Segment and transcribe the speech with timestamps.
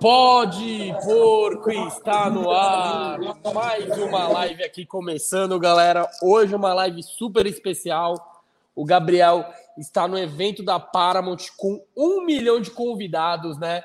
[0.00, 3.18] Pode porco está no ar.
[3.52, 6.08] Mais uma live aqui começando, galera.
[6.22, 8.44] Hoje uma live super especial.
[8.76, 9.44] O Gabriel
[9.76, 13.82] está no evento da Paramount com um milhão de convidados, né?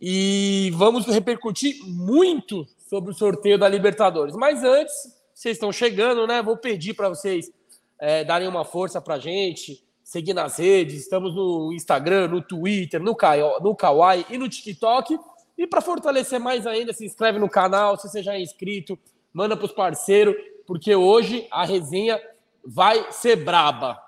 [0.00, 4.34] E vamos repercutir muito sobre o sorteio da Libertadores.
[4.34, 4.94] Mas antes,
[5.34, 6.42] vocês estão chegando, né?
[6.42, 7.50] Vou pedir para vocês
[7.98, 11.02] é, darem uma força para gente, seguir nas redes.
[11.02, 13.16] Estamos no Instagram, no Twitter, no,
[13.60, 15.18] no Kawaii e no TikTok.
[15.58, 18.96] E para fortalecer mais ainda, se inscreve no canal, se você já é inscrito,
[19.32, 20.36] manda para os parceiros,
[20.66, 22.20] porque hoje a resenha
[22.64, 24.00] vai ser braba.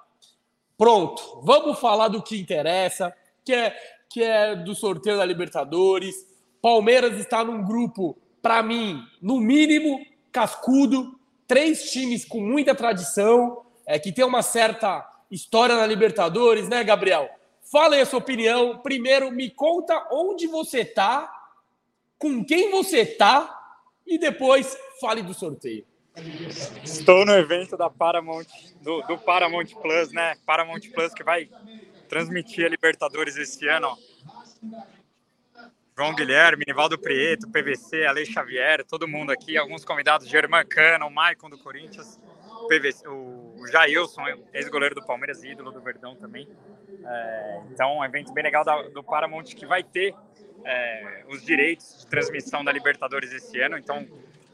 [0.79, 3.13] Pronto, vamos falar do que interessa,
[3.45, 3.77] que é,
[4.09, 6.15] que é do sorteio da Libertadores.
[6.63, 9.99] Palmeiras está num grupo, para mim, no mínimo,
[10.31, 16.83] cascudo, três times com muita tradição, é, que tem uma certa história na Libertadores, né,
[16.85, 17.29] Gabriel?
[17.71, 18.79] Fala aí a sua opinião.
[18.79, 21.33] Primeiro, me conta onde você está
[22.19, 23.53] com quem você tá
[24.07, 25.85] e depois fale do sorteio.
[26.83, 28.47] Estou no evento da Paramount,
[28.81, 30.35] do, do Paramount Plus, né?
[30.47, 31.51] Paramount Plus que vai
[32.09, 33.99] transmitir a Libertadores esse ano.
[35.97, 41.49] João Guilherme, Nivaldo Prieto, PVC, Ale Xavier, todo mundo aqui, alguns convidados, Germán Cano, Maicon
[41.51, 42.21] do Corinthians,
[42.69, 44.23] PVC, o Jailson,
[44.53, 46.49] ex-goleiro do Palmeiras e ídolo do Verdão também.
[47.05, 50.15] É, então, um evento bem legal da, do Paramount que vai ter
[50.65, 54.07] é, os direitos de transmissão da Libertadores esse ano, então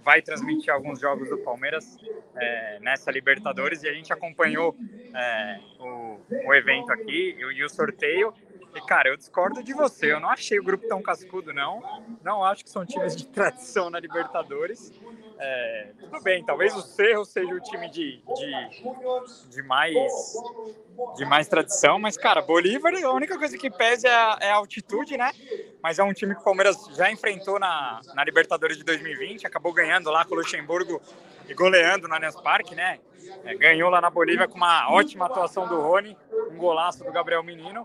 [0.04, 1.96] vai transmitir alguns jogos do Palmeiras
[2.36, 4.76] é, nessa Libertadores e a gente acompanhou
[5.14, 8.34] é, o, o, evento aqui e, e o sorteio.
[8.74, 10.12] E, cara, eu discordo de você.
[10.12, 11.82] Eu não achei o grupo tão cascudo, não.
[12.22, 14.92] Não acho que são times de tradição na Libertadores.
[15.44, 19.92] É, tudo bem, talvez o Cerro seja o time de, de, de, mais,
[21.16, 24.54] de mais tradição, mas, cara, Bolívar, a única coisa que pesa é a, é a,
[24.54, 25.32] altitude, né?
[25.82, 29.72] Mas é um time que o Palmeiras já enfrentou na, na Libertadores de 2020, acabou
[29.72, 31.02] ganhando lá com o Luxemburgo
[31.48, 33.00] e goleando no Allianz Parque, né?
[33.44, 36.16] É, ganhou lá na Bolívia com uma ótima atuação do Rony,
[36.52, 37.84] um golaço do Gabriel Menino.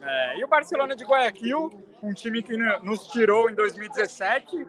[0.00, 1.70] É, e o Barcelona de Guayaquil,
[2.02, 4.66] um time que nos tirou em 2017,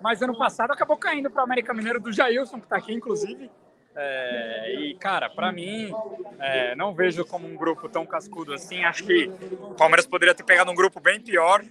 [0.00, 3.50] mas ano passado acabou caindo para o América Mineiro do Jailson, que está aqui, inclusive.
[3.98, 5.90] É, e, cara, para mim,
[6.38, 8.84] é, não vejo como um grupo tão cascudo assim.
[8.84, 11.64] Acho que o Palmeiras poderia ter pegado um grupo bem pior.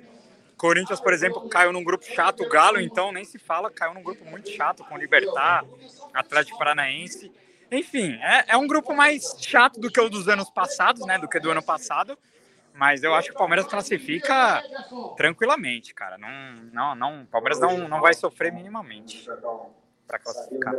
[0.57, 2.41] Corinthians, por exemplo, caiu num grupo chato.
[2.41, 5.63] O Galo, então, nem se fala, caiu num grupo muito chato com Libertar,
[6.13, 7.31] Atlético Paranaense.
[7.71, 11.19] Enfim, é, é um grupo mais chato do que o dos anos passados, né?
[11.19, 12.17] Do que do ano passado.
[12.77, 14.61] Mas eu acho que o Palmeiras classifica
[15.15, 16.17] tranquilamente, cara.
[16.17, 16.29] Não,
[16.73, 19.25] não, não, o Palmeiras não, não vai sofrer minimamente
[20.05, 20.75] para classificar.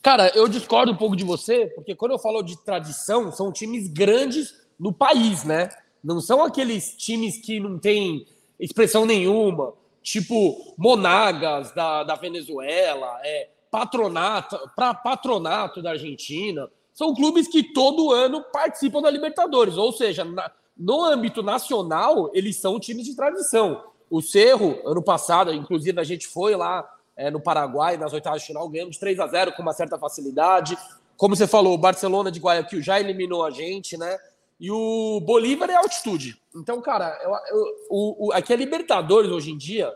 [0.00, 3.88] Cara, eu discordo um pouco de você, porque quando eu falo de tradição, são times
[3.88, 5.70] grandes no país, né?
[6.04, 8.24] Não são aqueles times que não têm
[8.60, 16.70] expressão nenhuma, tipo Monagas da, da Venezuela, é, Patronato, pra, Patronato da Argentina.
[16.94, 22.56] São clubes que todo ano participam da Libertadores, ou seja, na, no âmbito nacional, eles
[22.56, 23.84] são times de tradição.
[24.10, 28.48] O Cerro, ano passado, inclusive, a gente foi lá é, no Paraguai, nas oitavas de
[28.48, 30.76] final, ganhamos de 3 a 0 com uma certa facilidade.
[31.16, 34.18] Como você falou, o Barcelona de Guayaquil já eliminou a gente, né?
[34.60, 36.40] E o Bolívar é altitude.
[36.54, 39.92] Então, cara, eu, eu, o, o, aqui é Libertadores hoje em dia,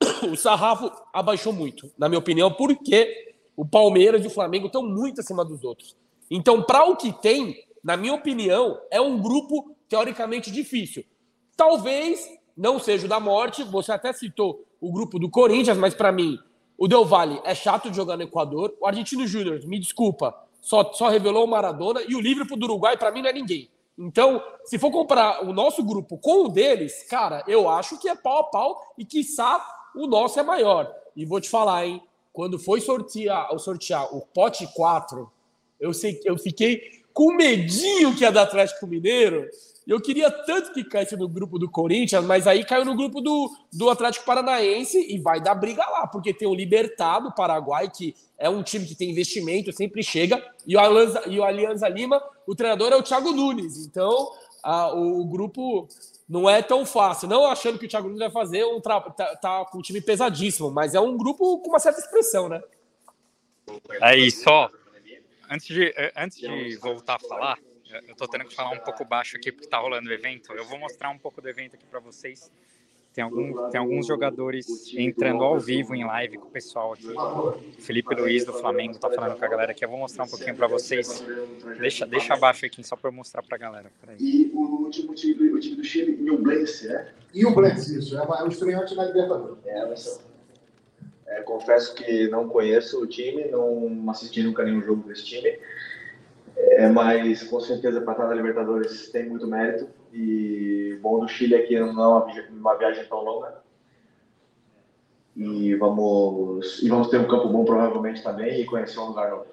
[0.30, 5.20] o sarrafo abaixou muito, na minha opinião, porque o Palmeiras e o Flamengo estão muito
[5.20, 5.96] acima dos outros.
[6.30, 11.04] Então, para o que tem, na minha opinião, é um grupo teoricamente difícil.
[11.54, 12.26] Talvez
[12.56, 16.38] não seja o da morte, você até citou o grupo do Corinthians, mas para mim,
[16.78, 18.74] o Del Valle é chato de jogar no Equador.
[18.80, 22.00] O Argentino Júnior, me desculpa, só, só revelou o Maradona.
[22.08, 23.68] E o Liverpool do Uruguai, para mim, não é ninguém.
[23.98, 28.16] Então, se for comparar o nosso grupo com o deles, cara, eu acho que é
[28.16, 29.62] pau a pau e, quiçá,
[29.94, 30.90] o nosso é maior.
[31.14, 32.02] E vou te falar, hein?
[32.32, 35.30] Quando foi sortear, sortear o pote 4,
[35.78, 39.46] eu, sei, eu fiquei com medinho que ia dar Atlético Mineiro.
[39.86, 43.50] Eu queria tanto que caísse no grupo do Corinthians, mas aí caiu no grupo do,
[43.72, 48.14] do Atlético Paranaense e vai dar briga lá, porque tem o Libertar do Paraguai, que
[48.38, 52.22] é um time que tem investimento, sempre chega, e o Alianza, e o Alianza Lima,
[52.46, 53.84] o treinador é o Thiago Nunes.
[53.86, 54.32] Então,
[54.62, 55.88] a, o, o, grupo
[56.28, 57.28] não é tão fácil.
[57.28, 60.70] Não achando que o Thiago Nunes vai fazer um tá, tá com um time pesadíssimo,
[60.70, 62.62] mas é um grupo com uma certa expressão, né?
[64.00, 64.68] É isso, ó.
[65.50, 67.58] Antes de, antes de voltar a falar,
[68.08, 70.52] eu tô tendo que falar um pouco baixo aqui porque tá rolando o evento.
[70.52, 72.50] Eu vou mostrar um pouco do evento aqui para vocês.
[73.14, 77.12] Tem, algum, tem alguns jogadores entrando ao vivo em live com o pessoal aqui.
[77.78, 79.84] Felipe Luiz do Flamengo tá falando com a galera aqui.
[79.84, 81.22] Eu vou mostrar um pouquinho para vocês.
[81.78, 83.92] Deixa, deixa abaixo aqui só para eu mostrar para a galera.
[84.00, 84.50] Peraí.
[84.54, 87.12] último time, o time do Chile, e o Blense, né?
[87.34, 88.18] E o Blense, isso.
[88.18, 89.58] É, é o estreante na Libertadores.
[89.66, 90.24] É, mas
[91.26, 95.58] é, confesso que não conheço o time, não assisti nunca nenhum jogo desse time.
[96.62, 99.88] É, mas com certeza para estar na Libertadores tem muito mérito.
[100.12, 103.60] E bom do Chile aqui não é uma viagem tão longa.
[105.34, 109.46] E vamos, e vamos ter um campo bom provavelmente também e conhecer um lugar novo.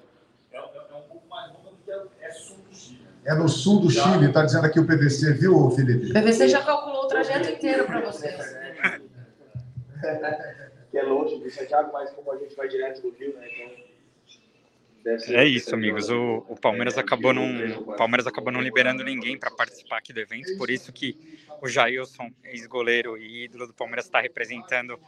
[0.52, 1.78] É, é, é um pouco mais longo do
[2.10, 3.08] que é sul do Chile.
[3.26, 6.12] É no sul do Chile, está dizendo aqui o PVC, viu, Felipe?
[6.12, 8.36] O PVC já calculou o trajeto inteiro para vocês.
[10.92, 13.48] que é longe de Santiago, mas como a gente vai direto do Rio, né?
[13.52, 13.88] Então
[15.30, 16.10] é isso, amigos.
[16.10, 20.58] O, o Palmeiras acabou não, Palmeiras acabou não liberando ninguém para participar aqui do evento,
[20.58, 21.18] por isso que
[21.62, 25.00] o Jailson, ex-goleiro e ídolo do Palmeiras, está representando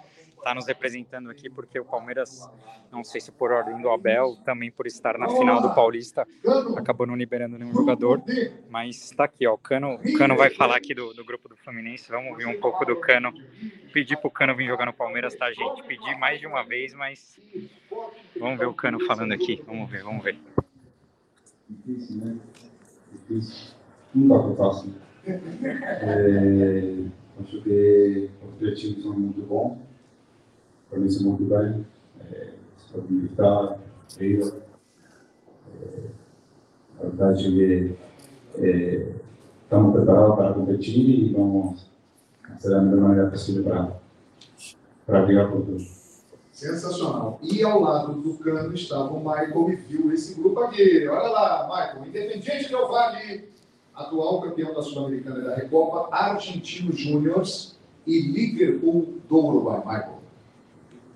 [0.42, 2.50] está nos representando aqui, porque o Palmeiras,
[2.92, 6.28] não sei se por ordem do Abel, também por estar na final do Paulista,
[6.76, 8.22] acabou não liberando nenhum jogador,
[8.68, 11.56] mas está aqui, ó, o Cano, o Cano vai falar aqui do, do grupo do
[11.56, 13.32] Fluminense, vamos ouvir um pouco do Cano,
[13.94, 15.84] pedir para o Cano vir jogar no Palmeiras, tá, gente?
[15.84, 17.40] Pedir mais de uma vez, mas
[18.42, 20.38] vamos ver o Cano falando aqui, vamos ver, vamos ver.
[21.70, 22.38] Difícil, né?
[23.12, 23.74] Difícil.
[24.14, 24.94] Nunca foi fácil.
[25.26, 27.06] É,
[27.42, 28.30] acho que
[28.60, 29.78] os times são muito bons
[30.92, 31.86] conheço muito bem,
[32.20, 33.80] é, sou militar,
[34.20, 34.62] eu.
[35.82, 36.02] É,
[37.00, 37.96] a verdade é,
[38.58, 39.16] é,
[39.64, 41.90] estamos preparados para competir e vamos
[42.60, 43.96] fazer a melhor maneira possível para,
[45.06, 46.01] para brigar por tudo.
[46.62, 47.40] Sensacional.
[47.42, 51.08] E ao lado do Cano estava o Michael e viu esse grupo aqui.
[51.08, 53.50] Olha lá, Michael, Independiente Del Vale,
[53.96, 60.22] atual campeão da Sul-Americana da Recopa, Argentino Júniors e Liverpool do Uruguai, Michael.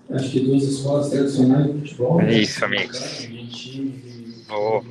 [0.10, 2.22] Acho que duas escolas tradicionais de futebol.
[2.22, 3.30] É isso, amigos.
[4.48, 4.84] Vou,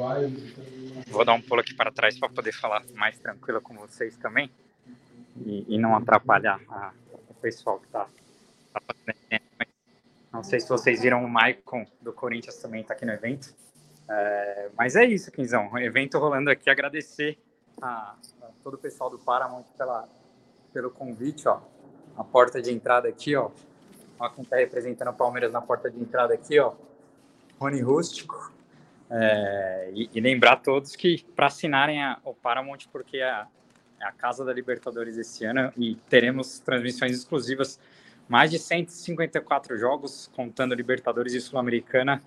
[1.08, 4.48] vou dar um pulo aqui para trás para poder falar mais tranquilo com vocês também
[5.44, 6.92] e, e não atrapalhar a,
[7.28, 8.06] o pessoal que está
[8.72, 9.43] tá fazendo.
[10.34, 13.54] Não sei se vocês viram o Maicon do Corinthians também está aqui no evento.
[14.10, 15.70] É, mas é isso, Quinzão.
[15.72, 16.68] O evento rolando aqui.
[16.68, 17.38] Agradecer
[17.80, 20.08] a, a todo o pessoal do Paramount pela,
[20.72, 21.46] pelo convite.
[21.46, 21.60] Ó.
[22.16, 23.52] A porta de entrada aqui, ó,
[24.18, 26.72] Ó, quem está representando o Palmeiras na porta de entrada aqui, ó.
[27.60, 28.52] Rony Rústico.
[29.08, 33.46] É, e, e, lembrar todos que para assinarem a, o Paramount, porque é a,
[34.00, 37.78] é a casa da Libertadores esse ano e teremos transmissões exclusivas,
[38.28, 42.22] mais de 154 jogos, contando Libertadores e Sul-Americana.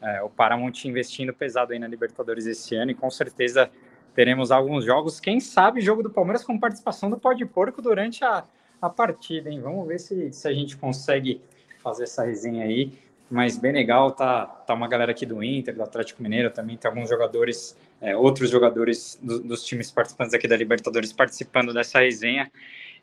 [0.00, 3.70] É, o Paramount investindo pesado aí na Libertadores esse ano e com certeza
[4.14, 5.20] teremos alguns jogos.
[5.20, 8.44] Quem sabe jogo do Palmeiras com participação do Pó de Porco durante a,
[8.80, 9.60] a partida, hein?
[9.60, 11.40] Vamos ver se, se a gente consegue
[11.82, 12.92] fazer essa resenha aí.
[13.30, 16.86] Mas bem legal, tá, tá uma galera aqui do Inter, do Atlético Mineiro também, tem
[16.86, 22.50] alguns jogadores, é, outros jogadores do, dos times participantes aqui da Libertadores participando dessa resenha.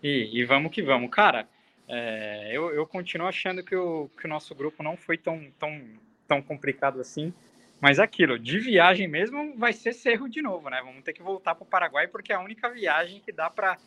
[0.03, 1.09] E, e vamos que vamos.
[1.09, 1.47] Cara,
[1.89, 5.81] é, eu, eu continuo achando que o, que o nosso grupo não foi tão, tão,
[6.27, 7.33] tão complicado assim.
[7.81, 10.81] Mas é aquilo, de viagem mesmo, vai ser Cerro de novo, né?
[10.83, 13.77] Vamos ter que voltar para o Paraguai, porque é a única viagem que dá para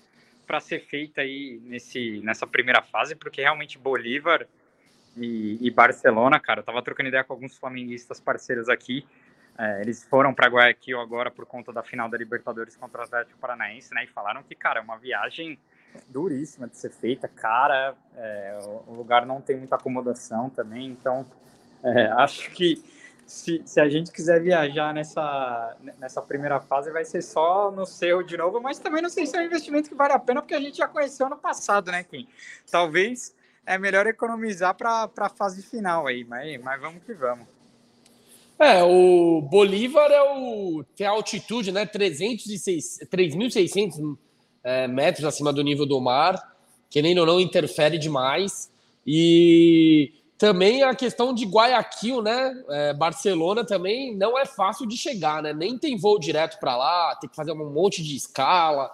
[0.61, 4.49] ser feita aí nesse, nessa primeira fase, porque realmente Bolívar
[5.17, 9.07] e, e Barcelona, cara, eu tava trocando ideia com alguns flamenguistas parceiros aqui,
[9.59, 13.39] é, eles foram para Guayaquil agora por conta da final da Libertadores contra o Atlético
[13.39, 15.59] Paranaense, né, e falaram que, cara, é uma viagem
[16.09, 21.25] duríssima de ser feita, cara, é, o lugar não tem muita acomodação também, então
[21.83, 22.83] é, acho que
[23.27, 28.23] se, se a gente quiser viajar nessa, nessa primeira fase, vai ser só no Cerro
[28.23, 30.55] de novo, mas também não sei se é um investimento que vale a pena, porque
[30.55, 32.29] a gente já conheceu no passado, né, Kim?
[32.71, 37.47] Talvez é melhor economizar para a fase final aí, mas, mas vamos que vamos.
[38.59, 44.19] É, o Bolívar é o tem a altitude, né, 3.600
[44.63, 46.57] é, metros acima do nível do mar,
[46.91, 48.71] que nem ou não interfere demais.
[49.07, 52.65] E também a questão de Guayaquil, né?
[52.69, 55.53] É, Barcelona também não é fácil de chegar, né?
[55.53, 58.91] Nem tem voo direto para lá, tem que fazer um monte de escala.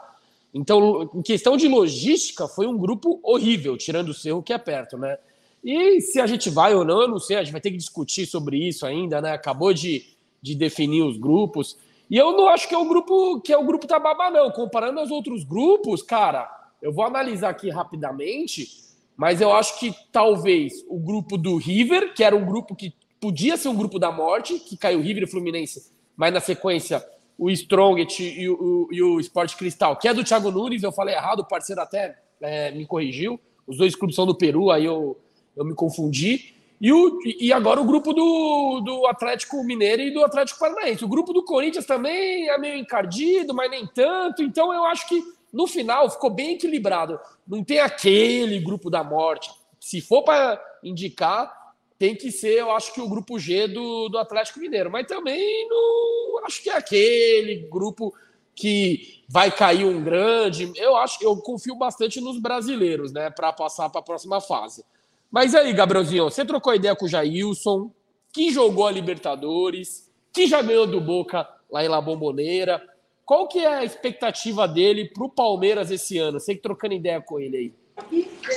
[0.53, 4.97] Então, em questão de logística, foi um grupo horrível, tirando o Cerro que é perto,
[4.99, 5.17] né?
[5.65, 7.77] E se a gente vai ou não, eu não sei, a gente vai ter que
[7.77, 9.33] discutir sobre isso ainda, né?
[9.33, 10.05] Acabou de,
[10.41, 11.77] de definir os grupos.
[12.11, 14.51] E eu não acho que é o grupo que é o grupo Tababa, não.
[14.51, 16.49] Comparando aos outros grupos, cara,
[16.81, 18.87] eu vou analisar aqui rapidamente.
[19.17, 23.57] Mas eu acho que talvez o grupo do River, que era um grupo que podia
[23.57, 27.05] ser um grupo da morte, que caiu River e Fluminense, mas na sequência
[27.37, 31.15] o Strongest e o, e o Sport Cristal, que é do Thiago Nunes, eu falei
[31.15, 33.41] errado, o parceiro até é, me corrigiu.
[33.67, 35.19] Os dois clubes são do Peru, aí eu,
[35.57, 36.55] eu me confundi.
[36.81, 41.05] E, o, e agora o grupo do, do Atlético Mineiro e do Atlético Paranaense.
[41.05, 44.43] O grupo do Corinthians também é meio encardido, mas nem tanto.
[44.43, 47.19] Então eu acho que no final ficou bem equilibrado.
[47.47, 49.51] Não tem aquele grupo da morte.
[49.81, 51.53] Se for para indicar,
[51.99, 54.91] tem que ser, eu acho que o grupo G do, do Atlético Mineiro.
[54.91, 58.15] Mas também não acho que é aquele grupo
[58.55, 60.73] que vai cair um grande.
[60.77, 64.85] Eu acho que eu confio bastante nos brasileiros, né, para passar para a próxima fase.
[65.31, 67.93] Mas aí, Gabrielzinho, você trocou ideia com o Jailson,
[68.33, 72.83] que jogou a Libertadores, que já ganhou do Boca lá em La Bombonera.
[73.25, 76.41] Qual que é a expectativa dele para o Palmeiras esse ano?
[76.41, 77.73] Sei que trocando ideia com ele aí.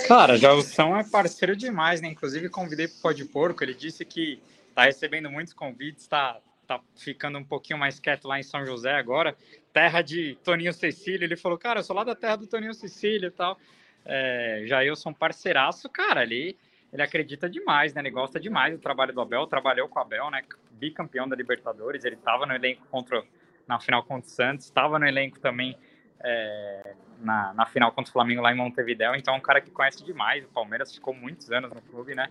[0.08, 2.08] Cara, Jailson é parceiro demais, né?
[2.08, 6.40] Inclusive convidei para o Pó de Porco, ele disse que está recebendo muitos convites, está
[6.68, 9.36] tá ficando um pouquinho mais quieto lá em São José agora,
[9.74, 11.25] terra de Toninho Cecília.
[11.25, 13.58] Ele falou, cara, eu sou lá da terra do Toninho Cecília e tal.
[14.05, 16.58] É, Jailson, parceiraço, cara, ele,
[16.91, 18.01] ele acredita demais, né?
[18.01, 20.43] Ele gosta demais do trabalho do Abel, trabalhou com o Abel, né?
[20.72, 23.24] Bicampeão da Libertadores, ele estava no elenco contra,
[23.67, 25.77] na final contra o Santos, estava no elenco também
[26.24, 29.70] é, na, na final contra o Flamengo lá em Montevideo, então é um cara que
[29.70, 32.29] conhece demais o Palmeiras, ficou muitos anos no clube, né?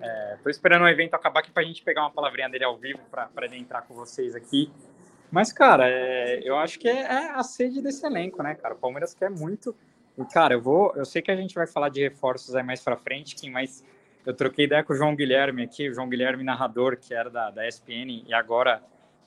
[0.00, 3.00] É, tô esperando o evento acabar aqui pra gente pegar uma palavrinha dele ao vivo
[3.10, 4.70] para ele entrar com vocês aqui.
[5.30, 8.74] Mas, cara, é, eu acho que é, é, a sede desse elenco, né, cara?
[8.74, 9.74] O Palmeiras quer muito.
[10.32, 10.92] Cara, eu vou.
[10.94, 13.84] Eu sei que a gente vai falar de reforços aí mais pra frente, Kim, mas
[14.24, 17.50] eu troquei ideia com o João Guilherme aqui, o João Guilherme narrador, que era da,
[17.50, 18.82] da ESPN e agora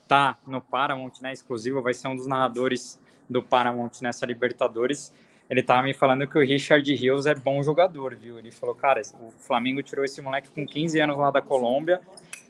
[0.06, 1.32] tá no Paramount, né?
[1.32, 5.12] Exclusivo, vai ser um dos narradores do Paramount nessa Libertadores
[5.48, 8.38] ele tava me falando que o Richard Rios é bom jogador, viu?
[8.38, 12.00] Ele falou, cara, o Flamengo tirou esse moleque com 15 anos lá da Colômbia,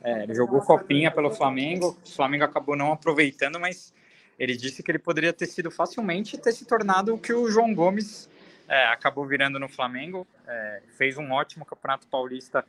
[0.03, 3.93] é, ele jogou copinha pelo Flamengo, o Flamengo acabou não aproveitando, mas
[4.39, 7.73] ele disse que ele poderia ter sido facilmente ter se tornado o que o João
[7.75, 8.29] Gomes
[8.67, 12.65] é, acabou virando no Flamengo, é, fez um ótimo campeonato paulista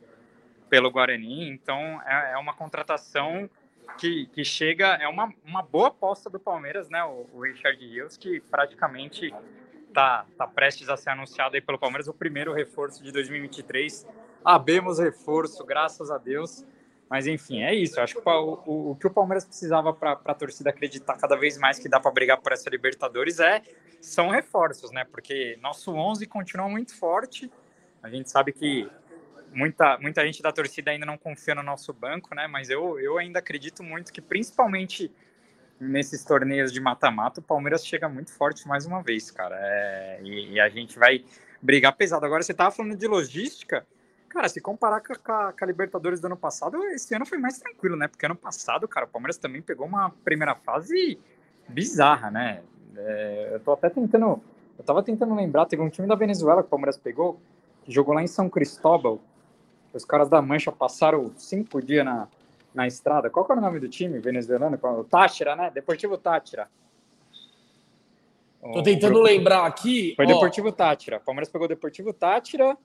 [0.69, 3.49] pelo Guarani, então é, é uma contratação
[3.97, 7.03] que, que, chega, é uma, uma boa aposta do Palmeiras, né?
[7.03, 9.33] O, o Richard Rios, que praticamente
[9.93, 14.07] tá, tá prestes a ser anunciado aí pelo Palmeiras, o primeiro reforço de 2023.
[14.43, 16.65] Abemos reforço, graças a Deus.
[17.11, 17.99] Mas enfim, é isso.
[17.99, 21.57] acho que o, o, o, que o Palmeiras precisava para a torcida acreditar cada vez
[21.57, 23.61] mais que dá para brigar por essa Libertadores é
[23.99, 25.03] são reforços, né?
[25.03, 27.51] Porque nosso 11 continua muito forte.
[28.01, 28.89] A gente sabe que
[29.51, 32.47] muita, muita gente da torcida ainda não confia no nosso banco, né?
[32.47, 35.11] Mas eu, eu ainda acredito muito que principalmente
[35.77, 39.57] nesses torneios de mata-mata, o Palmeiras chega muito forte mais uma vez, cara.
[39.59, 41.25] É, e, e, a gente vai
[41.61, 42.25] brigar pesado.
[42.25, 43.85] Agora, você tava falando de logística.
[44.31, 47.59] Cara, se comparar com a, com a, Libertadores do ano passado, esse ano foi mais
[47.59, 48.07] tranquilo, né?
[48.07, 51.19] Porque ano passado, cara, o Palmeiras também pegou uma primeira fase
[51.67, 52.61] bizarra, né?
[52.95, 54.41] É, eu tô até tentando.
[54.79, 57.41] Eu tava tentando lembrar, teve um time da Venezuela que o Palmeiras pegou,
[57.83, 59.19] que jogou lá em São Cristóbal.
[59.93, 62.29] Os caras da Mancha passaram cinco dias na,
[62.73, 63.29] na estrada.
[63.29, 64.79] Qual que era o nome do time venezuelano?
[64.81, 65.69] O Táchira, né?
[65.71, 66.69] Deportivo Táchira.
[68.61, 69.27] Tô tentando grupo...
[69.27, 70.13] lembrar aqui.
[70.15, 71.19] Foi ó, Deportivo Táchira.
[71.19, 72.77] Palmeiras pegou Deportivo Táchira.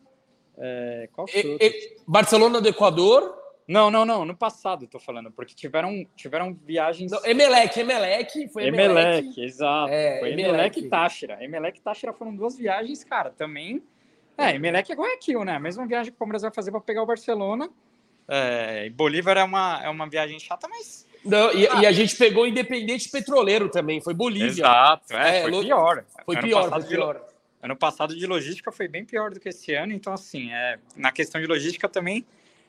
[0.58, 1.08] É...
[1.12, 1.40] Qual foi?
[1.40, 3.34] E, e, Barcelona do Equador.
[3.68, 4.24] Não, não, não.
[4.24, 7.10] No passado, tô falando, porque tiveram, tiveram viagens.
[7.10, 9.18] Não, Emelec, Emelec, foi Emelec.
[9.18, 9.92] Emelec, exato.
[9.92, 11.44] É, foi Emelec, Emelec e Táchira.
[11.44, 13.82] Emelec e Táchira foram duas viagens, cara, também.
[14.38, 15.56] É, Emelec é Guayaquil, né?
[15.56, 17.68] A mesma viagem que o Palmeiras vai fazer para pegar o Barcelona.
[18.28, 21.06] É, Bolívar é uma, é uma viagem chata, mas.
[21.24, 21.82] Não, e, ah.
[21.82, 24.48] e, a gente pegou Independente Petroleiro também, foi Bolívia.
[24.48, 26.04] Exato, é, é foi pior.
[26.24, 27.20] Foi ano pior, foi pior.
[27.66, 31.10] Ano passado de logística foi bem pior do que esse ano, então assim, é, na
[31.10, 32.24] questão de logística também,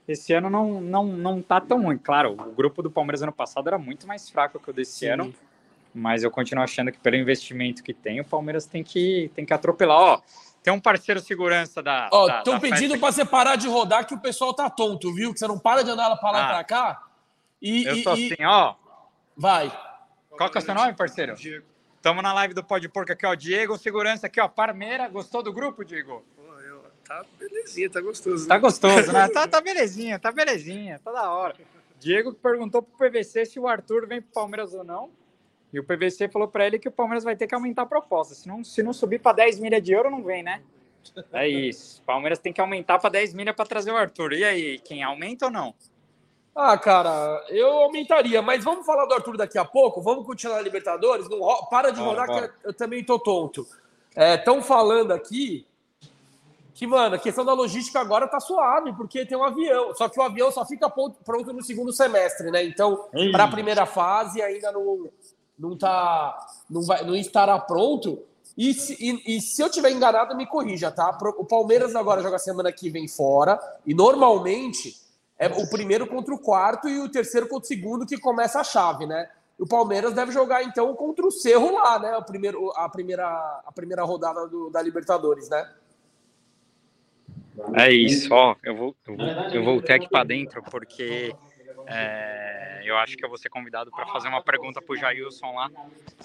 [0.08, 2.00] esse ano não, não, não tá tão ruim.
[2.00, 5.10] Claro, o grupo do Palmeiras ano passado era muito mais fraco que o desse Sim.
[5.10, 5.36] ano,
[5.94, 9.54] mas eu continuo achando que pelo investimento que tem, o Palmeiras tem que, tem que
[9.54, 9.98] atropelar.
[10.00, 10.22] Ó,
[10.64, 12.10] tem um parceiro segurança da.
[12.12, 15.32] Ó, estão pedindo para você parar de rodar que o pessoal tá tonto, viu?
[15.32, 16.48] Que você não para de andar para lá ah.
[16.48, 17.04] para cá.
[17.62, 18.74] E, eu e, tô assim, ó.
[19.36, 19.72] Vai.
[20.32, 21.36] Qual que é o seu nome, parceiro?
[21.36, 21.77] Diego.
[22.08, 23.36] Tamo na live do Pode Porco aqui, ó.
[23.36, 24.48] Diego, segurança aqui, ó.
[24.48, 25.10] Parmeira.
[25.10, 26.24] Gostou do grupo, Diego?
[27.06, 28.44] Tá belezinha, tá gostoso.
[28.44, 28.48] Né?
[28.48, 29.28] Tá gostoso, né?
[29.36, 31.54] tá, tá belezinha, tá belezinha, tá da hora.
[32.00, 35.10] Diego perguntou pro PVC se o Arthur vem pro Palmeiras ou não.
[35.74, 38.34] E o PVC falou para ele que o Palmeiras vai ter que aumentar a proposta.
[38.34, 40.62] Se não, se não subir para 10 milhas de euro, não vem, né?
[41.34, 42.00] É isso.
[42.04, 44.32] O Palmeiras tem que aumentar para 10 milhas para trazer o Arthur.
[44.32, 45.76] E aí, quem aumenta ou não?
[46.60, 50.02] Ah, cara, eu aumentaria, mas vamos falar do Arthur daqui a pouco.
[50.02, 51.30] Vamos continuar na Libertadores.
[51.30, 53.68] Não, para de rodar, que eu também tô tonto.
[54.16, 55.68] Estão é, falando aqui
[56.74, 59.94] que, mano, a questão da logística agora tá suave, porque tem um avião.
[59.94, 62.64] Só que o avião só fica pronto no segundo semestre, né?
[62.64, 65.08] Então, para a primeira fase, ainda não,
[65.60, 68.24] não tá, não vai, não estará pronto.
[68.58, 71.16] E se, e, e se eu tiver enganado, me corrija, tá?
[71.38, 75.06] O Palmeiras agora joga semana que vem fora e normalmente
[75.38, 78.64] é o primeiro contra o quarto e o terceiro contra o segundo que começa a
[78.64, 79.30] chave, né?
[79.58, 82.16] O Palmeiras deve jogar então contra o Cerro lá, né?
[82.18, 83.26] O primeiro, a, primeira,
[83.66, 85.74] a primeira rodada do, da Libertadores, né?
[87.74, 88.56] É isso, ó.
[88.64, 89.16] Eu, vou, eu,
[89.54, 91.36] eu voltei aqui para dentro porque
[91.88, 95.54] é, eu acho que eu vou ser convidado para fazer uma pergunta para o Jailson
[95.54, 95.72] lá.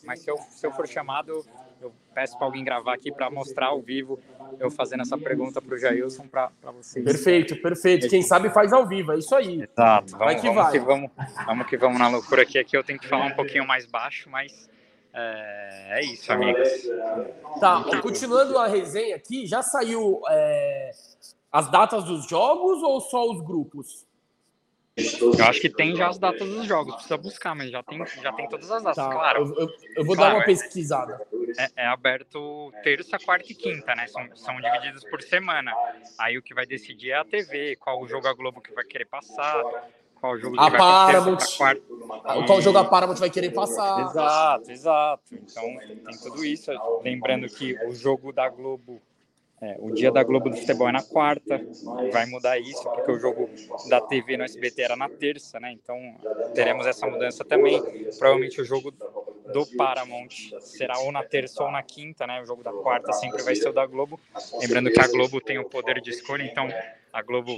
[0.05, 1.45] Mas se eu, se eu for chamado,
[1.83, 4.19] eu peço para alguém gravar aqui para mostrar ao vivo
[4.61, 7.05] eu fazendo essa pergunta para o Jailson para vocês.
[7.05, 8.09] Perfeito, perfeito.
[8.09, 9.63] Quem sabe faz ao vivo, é isso aí.
[9.63, 10.13] Exato.
[10.13, 10.73] Vamos, vai que vamos vai.
[10.73, 11.11] Que vamos,
[11.47, 12.59] vamos que vamos na loucura aqui.
[12.59, 14.71] Aqui eu tenho que falar um pouquinho mais baixo, mas
[15.13, 16.69] é, é isso, amigos.
[17.61, 20.91] Tá, continuando a resenha aqui, já saiu é,
[21.51, 24.07] as datas dos jogos ou só os grupos?
[24.97, 28.33] Eu acho que tem já as datas dos jogos, precisa buscar, mas já tem, já
[28.33, 29.55] tem todas as datas, tá, claro.
[29.57, 31.19] Eu, eu, eu vou claro, dar uma pesquisada.
[31.59, 34.07] É, é, aberto terça, quarta e quinta, né?
[34.07, 35.73] São, são divididos por semana.
[36.19, 38.85] Aí o que vai decidir é a TV, qual o jogo a Globo que vai
[38.85, 39.63] querer passar,
[40.21, 41.83] qual jogo a Paramount, quarta.
[42.47, 44.03] Qual jogo a Paramount vai querer passar.
[44.03, 45.23] Exato, exato.
[45.33, 45.65] Então
[46.05, 46.71] tem tudo isso.
[47.03, 49.01] Lembrando que o jogo da Globo
[49.63, 51.65] é, o dia da Globo do Futebol é na quarta,
[52.11, 53.49] vai mudar isso, porque o jogo
[53.89, 55.71] da TV no SBT era na terça, né?
[55.71, 55.97] Então
[56.53, 57.81] teremos essa mudança também.
[58.19, 62.43] Provavelmente o jogo do Paramount será ou na terça ou na quinta, né?
[62.43, 64.19] O jogo da quarta sempre vai ser o da Globo.
[64.61, 66.69] Lembrando que a Globo tem o poder de escolha, então
[67.13, 67.55] a Globo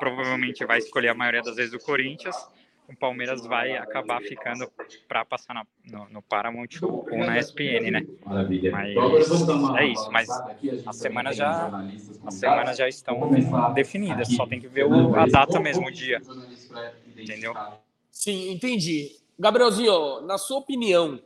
[0.00, 2.36] provavelmente vai escolher a maioria das vezes o Corinthians
[2.88, 4.70] o Palmeiras vai acabar ficando
[5.08, 8.06] para passar na, no, no, Paramount ou, na ESPN, né?
[8.24, 8.70] Maravilha.
[8.70, 10.28] Mas então, é isso, mas
[10.86, 11.84] as semanas já
[12.24, 13.30] as semanas já estão
[13.74, 16.20] definidas, só tem que ver o, a data mesmo, o dia.
[17.16, 17.54] Entendeu?
[18.10, 19.16] Sim, entendi.
[19.38, 21.20] Gabrielzinho, na sua opinião,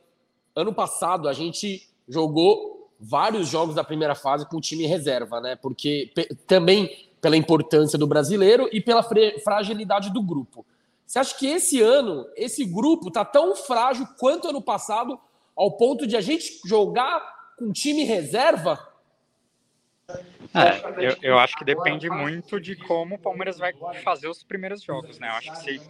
[0.54, 5.56] ano passado a gente jogou vários jogos da primeira fase com o time reserva, né?
[5.56, 6.12] Porque
[6.46, 9.02] também pela importância do brasileiro e pela
[9.44, 10.64] fragilidade do grupo.
[11.10, 15.18] Você acha que esse ano, esse grupo está tão frágil quanto ano passado,
[15.56, 17.20] ao ponto de a gente jogar
[17.58, 18.78] com time reserva?
[20.54, 23.72] É, eu, eu, acho que depende muito de como o Palmeiras vai
[24.04, 25.26] fazer os primeiros jogos, né?
[25.30, 25.80] Eu acho que se,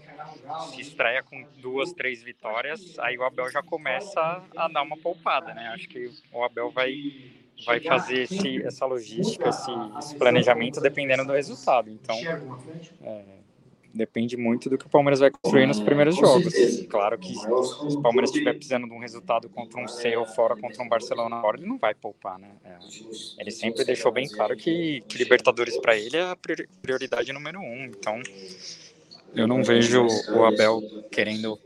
[0.71, 5.53] se estreia com duas, três vitórias, aí o Abel já começa a dar uma poupada,
[5.53, 5.69] né?
[5.75, 6.95] Acho que o Abel vai,
[7.67, 11.91] vai fazer esse, essa logística, esse, esse planejamento dependendo do resultado.
[11.91, 12.17] Então,
[13.03, 13.40] é,
[13.93, 16.53] Depende muito do que o Palmeiras vai construir nos primeiros jogos.
[16.89, 20.83] Claro que se o Palmeiras estiver precisando de um resultado contra um Cerro fora, contra
[20.83, 22.51] um Barcelona fora, ele não vai poupar, né?
[22.65, 22.79] É,
[23.39, 26.37] ele sempre deixou bem claro que, que Libertadores para ele é a
[26.81, 27.85] prioridade número um.
[27.85, 28.21] Então,
[29.35, 31.59] eu não vejo o Abel querendo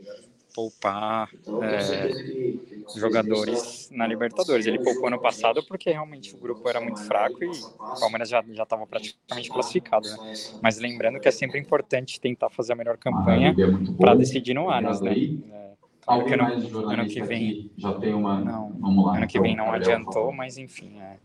[0.53, 1.29] poupar
[1.61, 4.65] é, jogadores na Libertadores.
[4.65, 8.41] Ele poupou ano passado porque realmente o grupo era muito fraco e o Palmeiras já
[8.41, 10.07] estava praticamente classificado.
[10.07, 10.33] Né?
[10.61, 13.55] Mas lembrando que é sempre importante tentar fazer a melhor campanha
[13.97, 15.13] para decidir no Anos, né?
[15.51, 15.71] É,
[16.01, 18.39] claro que ano, ano que vem já tem uma.
[18.39, 20.99] Não, ano que vem não adiantou, mas enfim.
[20.99, 21.17] É,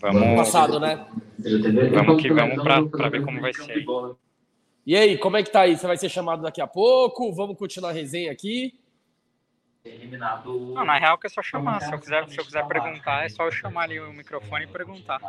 [0.00, 0.36] vamos.
[0.36, 1.06] Passado, né?
[1.92, 3.86] Vamos que vamos para ver como vai ser.
[4.86, 5.76] E aí, como é que tá aí?
[5.76, 7.32] Você vai ser chamado daqui a pouco?
[7.32, 8.74] Vamos continuar a resenha aqui?
[9.84, 10.72] Eliminado.
[10.74, 11.78] Não, na real que é só chamar.
[11.82, 14.66] Se eu quiser, se eu quiser perguntar, é só eu chamar ali o microfone e
[14.66, 15.20] perguntar.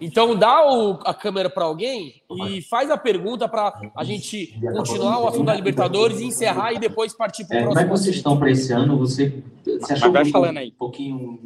[0.00, 5.18] Então dá o, a câmera para alguém e faz a pergunta para a gente continuar
[5.18, 7.80] o assunto da Libertadores, encerrar e depois partir para o é, próximo.
[7.80, 8.96] Como é que vocês estão para esse ano?
[8.96, 10.68] Você, você achou vai falando aí.
[10.68, 11.40] um pouquinho.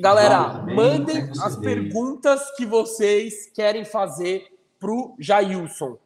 [0.00, 4.48] galera, mandem as perguntas que vocês querem fazer
[4.80, 5.96] pro Jailson.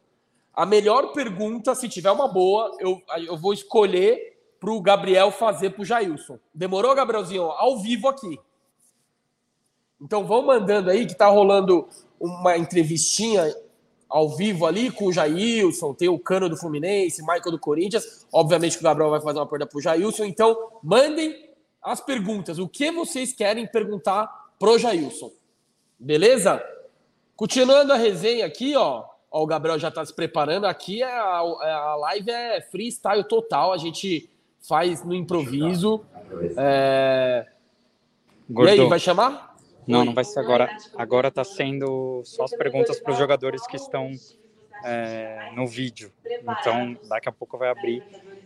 [0.53, 5.71] A melhor pergunta, se tiver uma boa, eu, eu vou escolher para o Gabriel fazer
[5.71, 6.39] para o Jailson.
[6.53, 7.43] Demorou, Gabrielzinho?
[7.43, 8.39] Ao vivo aqui.
[10.01, 11.87] Então vão mandando aí, que está rolando
[12.19, 13.53] uma entrevistinha
[14.07, 18.25] ao vivo ali com o Jailson, tem o Cano do Fluminense, Michael do Corinthians.
[18.31, 20.25] Obviamente que o Gabriel vai fazer uma pergunta para o Jailson.
[20.25, 21.49] Então mandem
[21.81, 22.59] as perguntas.
[22.59, 24.27] O que vocês querem perguntar
[24.59, 25.31] pro Jailson?
[25.99, 26.63] Beleza?
[27.35, 29.03] Continuando a resenha aqui, ó.
[29.29, 30.65] Ó, o Gabriel já está se preparando.
[30.65, 33.73] Aqui é a, é, a live é freestyle total.
[33.73, 34.29] A gente
[34.67, 36.03] faz no improviso.
[36.57, 37.45] É...
[38.49, 39.55] E aí, vai chamar?
[39.87, 40.69] Não, não vai ser agora.
[40.95, 44.11] Agora está sendo só as perguntas para os jogadores que estão
[44.83, 46.11] é, no vídeo.
[46.41, 48.03] Então, daqui a pouco vai abrir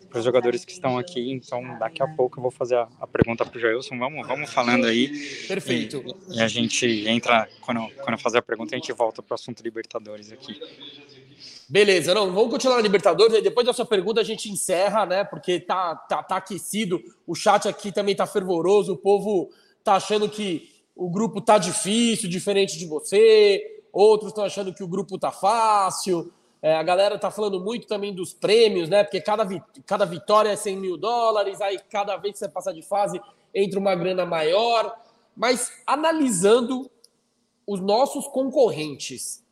[0.09, 1.31] para os jogadores que estão aqui.
[1.31, 3.97] Então, daqui a pouco eu vou fazer a, a pergunta para o Jailson.
[3.97, 5.09] Vamos, vamos falando aí.
[5.47, 6.03] Perfeito.
[6.29, 9.33] E, e, a gente entra, quando, quando eu fazer a pergunta, a gente volta para
[9.33, 10.59] o assunto Libertadores aqui.
[11.69, 13.43] Beleza, não, vamos continuar na Libertadores.
[13.43, 15.23] Depois da sua pergunta a gente encerra, né?
[15.23, 16.99] Porque tá, tá, tá aquecido.
[17.27, 18.93] O chat aqui também tá fervoroso.
[18.93, 19.51] O povo
[19.83, 23.83] tá achando que o grupo tá difícil, diferente de você.
[23.93, 26.33] Outros estão achando que o grupo tá fácil.
[26.59, 29.03] É, a galera tá falando muito também dos prêmios, né?
[29.03, 32.73] Porque cada, vi cada vitória é 100 mil dólares, aí cada vez que você passa
[32.73, 33.21] de fase
[33.53, 34.91] entra uma grana maior.
[35.37, 36.89] Mas analisando
[37.67, 39.45] os nossos concorrentes,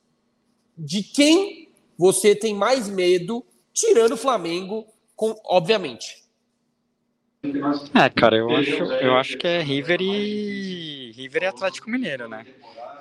[0.75, 1.66] de quem
[1.97, 6.27] você tem mais medo, tirando o Flamengo, com, obviamente?
[7.93, 12.45] É, cara, eu acho, eu acho que é River e River e Atlético Mineiro, né?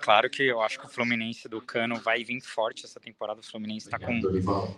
[0.01, 3.41] Claro que eu acho que o Fluminense do Cano vai vir forte essa temporada.
[3.41, 4.21] O Fluminense tá com,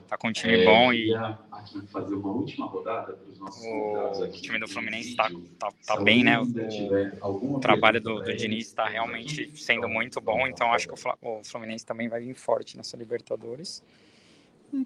[0.09, 1.39] tá com um time bom e o
[4.41, 6.41] time do Fluminense tá, tá, tá bem, né?
[6.41, 11.45] O, o trabalho do, do Diniz está realmente sendo muito bom, então acho que o
[11.45, 13.83] Fluminense também vai vir forte nessa Libertadores.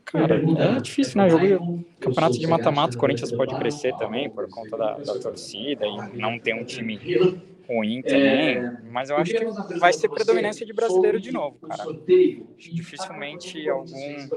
[0.04, 1.28] Cara, é difícil, né?
[1.28, 5.96] Jogo, campeonato de mata-mata, o Corinthians pode crescer também por conta da, da torcida e
[6.18, 6.98] não ter um time
[7.68, 9.44] ruim também, mas eu acho que
[9.78, 11.84] vai ser predominância de brasileiro de novo, cara.
[12.58, 14.28] Dificilmente algum,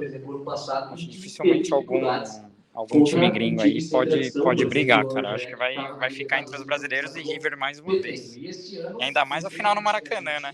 [0.96, 2.02] dificilmente algum,
[2.74, 5.30] algum time gringo aí pode, pode brigar, cara.
[5.30, 8.36] Eu acho que vai, vai ficar entre os brasileiros e River mais uma vez.
[8.36, 10.54] E ainda mais a final no Maracanã, né?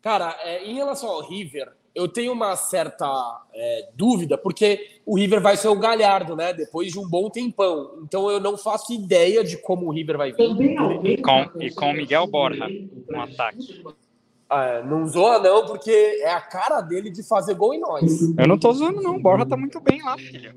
[0.00, 3.06] Cara, é, em relação ao River, eu tenho uma certa
[3.54, 6.52] é, dúvida, porque o River vai ser o Galhardo, né?
[6.52, 8.00] Depois de um bom tempão.
[8.02, 10.42] Então eu não faço ideia de como o River vai vir.
[11.04, 12.66] E com, e com Miguel Borja
[13.08, 13.82] no ataque.
[14.50, 18.20] É, não zoa, não, porque é a cara dele de fazer gol em nós.
[18.38, 19.16] Eu não tô zoando, não.
[19.16, 20.54] O Borja tá muito bem lá, filho.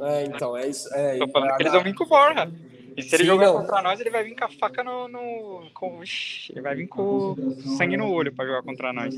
[0.00, 0.92] É, então, é isso.
[0.94, 2.50] É, tô falando que eles vão vir com o Borja.
[2.96, 3.60] E se ele Sim, jogar não.
[3.60, 5.08] contra nós, ele vai vir com a faca no.
[5.08, 6.00] no com,
[6.50, 7.36] ele vai vir com
[7.78, 9.14] sangue no olho para jogar contra nós.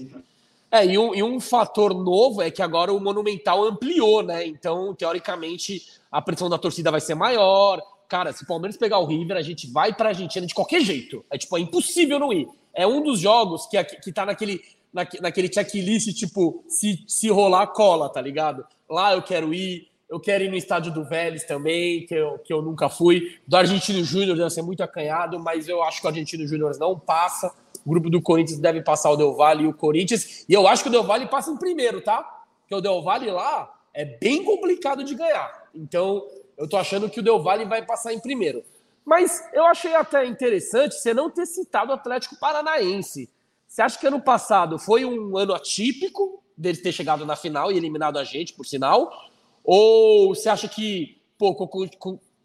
[0.73, 4.47] É, e um, e um fator novo é que agora o Monumental ampliou, né?
[4.47, 7.79] Então, teoricamente, a pressão da torcida vai ser maior.
[8.09, 11.23] Cara, se o Palmeiras pegar o River, a gente vai pra Argentina de qualquer jeito.
[11.31, 12.49] É tipo, é impossível não ir.
[12.73, 17.67] É um dos jogos que, que tá naquele, na, naquele checklist, tipo, se, se rolar,
[17.67, 18.65] cola, tá ligado?
[18.89, 22.51] Lá eu quero ir, eu quero ir no estádio do Vélez também, que eu, que
[22.51, 23.39] eu nunca fui.
[23.47, 26.99] Do Argentino Júnior deve ser muito acanhado, mas eu acho que o Argentino Júnior não
[26.99, 27.53] passa.
[27.85, 30.45] O grupo do Corinthians deve passar o Del Valle e o Corinthians.
[30.49, 32.23] E eu acho que o Del Valle passa em primeiro, tá?
[32.61, 35.69] Porque o Del Valle lá é bem complicado de ganhar.
[35.75, 38.65] Então, eu tô achando que o Del Valle vai passar em primeiro.
[39.05, 43.29] Mas eu achei até interessante você não ter citado o Atlético Paranaense.
[43.67, 47.77] Você acha que ano passado foi um ano atípico deles ter chegado na final e
[47.77, 49.11] eliminado a gente, por sinal?
[49.65, 51.55] Ou você acha que, pô,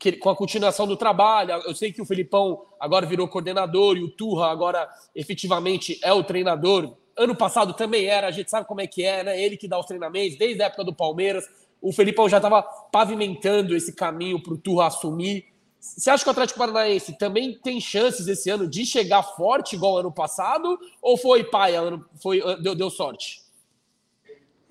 [0.01, 1.51] com, com, a continuação do trabalho.
[1.65, 6.23] Eu sei que o Felipão agora virou coordenador e o Turra agora efetivamente é o
[6.23, 6.95] treinador.
[7.15, 9.41] Ano passado também era, a gente sabe como é que é, né?
[9.41, 11.45] Ele que dá os treinamentos desde a época do Palmeiras.
[11.81, 15.45] O Felipão já estava pavimentando esse caminho para o Turra assumir.
[15.79, 19.97] Você acha que o Atlético Paranaense também tem chances esse ano de chegar forte igual
[19.97, 20.77] ano passado?
[21.01, 21.81] Ou foi paia,
[22.21, 23.41] foi, deu, deu sorte?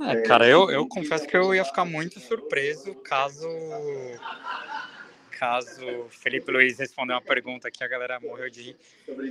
[0.00, 3.48] É, cara, eu, eu confesso que eu ia ficar muito surpreso caso
[5.38, 8.76] caso Felipe Luiz responder uma pergunta que a galera morreu de rir,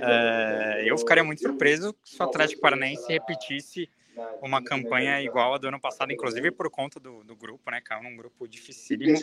[0.02, 3.88] é, eu ficaria muito surpreso se o Atlético Paranaense repetisse
[4.40, 7.80] uma campanha igual a do ano passado, inclusive por conta do, do grupo, né?
[7.80, 9.18] Caiu num grupo dificílimo.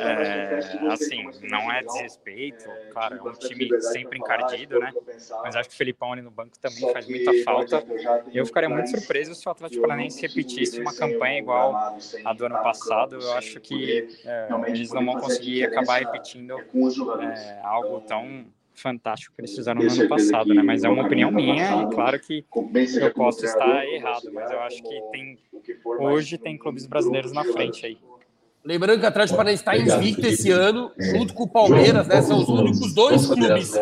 [0.00, 0.60] É,
[0.90, 4.92] assim, não é desrespeito, claro, é um time sempre encardido, né?
[5.42, 7.84] Mas acho que o Felipão ali no banco também faz muita falta.
[8.32, 12.62] Eu ficaria muito surpreso se o Atlético Paranaense repetisse uma campanha igual a do ano
[12.62, 13.16] passado.
[13.16, 19.40] Eu acho que é, eles não vão conseguir acabar repetindo é, algo tão fantástico que
[19.40, 20.62] eles fizeram no ano passado, né?
[20.62, 22.44] Mas é uma opinião minha e claro que
[23.00, 25.38] eu posso estar errado, mas eu acho que tem
[25.98, 27.98] hoje tem clubes brasileiros na frente aí.
[28.64, 32.22] Lembrando que o Atlético Paranaense está invicto esse ano, junto com o Palmeiras, né?
[32.22, 33.72] São os únicos dois clubes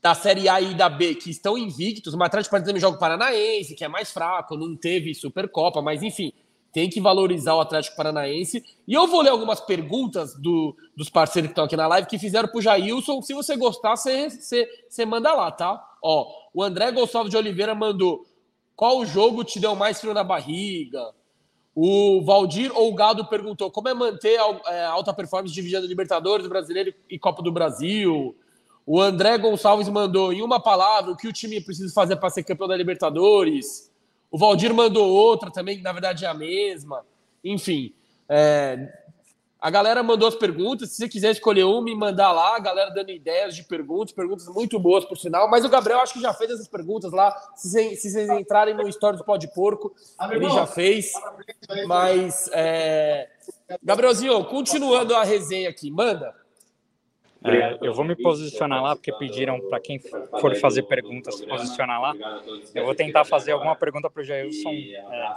[0.00, 2.14] da Série A e da B que estão invictos.
[2.14, 6.02] O Atlético Paranaense também joga o Paranaense, que é mais fraco, não teve Supercopa, mas
[6.02, 6.32] enfim,
[6.74, 8.62] tem que valorizar o Atlético Paranaense.
[8.86, 12.18] E eu vou ler algumas perguntas do, dos parceiros que estão aqui na live que
[12.18, 13.22] fizeram para o Jailson.
[13.22, 15.80] Se você gostar, você, manda lá, tá?
[16.02, 18.26] Ó, o André Gonçalves de Oliveira mandou:
[18.74, 21.14] qual jogo te deu mais frio na barriga?
[21.76, 26.48] O Valdir ou o Gado perguntou como é manter a, é, alta performance dividida Libertadores,
[26.48, 28.34] Brasileiro e Copa do Brasil.
[28.84, 32.42] O André Gonçalves mandou, em uma palavra, o que o time precisa fazer para ser
[32.42, 33.93] campeão da Libertadores.
[34.34, 37.06] O Valdir mandou outra também, que na verdade é a mesma.
[37.44, 37.94] Enfim,
[38.28, 38.92] é,
[39.60, 40.90] a galera mandou as perguntas.
[40.90, 44.48] Se você quiser escolher uma e mandar lá, a galera dando ideias de perguntas, perguntas
[44.48, 45.48] muito boas, por sinal.
[45.48, 47.32] Mas o Gabriel acho que já fez essas perguntas lá.
[47.54, 49.94] Se, se vocês entrarem no Story do Pó de Porco,
[50.28, 51.12] ele já fez.
[51.86, 53.30] Mas, é...
[53.84, 56.34] Gabrielzinho, continuando a resenha aqui, manda.
[57.44, 60.00] É, eu vou me posicionar lá, porque pediram para quem
[60.40, 62.14] for fazer perguntas se posicionar lá.
[62.74, 65.34] Eu vou tentar fazer alguma pergunta para o Jailson, é,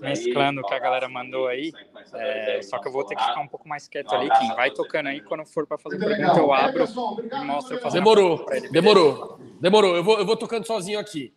[0.00, 1.72] mesclando o que a galera mandou aí.
[2.14, 4.30] É, só que eu vou ter que ficar um pouco mais quieto ali.
[4.38, 8.46] Quem vai tocando aí, quando for para fazer pergunta, eu abro e mostro fazendo Demorou,
[8.70, 9.96] demorou, demorou.
[9.96, 11.34] Eu vou, eu vou tocando sozinho aqui.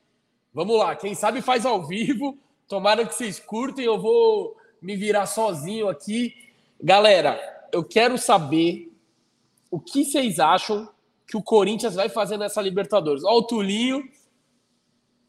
[0.53, 2.37] Vamos lá, quem sabe faz ao vivo.
[2.67, 6.35] Tomara que vocês curtem, eu vou me virar sozinho aqui.
[6.79, 7.39] Galera,
[7.71, 8.90] eu quero saber
[9.71, 10.87] o que vocês acham
[11.25, 13.23] que o Corinthians vai fazer nessa Libertadores.
[13.23, 14.03] Ó, o Tulinho.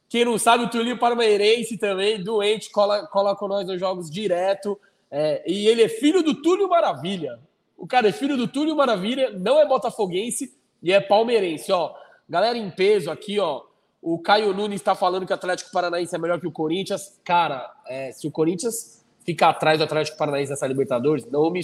[0.09, 4.79] Quem não sabe, o Tulinho Parmeirense também, doente, cola, cola com nós nos jogos direto.
[5.11, 7.39] É, e ele é filho do Túlio Maravilha.
[7.79, 10.53] O cara é filho do Túlio Maravilha, não é botafoguense
[10.83, 11.71] e é palmeirense.
[11.71, 11.95] Ó,
[12.29, 13.63] galera em peso aqui, ó.
[14.03, 17.21] O Caio Nunes está falando que o Atlético Paranaense é melhor que o Corinthians.
[17.25, 21.61] Cara, é, se o Corinthians ficar atrás do Atlético Paranaense nessa Libertadores, não me,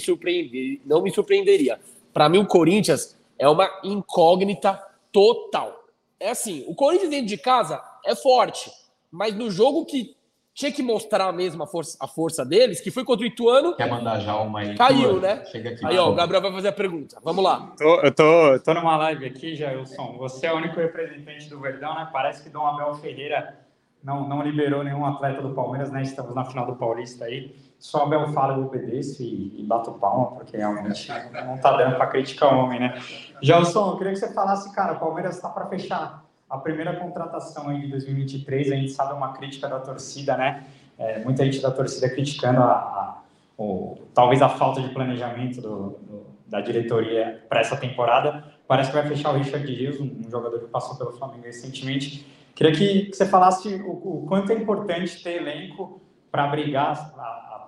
[0.85, 1.77] não me surpreenderia.
[2.19, 4.77] Para mim, o Corinthians é uma incógnita
[5.09, 5.85] total.
[6.19, 8.69] É assim, o Corinthians dentro de casa é forte,
[9.09, 10.17] mas no jogo que
[10.53, 13.73] tinha que mostrar mesmo a força, a força deles, que foi contra o Ituano.
[13.73, 14.75] Quer mandar já uma aí?
[14.75, 15.45] Caiu, né?
[15.45, 15.85] Chega aqui.
[15.85, 17.17] Aí, ó, o Gabriel vai fazer a pergunta.
[17.23, 17.73] Vamos lá.
[17.77, 20.17] Tô, eu tô, tô numa live aqui, Jailson.
[20.17, 22.09] Você é o único representante do Verdão, né?
[22.11, 23.57] Parece que Dom Abel Ferreira
[24.03, 26.01] não, não liberou nenhum atleta do Palmeiras, né?
[26.01, 30.31] Estamos na final do Paulista aí só Abel fala, eu obedeço e, e bato palma,
[30.31, 31.09] porque realmente
[31.45, 33.01] não tá dando para criticar o homem, né?
[33.41, 37.69] Gelson, eu queria que você falasse, cara, o Palmeiras está para fechar a primeira contratação
[37.69, 40.65] aí de 2023, a gente sabe uma crítica da torcida, né?
[40.97, 43.19] É, muita gente da torcida criticando a, a
[43.59, 48.43] o, talvez a falta de planejamento do, do, da diretoria para essa temporada.
[48.65, 52.25] Parece que vai fechar o Richard Rios, um, jogador que passou pelo Flamengo recentemente.
[52.55, 57.13] Queria que, que você falasse o, o, quanto é importante ter elenco para brigar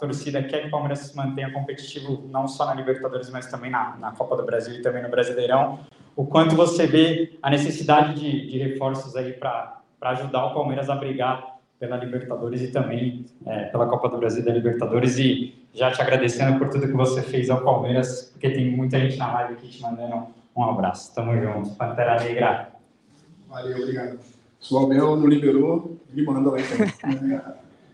[0.01, 3.95] torcida quer que o Palmeiras se mantenha competitivo não só na Libertadores, mas também na,
[3.97, 5.79] na Copa do Brasil e também no Brasileirão.
[6.15, 10.95] O quanto você vê a necessidade de, de reforços aí para ajudar o Palmeiras a
[10.95, 16.01] brigar pela Libertadores e também é, pela Copa do Brasil da Libertadores e já te
[16.01, 19.69] agradecendo por tudo que você fez ao Palmeiras, porque tem muita gente na live aqui
[19.69, 21.13] te mandando um abraço.
[21.13, 21.75] Tamo junto.
[21.75, 22.71] Pantera Negra.
[23.47, 24.19] Valeu, obrigado.
[24.59, 27.41] Se o Abel não liberou, me manda lá então.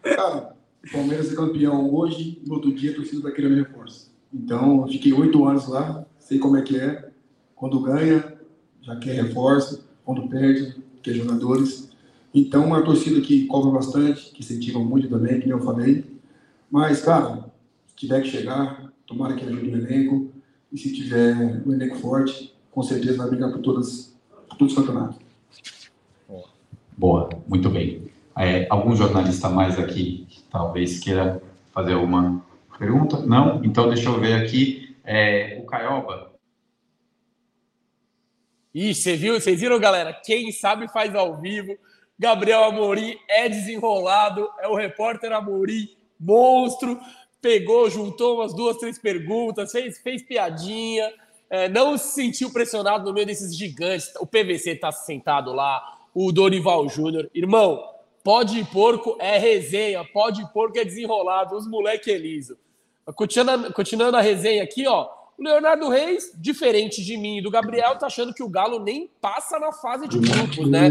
[0.16, 4.12] Cara, o Palmeiras é campeão hoje, no outro dia a torcida vai querer reforço.
[4.34, 7.10] Então, eu fiquei oito anos lá, sei como é que é.
[7.56, 8.38] Quando ganha,
[8.82, 9.86] já quer reforço.
[10.06, 11.90] Quando perde, quer jogadores.
[12.34, 16.06] Então, uma torcida que cobra bastante, que incentiva muito também, que eu falei.
[16.70, 17.52] Mas, cara,
[17.88, 20.32] se tiver que chegar, tomara que ajude o elenco.
[20.72, 24.16] E se tiver um elenco forte, com certeza vai brigar por, todas,
[24.50, 25.18] por todos os campeonatos.
[26.98, 28.04] Boa, muito bem.
[28.38, 31.42] É, algum jornalista mais aqui talvez queira
[31.74, 32.44] fazer uma
[32.78, 33.18] pergunta?
[33.26, 33.64] Não?
[33.64, 34.96] Então deixa eu ver aqui.
[35.04, 36.32] É, o Caioba.
[38.74, 40.14] Ih, você viu, vocês viram, galera?
[40.14, 41.78] Quem sabe faz ao vivo.
[42.20, 47.00] Gabriel Amorim é desenrolado, é o repórter Amorim, monstro.
[47.40, 51.12] Pegou, juntou umas duas, três perguntas, fez, fez piadinha,
[51.50, 54.12] é, não se sentiu pressionado no meio desses gigantes.
[54.20, 55.82] O PVC tá sentado lá,
[56.14, 57.30] o Dorival Júnior.
[57.34, 57.84] Irmão,
[58.28, 62.58] Pode porco é resenha, pode porco é desenrolado, os moleque é liso.
[63.16, 65.08] Continuando, continuando a resenha aqui, ó.
[65.38, 69.10] O Leonardo Reis, diferente de mim e do Gabriel, tá achando que o Galo nem
[69.22, 70.90] passa na fase de grupos, né?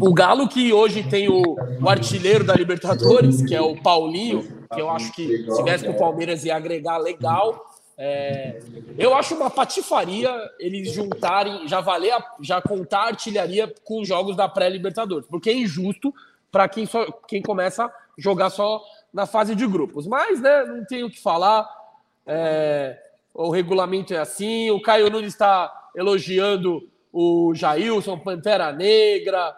[0.00, 1.42] O Galo que hoje tem o,
[1.80, 5.90] o artilheiro da Libertadores, que é o Paulinho, que eu acho que se viesse com
[5.90, 7.71] o Palmeiras ia agregar legal.
[8.04, 8.58] É,
[8.98, 14.34] eu acho uma patifaria eles juntarem, já valer, a, já contar a artilharia com jogos
[14.34, 16.12] da pré-Libertadores, porque é injusto
[16.50, 20.04] para quem, só, quem começa a jogar só na fase de grupos.
[20.04, 21.64] Mas, né, não tenho o que falar.
[22.26, 22.98] É,
[23.32, 24.68] o regulamento é assim.
[24.72, 29.56] O Caio Nunes está elogiando o Jailson, Pantera Negra.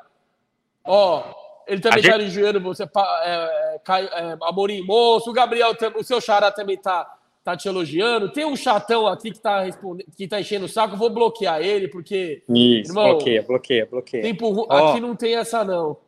[0.84, 1.24] Ó,
[1.66, 2.20] ele também está gente...
[2.20, 2.88] elogiando você, é,
[3.26, 5.30] é, é, Amorim Moço.
[5.30, 7.10] O Gabriel, o seu xará também está
[7.44, 8.32] tá te elogiando.
[8.32, 11.86] Tem um chatão aqui que tá, respondendo, que tá enchendo o saco, vou bloquear ele,
[11.86, 12.42] porque.
[12.48, 14.22] Isso, irmão, bloqueia, bloqueia, bloqueia.
[14.22, 15.98] Tempo, oh, aqui não tem essa, não.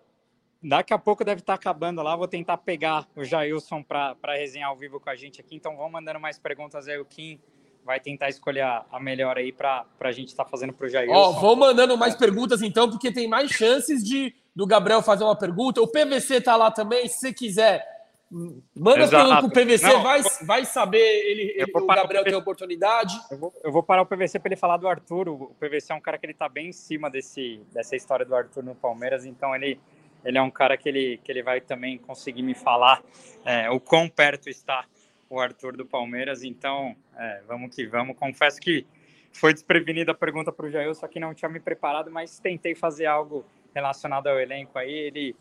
[0.62, 2.16] Daqui a pouco deve estar tá acabando lá.
[2.16, 5.54] Vou tentar pegar o Jailson para resenhar ao vivo com a gente aqui.
[5.54, 6.98] Então vão mandando mais perguntas aí.
[6.98, 7.38] O Kim
[7.84, 11.14] vai tentar escolher a, melhor aí para a gente estar tá fazendo para o Jailson.
[11.14, 15.36] Ó, vão mandando mais perguntas então, porque tem mais chances de do Gabriel fazer uma
[15.36, 15.82] pergunta.
[15.82, 17.06] O PVC tá lá também.
[17.06, 17.95] Se você quiser
[18.30, 19.48] Manda Exato.
[19.48, 23.14] pro PVC, Não, vai, vai saber, ele, ele o Gabriel tem oportunidade.
[23.30, 25.28] Eu vou, eu vou parar o PVC para ele falar do Arthur.
[25.28, 28.34] O PVC é um cara que ele tá bem em cima desse, dessa história do
[28.34, 29.78] Arthur no Palmeiras, então ele,
[30.24, 33.00] ele é um cara que ele, que ele vai também conseguir me falar
[33.44, 34.84] é, o quão perto está
[35.30, 36.42] o Arthur do Palmeiras.
[36.42, 38.16] Então, é, vamos que vamos.
[38.16, 38.84] Confesso que
[39.32, 42.74] foi desprevenida a pergunta para o Jair, só que não tinha me preparado, mas tentei
[42.74, 44.92] fazer algo relacionado ao elenco aí.
[44.92, 45.36] Ele,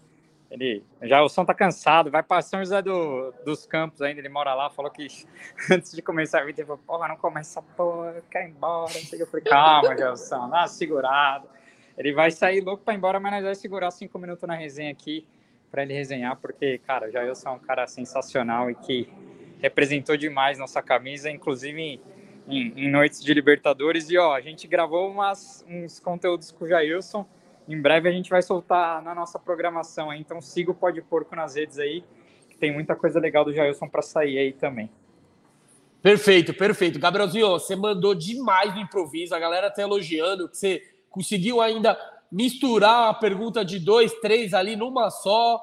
[0.49, 4.29] ele já o som tá cansado, vai para São José do, dos Campos ainda, ele
[4.29, 5.07] mora lá, falou que
[5.71, 8.93] antes de começar a vida, ele falou, porra, não começa, porra, quer ir embora.
[9.13, 11.47] Eu falei, calma, Gelson, dá uma segurada.
[11.97, 14.91] Ele vai sair louco para ir embora, mas nós vai segurar cinco minutos na resenha
[14.91, 15.25] aqui
[15.71, 19.09] para ele resenhar, porque, cara, o Jailson é um cara sensacional e que
[19.59, 22.01] representou demais nossa camisa, inclusive em,
[22.47, 24.09] em, em noites de Libertadores.
[24.09, 27.25] E, ó, a gente gravou umas, uns conteúdos com o Jailson.
[27.67, 31.35] Em breve a gente vai soltar na nossa programação aí, então siga o Pode Porco
[31.35, 32.03] nas redes aí,
[32.49, 34.89] que tem muita coisa legal do Jailson para sair aí também.
[36.01, 36.99] Perfeito, perfeito.
[36.99, 41.97] Gabrielzinho, você mandou demais no improviso, a galera tá elogiando que você conseguiu ainda
[42.31, 45.59] misturar a pergunta de dois, três ali numa só.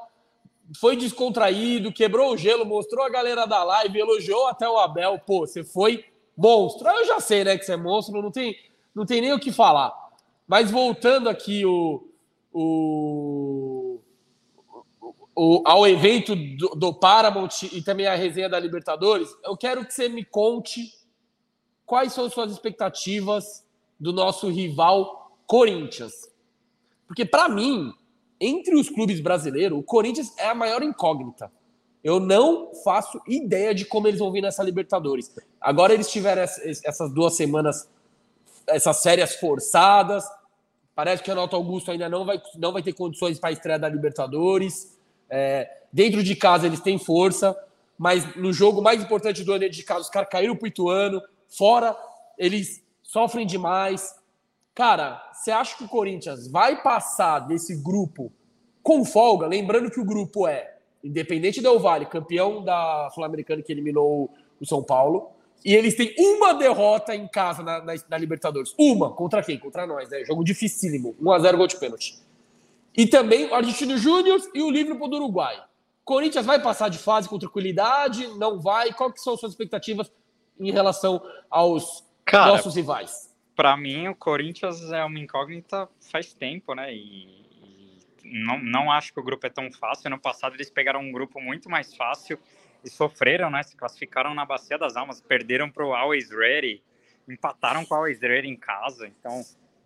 [0.80, 5.18] Foi descontraído, quebrou o gelo, mostrou a galera da live, elogiou até o Abel.
[5.24, 6.04] Pô, você foi
[6.36, 6.88] monstro.
[6.88, 8.56] Eu já sei, né, que você é monstro, não tem,
[8.92, 9.92] não tem nem o que falar.
[10.52, 12.06] Mas voltando aqui o,
[12.52, 13.98] o,
[15.34, 19.94] o ao evento do, do Paramount e também a resenha da Libertadores, eu quero que
[19.94, 20.92] você me conte
[21.86, 23.64] quais são suas expectativas
[23.98, 26.12] do nosso rival Corinthians.
[27.06, 27.90] Porque, para mim,
[28.38, 31.50] entre os clubes brasileiros, o Corinthians é a maior incógnita.
[32.04, 35.34] Eu não faço ideia de como eles vão vir nessa Libertadores.
[35.58, 37.88] Agora eles tiveram essas duas semanas,
[38.66, 40.26] essas férias forçadas.
[40.94, 43.78] Parece que o Renato Augusto ainda não vai, não vai ter condições para a estreia
[43.78, 44.98] da Libertadores.
[45.28, 47.56] É, dentro de casa eles têm força,
[47.96, 51.22] mas no jogo mais importante do ano de casa, os caras caíram para o Ituano.
[51.48, 51.96] Fora,
[52.36, 54.14] eles sofrem demais.
[54.74, 58.32] Cara, você acha que o Corinthians vai passar desse grupo
[58.82, 59.46] com folga?
[59.46, 64.82] Lembrando que o grupo é Independente Del Vale, campeão da Sul-Americana que eliminou o São
[64.82, 65.31] Paulo.
[65.64, 68.74] E eles têm uma derrota em casa na, na, na Libertadores.
[68.78, 69.12] Uma.
[69.12, 69.58] Contra quem?
[69.58, 70.24] Contra nós, né?
[70.24, 71.14] Jogo dificílimo.
[71.20, 72.18] 1x0 gol de pênalti.
[72.96, 75.62] E também o Argentino Júnior e o Liverpool do Uruguai.
[76.04, 78.26] Corinthians vai passar de fase com tranquilidade?
[78.38, 78.92] Não vai?
[78.92, 80.10] Qual que são as suas expectativas
[80.58, 83.32] em relação aos Cara, nossos rivais?
[83.54, 86.92] para mim, o Corinthians é uma incógnita faz tempo, né?
[86.92, 90.10] E, e, não, não acho que o grupo é tão fácil.
[90.10, 92.38] No passado, eles pegaram um grupo muito mais fácil
[92.84, 93.62] e sofreram, né?
[93.62, 96.82] Se classificaram na Bacia das Almas, perderam para o Always Ready,
[97.28, 99.06] empataram com o Always Ready em casa.
[99.06, 99.42] Então,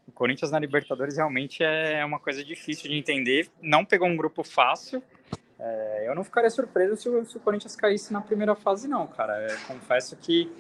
[0.07, 3.49] o Corinthians na Libertadores realmente é uma coisa difícil de entender.
[3.61, 5.03] Não pegou um grupo fácil.
[5.59, 9.07] É, eu não ficaria surpreso se o, se o, Corinthians caísse na primeira fase, não,
[9.07, 9.47] cara.
[9.51, 10.51] Eu confesso que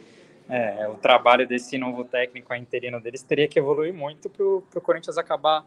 [0.48, 4.82] é, o trabalho desse novo técnico, a interino deles, teria que evoluir muito para o
[4.82, 5.64] Corinthians acabar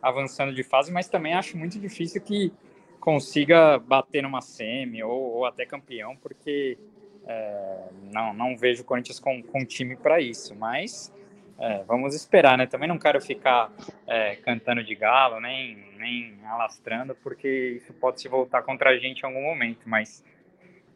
[0.00, 2.52] avançando de fase, mas também acho muito difícil que
[3.00, 6.78] consiga bater numa semi ou, ou até campeão, porque
[7.26, 11.12] é, não, não vejo o Corinthians com, com time para isso, mas
[11.58, 12.66] é, vamos esperar, né?
[12.66, 13.72] Também não quero ficar
[14.06, 19.20] é, cantando de galo, nem, nem alastrando, porque isso pode se voltar contra a gente
[19.20, 20.22] em algum momento, mas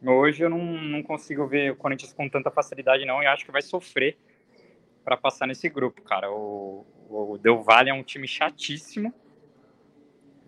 [0.05, 3.51] Hoje eu não, não consigo ver o Corinthians com tanta facilidade, não, e acho que
[3.51, 4.17] vai sofrer
[5.03, 6.29] para passar nesse grupo, cara.
[6.29, 9.13] O, o Del Valle é um time chatíssimo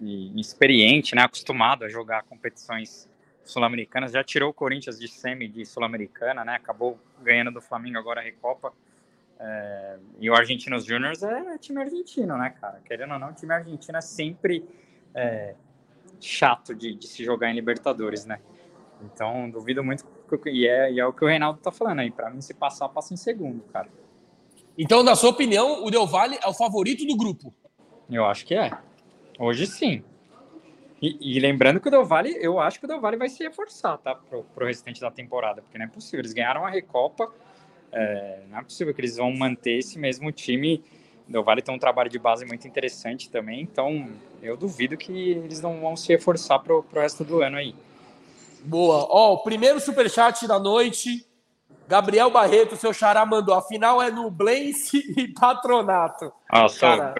[0.01, 1.23] e experiente, né?
[1.23, 3.09] Acostumado a jogar competições
[3.43, 4.11] sul-americanas.
[4.11, 6.55] Já tirou o Corinthians de semi de sul-americana, né?
[6.55, 8.73] Acabou ganhando do Flamengo agora a Recopa.
[9.39, 12.81] É, e o Argentinos Juniors é time argentino, né, cara?
[12.85, 14.65] Querendo ou não, o time argentino é sempre
[15.13, 15.55] é,
[16.19, 18.39] chato de, de se jogar em Libertadores, né?
[19.01, 20.05] Então, duvido muito.
[20.45, 22.09] E é, e é o que o Reinaldo tá falando aí.
[22.09, 23.89] Para mim, se passar, passa em segundo, cara.
[24.77, 27.53] Então, na sua opinião, o Del Valle é o favorito do grupo?
[28.09, 28.71] Eu acho que é.
[29.37, 30.03] Hoje sim.
[31.01, 33.43] E, e, lembrando que o Del Valle, eu acho que o Del Valle vai se
[33.43, 34.15] reforçar, tá?
[34.15, 36.21] Pro, pro restante da temporada, porque não é possível.
[36.21, 37.31] Eles ganharam a Recopa,
[37.91, 40.83] é, não é possível que eles vão manter esse mesmo time.
[41.27, 44.09] O Del Valle tem um trabalho de base muito interessante também, então
[44.41, 47.75] eu duvido que eles não vão se reforçar pro, pro resto do ano aí.
[48.63, 49.05] Boa.
[49.09, 51.25] Ó, o primeiro superchat da noite.
[51.87, 53.53] Gabriel Barreto, seu xará mandou.
[53.53, 56.33] A final é no Blaze e Patronato.
[56.51, 57.15] Nossa, Cara...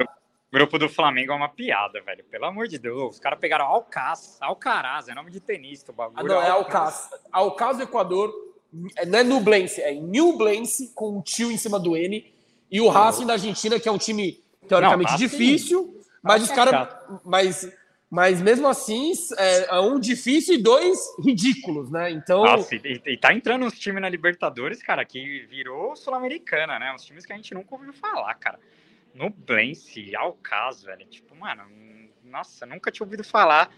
[0.52, 2.24] grupo do Flamengo é uma piada, velho.
[2.26, 3.16] Pelo amor de Deus.
[3.16, 6.20] Os caras pegaram Alcaz, Alcaraz, é nome de tenista o bagulho.
[6.20, 7.10] Ah, não, é Alcaz.
[7.32, 8.34] Alcaz do Equador.
[9.08, 12.34] Não é Nublense, é Nublense com um tio em cima do N.
[12.70, 16.90] E o Racing da Argentina, que é um time teoricamente não, difícil, mas os caras.
[17.24, 17.72] Mas
[18.10, 22.12] mas mesmo assim, é, é um difícil e dois ridículos, né?
[22.12, 22.44] Então.
[22.44, 26.94] Nossa, e, e tá entrando uns times na Libertadores, cara, que virou Sul-Americana, né?
[26.94, 28.60] Uns times que a gente nunca ouviu falar, cara.
[29.16, 31.06] No Blense, Alcaz, velho.
[31.06, 31.64] Tipo, mano,
[32.24, 33.72] nossa, nunca tinha ouvido falar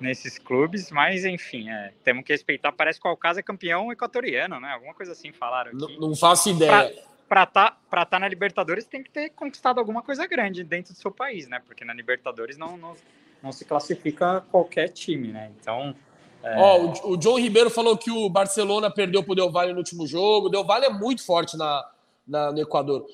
[0.00, 2.72] nesses clubes, mas enfim, é, temos que respeitar.
[2.72, 4.72] Parece que o Alcaz é campeão equatoriano, né?
[4.72, 5.80] Alguma coisa assim falaram aqui.
[5.80, 6.70] Não, não faço ideia.
[6.70, 10.92] Pra, para estar tá, tá na Libertadores tem que ter conquistado alguma coisa grande dentro
[10.92, 11.62] do seu país, né?
[11.64, 12.96] Porque na Libertadores não, não,
[13.40, 15.50] não se classifica qualquer time, né?
[15.58, 15.94] Então.
[16.42, 16.58] É...
[16.58, 20.06] Ó, o, o John Ribeiro falou que o Barcelona perdeu pro Del Valle no último
[20.08, 20.48] jogo.
[20.48, 21.88] O Del Valle é muito forte na,
[22.26, 23.06] na, no Equador.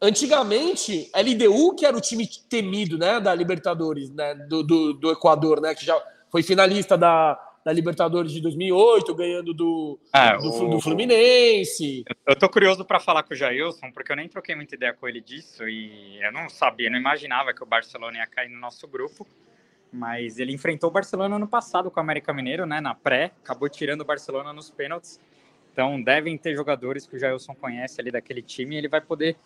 [0.00, 5.60] Antigamente, LDU, que era o time temido, né, da Libertadores, né, do, do, do Equador,
[5.60, 10.70] né, que já foi finalista da, da Libertadores de 2008, ganhando do, é, do, o,
[10.70, 12.04] do, Fluminense.
[12.24, 15.08] Eu tô curioso para falar com o Jailson, porque eu nem troquei muita ideia com
[15.08, 18.86] ele disso e eu não sabia, não imaginava que o Barcelona ia cair no nosso
[18.86, 19.26] grupo.
[19.92, 23.68] Mas ele enfrentou o Barcelona ano passado com o América Mineiro, né, na pré, acabou
[23.68, 25.18] tirando o Barcelona nos pênaltis.
[25.72, 29.36] Então devem ter jogadores que o Jailson conhece ali daquele time e ele vai poder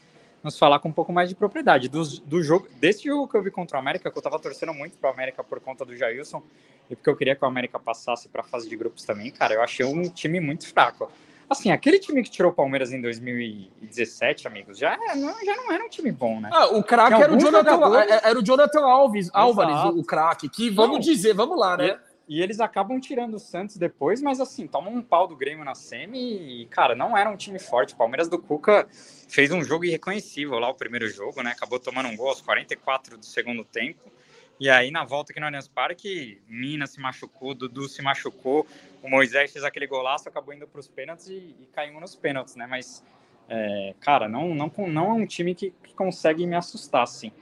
[0.42, 1.88] nos falar com um pouco mais de propriedade.
[1.88, 4.72] Do, do jogo, desse jogo que eu vi contra o América, que eu tava torcendo
[4.72, 6.42] muito para o América por conta do Jailson,
[6.88, 9.54] e porque eu queria que o América passasse para a fase de grupos também, cara,
[9.54, 11.10] eu achei um time muito fraco.
[11.48, 15.84] Assim, aquele time que tirou o Palmeiras em 2017, amigos, já não, já não era
[15.84, 16.48] um time bom, né?
[16.52, 18.10] Ah, o craque era, o Jonathan, jogadores...
[18.22, 21.98] era o Jonathan Alves, Álvares, o, o craque, que vamos não, dizer, vamos lá, né?
[22.30, 25.74] E eles acabam tirando o Santos depois, mas assim, tomam um pau do Grêmio na
[25.74, 27.92] semi e, cara, não era um time forte.
[27.92, 28.86] O Palmeiras do Cuca
[29.28, 31.50] fez um jogo irreconhecível lá, o primeiro jogo, né?
[31.50, 34.12] Acabou tomando um gol aos 44 do segundo tempo.
[34.60, 38.64] E aí, na volta aqui no Allianz Parque, Mina se machucou, Dudu se machucou,
[39.02, 42.64] o Moisés fez aquele golaço, acabou indo para os pênaltis e, e nos pênaltis, né?
[42.64, 43.02] Mas,
[43.48, 47.32] é, cara, não, não, não é um time que, que consegue me assustar, assim.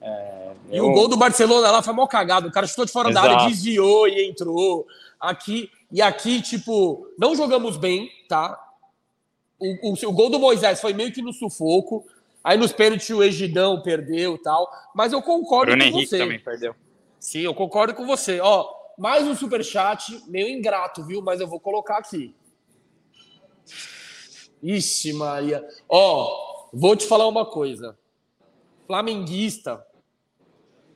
[0.00, 0.86] É, e eu...
[0.86, 2.48] o gol do Barcelona lá foi mal cagado.
[2.48, 3.26] O cara chutou de fora Exato.
[3.26, 4.86] da área, desviou e entrou.
[5.18, 8.58] Aqui, e aqui, tipo, não jogamos bem, tá?
[9.58, 12.04] O, o, o gol do Moisés foi meio que no sufoco.
[12.44, 14.70] Aí nos pênaltis o Egidão perdeu tal.
[14.94, 16.18] Mas eu concordo Bruno com Henrique você.
[16.18, 16.74] também perdeu.
[17.18, 18.38] Sim, eu concordo com você.
[18.40, 21.20] Ó, mais um superchat, meio ingrato, viu?
[21.22, 22.34] Mas eu vou colocar aqui.
[24.62, 25.66] Ixi, Maria.
[25.88, 27.98] Ó, vou te falar uma coisa.
[28.86, 29.84] Flamenguista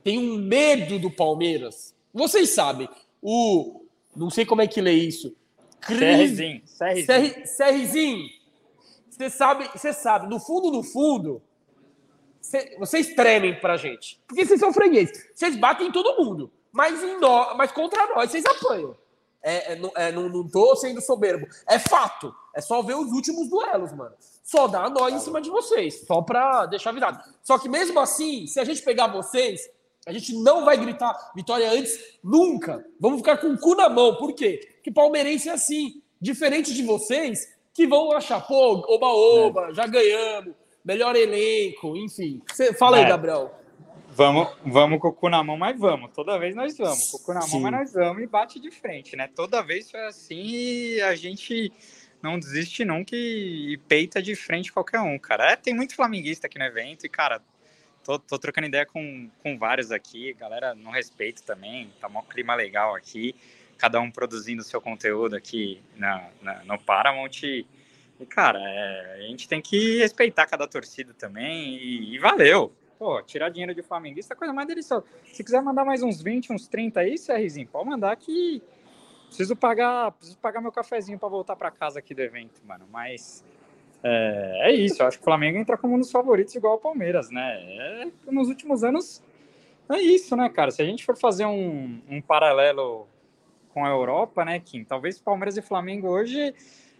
[0.02, 1.94] tem um medo do Palmeiras.
[2.12, 2.88] Vocês sabem,
[3.22, 3.84] o.
[4.14, 5.34] Não sei como é que lê isso.
[5.80, 6.00] Cris...
[7.44, 8.28] Serrizinho.
[9.08, 11.42] Você sabe, você sabe, no fundo, no fundo,
[12.40, 14.18] cê, vocês tremem pra gente.
[14.26, 15.30] Porque vocês são fregueses.
[15.34, 16.50] Vocês batem em todo mundo.
[16.72, 18.96] Mas, em nó, mas contra nós, vocês apanham.
[19.42, 21.46] É, é, é, não, não tô sendo soberbo.
[21.68, 22.34] É fato.
[22.54, 24.14] É só ver os últimos duelos, mano.
[24.42, 26.04] Só dá nós em cima de vocês.
[26.06, 27.22] Só pra deixar virado.
[27.42, 29.60] Só que mesmo assim, se a gente pegar vocês,
[30.06, 32.84] a gente não vai gritar vitória antes, nunca.
[32.98, 34.16] Vamos ficar com o cu na mão.
[34.16, 34.60] Por quê?
[34.74, 36.02] Porque palmeirense é assim.
[36.20, 39.74] Diferente de vocês, que vão achar, pô, oba-oba, é.
[39.74, 42.42] já ganhamos, melhor elenco, enfim.
[42.52, 43.08] Cê, fala aí, é.
[43.08, 43.54] Gabriel.
[44.12, 46.10] Vamos, vamos com o cu na mão, mas vamos.
[46.12, 47.10] Toda vez nós vamos.
[47.10, 49.28] Com o cu na mão, mas nós vamos e bate de frente, né?
[49.34, 51.72] Toda vez foi assim e a gente
[52.22, 55.52] não desiste nunca e, peita de frente qualquer um, cara.
[55.52, 57.40] É, tem muito flamenguista aqui no evento e, cara,
[58.04, 62.54] tô, tô trocando ideia com, com vários aqui, galera no respeito também, tá um clima
[62.54, 63.34] legal aqui,
[63.78, 67.66] cada um produzindo seu conteúdo aqui na, na no Paramount e,
[68.18, 72.72] e cara, é, a gente tem que respeitar cada torcida também e, e valeu.
[73.00, 75.06] Pô, tirar dinheiro de flamenguista é a coisa mais deliciosa.
[75.32, 78.62] Se quiser mandar mais uns 20, uns 30 aí, CRzinho, pode mandar que
[79.26, 82.86] preciso pagar, preciso pagar meu cafezinho para voltar para casa aqui do evento, mano.
[82.92, 83.42] Mas
[84.04, 86.78] é, é, isso, eu acho que o Flamengo entra como um dos favoritos igual o
[86.78, 87.58] Palmeiras, né?
[87.62, 89.22] É, nos últimos anos
[89.88, 90.70] é isso, né, cara?
[90.70, 93.08] Se a gente for fazer um, um paralelo
[93.72, 94.84] com a Europa, né, Kim?
[94.84, 96.54] Talvez Palmeiras e Flamengo hoje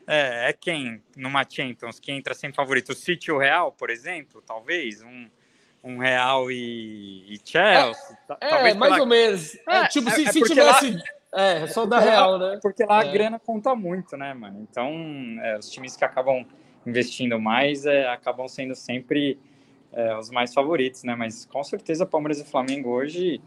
[0.07, 2.93] é, é, quem numa Champions que entra sem favorito?
[2.93, 5.29] O City o Real, por exemplo, talvez um
[5.83, 8.19] um Real e, e Chelsea.
[8.41, 9.01] É, é mais pela...
[9.01, 9.57] ou menos.
[9.67, 11.03] É, tipo, se, se tivesse lá...
[11.33, 12.59] É, só da real, né?
[12.61, 13.13] Porque lá a é.
[13.13, 14.67] grana conta muito, né, mano?
[14.69, 14.91] Então,
[15.43, 16.45] é, os times que acabam
[16.87, 19.39] investindo mais é, acabam sendo sempre
[19.93, 21.15] é, os mais favoritos, né?
[21.15, 23.41] Mas com certeza Palmeiras e Flamengo hoje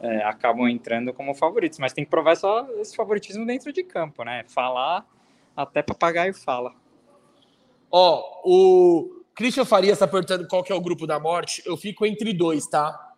[0.00, 4.22] é, acabam entrando como favoritos, mas tem que provar só esse favoritismo dentro de campo,
[4.22, 4.44] né?
[4.48, 5.06] Falar
[5.56, 6.74] até papagaio fala.
[7.90, 11.62] Ó, o Christian Faria está perguntando qual que é o grupo da morte.
[11.64, 13.14] Eu fico entre dois, tá?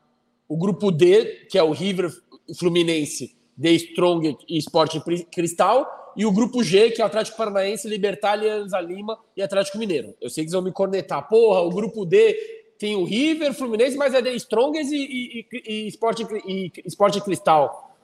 [0.47, 2.13] O grupo D, que é o River
[2.57, 4.99] Fluminense The Strong e Sport
[5.33, 9.79] Cristal, e o grupo G, que é o Atlético Paranaense, Libertar, Alianza Lima e Atlético
[9.79, 10.15] Mineiro.
[10.21, 11.27] Eu sei que eles vão me cornetar.
[11.29, 12.35] Porra, o grupo D
[12.79, 17.97] tem o River, Fluminense, mas é The Strongest e, e, e, Sport, e Sport Cristal.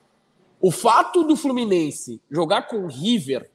[0.59, 3.49] O fato do Fluminense jogar com o River,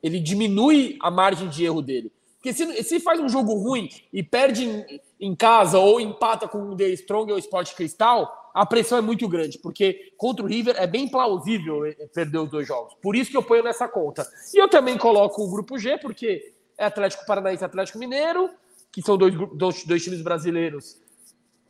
[0.00, 2.12] ele diminui a margem de erro dele.
[2.38, 6.70] Porque se, se faz um jogo ruim e perde em, em casa ou empata com
[6.70, 10.48] o The Strong ou o Sport Cristal, a pressão é muito grande, porque contra o
[10.48, 11.82] River é bem plausível
[12.14, 12.94] perder os dois jogos.
[13.02, 14.26] Por isso que eu ponho nessa conta.
[14.54, 18.50] E eu também coloco o grupo G, porque é Atlético Paranaense Atlético Mineiro,
[18.90, 20.96] que são dois, dois, dois times brasileiros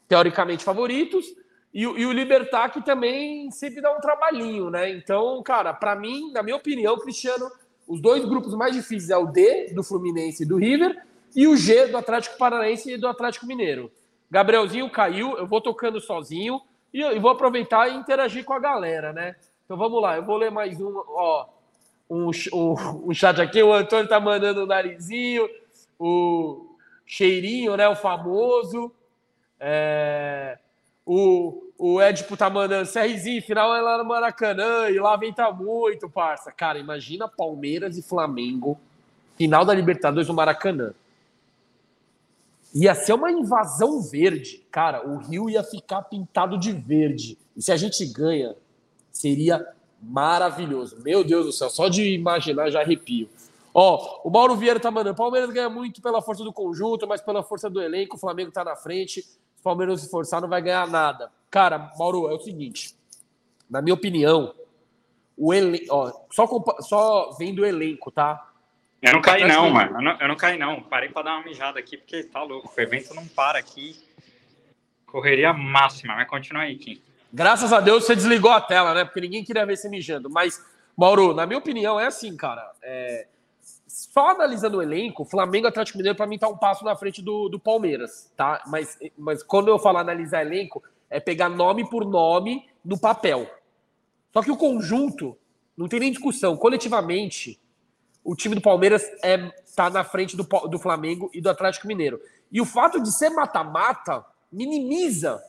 [0.06, 1.26] teoricamente favoritos,
[1.72, 4.90] e, e, o Libertar que também sempre dá um trabalhinho, né?
[4.90, 7.50] Então, cara, para mim, na minha opinião, Cristiano,
[7.88, 11.02] os dois grupos mais difíceis é o D do Fluminense e do River
[11.34, 13.90] e o G do Atlético Paranaense e do Atlético Mineiro.
[14.30, 16.60] Gabrielzinho caiu, eu vou tocando sozinho
[16.92, 19.36] e eu vou aproveitar e interagir com a galera, né?
[19.64, 21.46] Então vamos lá, eu vou ler mais um, ó,
[22.10, 25.48] um, um, um chat aqui, o Antônio tá mandando o narizinho,
[25.98, 26.74] o
[27.06, 28.92] cheirinho, né, o famoso.
[29.58, 30.58] É,
[31.04, 35.52] o, o Edipo tá mandando CRzinho, final é lá no Maracanã, e lá vem tá
[35.52, 36.50] muito, parça.
[36.50, 38.76] Cara, imagina Palmeiras e Flamengo,
[39.36, 40.92] final da Libertadores no Maracanã.
[42.74, 44.66] Ia ser uma invasão verde.
[44.72, 47.38] Cara, o Rio ia ficar pintado de verde.
[47.56, 48.56] E se a gente ganha,
[49.12, 49.66] seria
[50.02, 51.00] maravilhoso.
[51.02, 53.28] Meu Deus do céu, só de imaginar já arrepio.
[53.72, 55.14] Ó, o Mauro Vieira tá mandando.
[55.14, 58.64] Palmeiras ganha muito pela força do conjunto, mas pela força do elenco, o Flamengo tá
[58.64, 59.22] na frente.
[59.22, 61.30] Se o Palmeiras se forçar, não vai ganhar nada.
[61.50, 62.94] Cara, Mauro, é o seguinte.
[63.68, 64.54] Na minha opinião,
[65.36, 65.86] o elenco.
[65.90, 66.46] Ó, só,
[66.80, 68.46] só vendo o elenco, tá?
[69.00, 69.98] Eu não caí, não, mano.
[69.98, 70.82] Eu não, eu não caí, não.
[70.82, 72.72] Parei pra dar uma mijada aqui, porque tá louco.
[72.76, 73.96] O evento não para aqui.
[75.06, 77.00] Correria máxima, mas continua aí, Kim.
[77.32, 79.04] Graças a Deus você desligou a tela, né?
[79.04, 80.28] Porque ninguém queria ver você mijando.
[80.28, 80.62] Mas,
[80.96, 82.70] Mauro, na minha opinião, é assim, cara.
[82.82, 83.26] É
[83.98, 87.48] só analisando o elenco, Flamengo Atlético Mineiro, para mim, tá um passo na frente do,
[87.48, 88.62] do Palmeiras, tá?
[88.66, 93.48] Mas, mas quando eu falo analisar elenco, é pegar nome por nome no papel.
[94.32, 95.36] Só que o conjunto,
[95.76, 96.56] não tem nem discussão.
[96.56, 97.60] Coletivamente,
[98.24, 102.20] o time do Palmeiras é, tá na frente do, do Flamengo e do Atlético Mineiro.
[102.50, 105.42] E o fato de ser mata-mata minimiza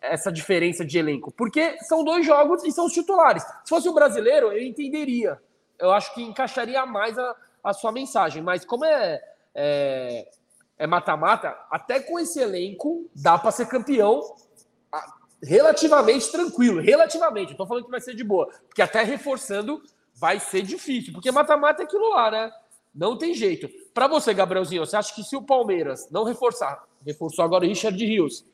[0.00, 3.42] essa diferença de elenco, porque são dois jogos e são os titulares.
[3.42, 5.40] Se fosse o um brasileiro, eu entenderia.
[5.78, 8.42] Eu acho que encaixaria mais a, a sua mensagem.
[8.42, 9.22] Mas como é,
[9.54, 10.28] é,
[10.78, 14.34] é mata-mata, até com esse elenco dá para ser campeão
[15.42, 16.80] relativamente tranquilo.
[16.80, 18.48] Relativamente, estou falando que vai ser de boa.
[18.68, 19.82] Porque até reforçando
[20.14, 21.12] vai ser difícil.
[21.12, 22.52] Porque mata-mata é aquilo lá, né?
[22.94, 23.68] Não tem jeito.
[23.94, 28.04] Para você, Gabrielzinho, você acha que se o Palmeiras não reforçar, reforçou agora o Richard
[28.04, 28.44] Rios,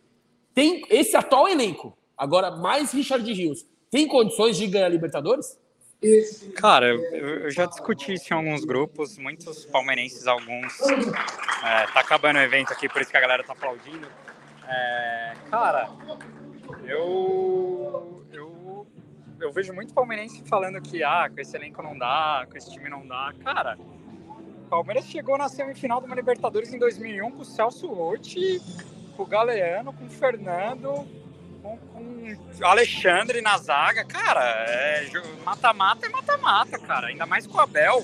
[0.54, 5.58] tem esse atual elenco, agora mais Richard Rios, tem condições de ganhar Libertadores?
[6.54, 10.80] Cara, eu, já discuti isso em alguns grupos, muitos palmeirenses, alguns.
[10.80, 14.06] É, tá acabando o evento aqui, por isso que a galera tá aplaudindo.
[14.68, 15.90] É, cara,
[16.88, 18.86] eu, eu,
[19.40, 22.88] eu vejo muito palmeirense falando que ah, com esse elenco não dá, com esse time
[22.88, 23.32] não dá.
[23.44, 28.60] Cara, o Palmeiras chegou na semifinal de uma Libertadores em 2001 com o Celso Rotti,
[29.16, 31.06] com o Galeano, com o Fernando,
[31.62, 35.10] com, com Alexandre na zaga, cara, é
[35.44, 37.08] mata-mata é mata-mata, cara.
[37.08, 38.02] Ainda mais com o Abel,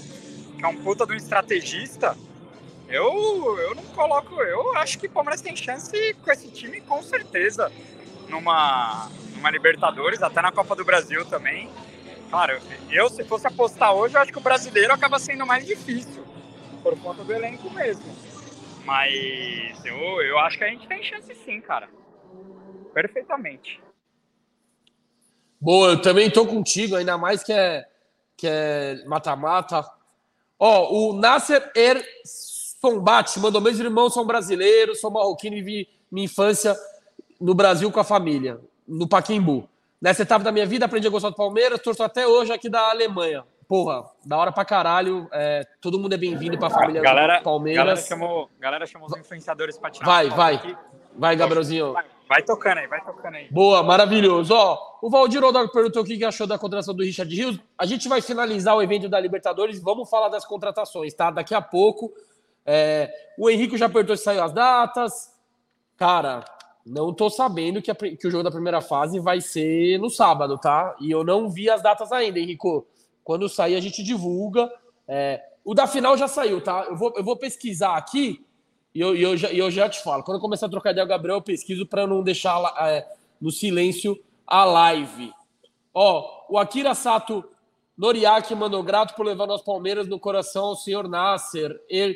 [0.58, 2.16] que é um puta do estrategista.
[2.88, 4.34] Eu, eu não coloco.
[4.42, 7.72] Eu acho que o Palmeiras tem chance com esse time, com certeza,
[8.34, 11.70] numa, numa Libertadores, até na Copa do Brasil também.
[12.30, 12.60] Claro,
[12.90, 16.24] eu, se fosse apostar hoje, eu acho que o brasileiro acaba sendo mais difícil,
[16.82, 18.04] por conta do elenco mesmo.
[18.84, 21.88] Mas eu, eu acho que a gente tem chance sim, cara
[22.94, 23.80] perfeitamente.
[25.60, 27.86] Boa, eu também tô contigo, ainda mais que é
[28.36, 29.84] que é mata-mata.
[30.58, 36.26] Ó, o Nasser Er Sombate mandou: meus irmãos são brasileiros, sou marroquino e vi minha
[36.26, 36.76] infância
[37.40, 39.68] no Brasil com a família, no Paquimbu.
[40.00, 42.90] Nessa etapa da minha vida, aprendi a gostar do Palmeiras, torço até hoje aqui da
[42.90, 43.44] Alemanha.
[43.66, 45.26] Porra, da hora pra caralho.
[45.32, 47.78] É, todo mundo é bem-vindo pra família galera, do Palmeiras.
[47.78, 50.04] Galera chamou, galera chamou os influenciadores pra tirar.
[50.04, 50.54] Vai, vai.
[50.56, 50.76] Aqui.
[51.16, 51.92] Vai, Gabrielzinho.
[51.92, 53.48] Vai, vai, tocando aí, vai tocando aí.
[53.50, 54.52] Boa, maravilhoso.
[54.52, 57.58] Ó, o Valdir Odogo perguntou o que achou da contratação do Richard Rios.
[57.78, 59.80] A gente vai finalizar o evento da Libertadores.
[59.80, 61.30] Vamos falar das contratações, tá?
[61.30, 62.12] Daqui a pouco.
[62.66, 65.32] É, o Henrique já perguntou se saiu as datas.
[65.96, 66.44] Cara,
[66.84, 70.58] não tô sabendo que, a, que, o jogo da primeira fase vai ser no sábado,
[70.58, 70.94] tá?
[71.00, 72.86] E eu não vi as datas ainda, Henrico.
[73.22, 74.70] Quando sair, a gente divulga.
[75.08, 76.84] É, o da final já saiu, tá?
[76.88, 78.44] Eu vou, eu vou pesquisar aqui
[78.94, 81.38] e eu, eu, já, eu já te falo, quando eu começar a trocar ideia Gabriel,
[81.38, 83.04] eu pesquiso para não deixar é,
[83.40, 84.16] no silêncio
[84.46, 85.32] a live.
[85.92, 87.44] Ó, o Akira Sato
[87.98, 92.14] Noriaki mandou grato por levar nosso Palmeiras no coração ao senhor Nasser El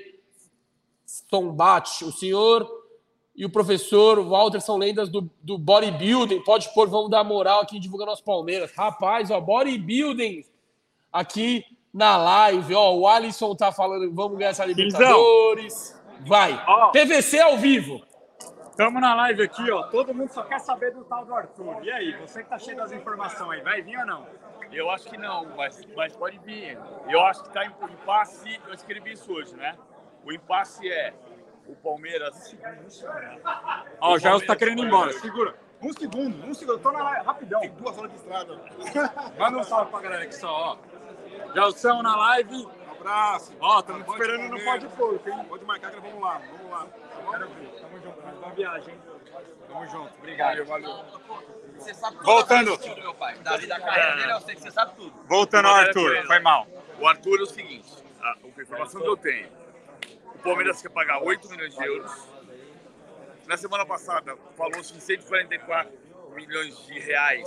[1.04, 2.04] Stombat.
[2.04, 2.77] O senhor
[3.38, 6.42] e o professor Walter são lendas do, do bodybuilding.
[6.42, 8.72] Pode pôr, vamos dar moral aqui divulgar nosso Palmeiras.
[8.72, 10.44] Rapaz, ó, bodybuilding
[11.12, 11.64] aqui
[11.94, 12.74] na live.
[12.74, 15.96] Ó, o Alisson tá falando, vamos ganhar essa Libertadores.
[16.26, 16.60] Vai.
[16.66, 18.02] Ó, PVC ao vivo.
[18.70, 19.84] Estamos na live aqui, ó.
[19.84, 21.84] Todo mundo só quer saber do tal do Arthur.
[21.84, 24.26] E aí, você que tá cheio das informações aí, vai vir ou não?
[24.72, 26.76] Eu acho que não, mas, mas pode vir.
[27.08, 28.60] Eu acho que tá em impasse.
[28.66, 29.76] Eu escrevi isso hoje, né?
[30.24, 31.14] O impasse é
[31.68, 32.56] o Palmeiras.
[34.00, 35.12] Ó, o Jair tá querendo ir embora.
[35.12, 35.54] Segura.
[35.80, 36.76] Um segundo, um segundo.
[36.76, 37.60] Eu tô na live, rapidão.
[37.60, 38.60] Tem duas horas de estrada.
[39.38, 40.78] Manda um salve pra galera aqui só, ó.
[41.54, 42.66] Jailson na live.
[42.66, 43.52] Um abraço.
[43.60, 45.44] Ó, estamos te esperando no Pode Porco, hein?
[45.48, 46.86] Pode marcar que vamos lá, vamos lá.
[47.30, 47.80] Quero ver.
[47.80, 49.00] Tamo junto, mais uma viagem, hein?
[49.68, 50.64] Tamo junto, obrigado.
[50.64, 51.04] Valeu, valeu.
[51.78, 52.76] Você sabe tudo Voltando.
[52.76, 53.38] do time, meu pai.
[53.38, 55.12] Da vida da carreira dele, eu sei que você sabe tudo.
[55.28, 56.66] Voltando ao Arthur, foi mal.
[56.98, 57.88] O Arthur é o seguinte,
[58.20, 59.48] a, a informação que eu tenho.
[60.48, 62.28] O Palmeiras quer pagar 8 milhões de euros.
[63.46, 65.92] Na semana passada, falou-se em 144
[66.34, 67.46] milhões de reais,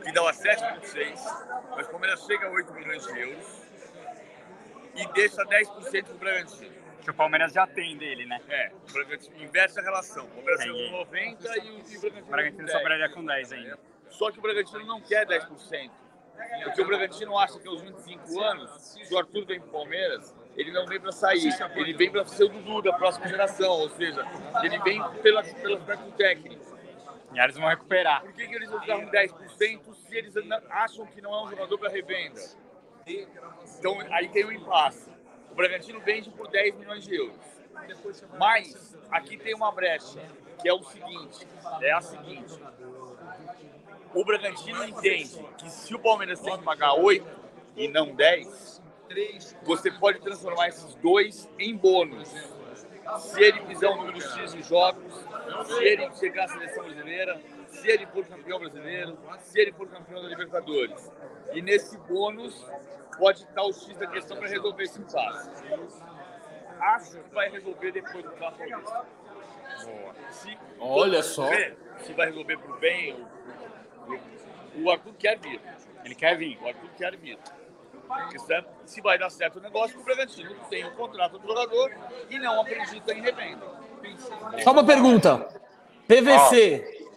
[0.00, 1.18] que dava 7,6.
[1.74, 3.62] Mas o Palmeiras chega a 8 milhões de euros
[4.94, 6.72] e deixa 10% pro Bragantino.
[7.02, 8.40] Que o Palmeiras já tem dele, né?
[8.48, 10.24] É, o Bragantino inverte a relação.
[10.26, 12.78] O Palmeiras chegou com 90 e o, e o Bragantino, O Bragantino com 10.
[12.78, 13.78] sobraria com 10 ainda.
[14.08, 15.90] Só que o Bragantino não quer 10%.
[16.62, 20.72] Porque o Bragantino acha que aos 25 anos, se o Arthur vem pro Palmeiras, ele
[20.72, 21.54] não vem para sair.
[21.74, 23.70] Ele vem para ser o Dudu da próxima geração.
[23.70, 24.26] Ou seja,
[24.62, 26.64] ele vem pela, pelo aspecto técnico.
[27.32, 28.22] E eles vão recuperar.
[28.22, 30.34] Por que, que eles não dão 10% se eles
[30.70, 32.40] acham que não é um jogador para revenda?
[33.78, 35.10] Então aí tem um impasse.
[35.50, 37.36] O Bragantino vende por 10 milhões de euros.
[38.38, 40.18] Mas aqui tem uma brecha,
[40.60, 41.46] que é o seguinte,
[41.82, 42.58] é a seguinte.
[44.14, 47.26] O Bragantino entende que se o Palmeiras tem que pagar 8
[47.76, 48.82] e não 10,
[49.62, 52.28] você pode transformar esses dois em bônus.
[53.18, 55.14] Se ele fizer um número X de jogos,
[55.66, 60.22] se ele chegar à seleção brasileira, se ele for campeão brasileiro, se ele for campeão
[60.22, 61.12] da Libertadores.
[61.52, 62.66] E nesse bônus
[63.16, 65.50] pode estar o X da questão para resolver esse impasse.
[66.80, 69.06] Acho que vai resolver depois do Paulista.
[70.30, 71.48] Se, Olha só.
[71.48, 73.26] Ver Se vai resolver bem,
[74.74, 75.60] o, o Arthur quer vir.
[76.04, 76.58] Ele quer vir.
[76.60, 77.38] O Arthur quer vir.
[78.38, 81.90] Se- se vai dar certo o negócio, o Bragantino tem o contrato do jogador
[82.30, 83.66] e não acredita em revenda.
[84.62, 85.48] Só uma pergunta.
[86.06, 87.08] PVC.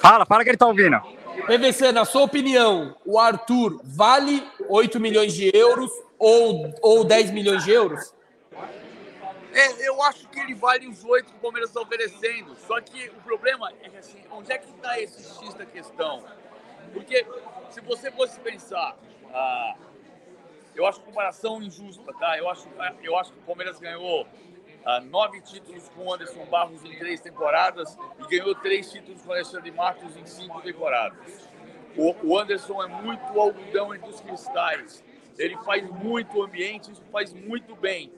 [0.00, 1.00] Fala, fala que ele tá ouvindo.
[1.46, 7.64] PVC, na sua opinião, o Arthur vale 8 milhões de euros ou, ou 10 milhões
[7.64, 8.14] de euros?
[9.52, 12.56] É, eu acho que ele vale os oito que o Palmeiras está oferecendo.
[12.66, 16.24] Só que o problema é que assim, onde é que está esse X da questão?
[16.92, 17.24] Porque
[17.70, 18.96] se você fosse pensar,
[19.32, 19.74] ah,
[20.74, 22.36] eu acho comparação injusta, tá?
[22.38, 22.68] Eu acho,
[23.02, 24.26] eu acho que o Palmeiras ganhou
[24.84, 29.30] ah, nove títulos com o Anderson Barros em três temporadas e ganhou três títulos com
[29.30, 31.48] o Alexandre Matos em cinco temporadas.
[31.96, 35.02] O, o Anderson é muito algodão entre os cristais.
[35.38, 38.12] Ele faz muito ambiente, isso faz muito bem.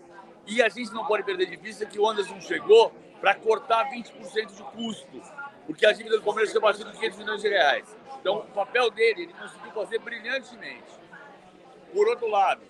[0.46, 4.54] E a gente não pode perder de vista que o Anderson chegou para cortar 20%
[4.54, 5.22] de custo,
[5.66, 7.96] porque a dívida do Palmeiras tinha batido 500 milhões de reais.
[8.20, 11.05] Então, o papel dele, ele conseguiu fazer brilhantemente.
[11.97, 12.61] Por outro lado,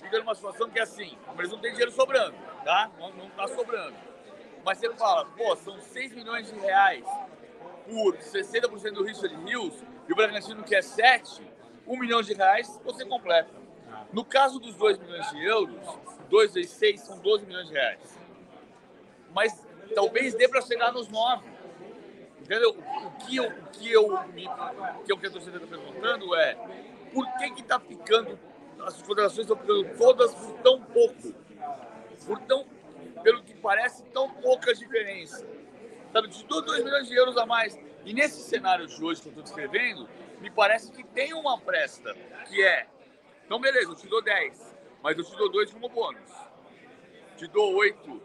[0.00, 2.88] fica numa situação que é assim, Palmeiras não tem dinheiro sobrando, tá?
[2.96, 3.96] Não, tá sobrando.
[4.64, 7.04] Mas você fala, pô, são 6 milhões de reais
[7.84, 11.42] por 60% do Richard Rios e o Bragantino quer 7,
[11.88, 13.50] 1 milhão de reais, você completa.
[14.12, 15.98] No caso dos 2 milhões de euros,
[16.30, 18.16] 2 vezes 6 são 12 milhões de reais.
[19.34, 21.44] Mas talvez dê para chegar nos 9.
[22.42, 22.70] Entendeu?
[22.70, 24.48] O que eu, o que eu, me,
[25.04, 26.54] que, eu, que a torcida perguntando é
[27.12, 28.38] por que que está ficando,
[28.84, 31.34] as federações estão ficando todas por tão pouco?
[32.26, 32.66] Por tão,
[33.22, 35.46] pelo que parece, tão pouca diferença.
[36.12, 37.78] Sabe, dou 2 milhões de euros a mais.
[38.04, 40.08] E nesse cenário de hoje que eu estou descrevendo,
[40.40, 42.14] me parece que tem uma presta,
[42.46, 42.86] que é,
[43.44, 46.30] então beleza, eu te dou 10, mas eu te dou 2 como bônus.
[47.36, 48.22] Te dou 8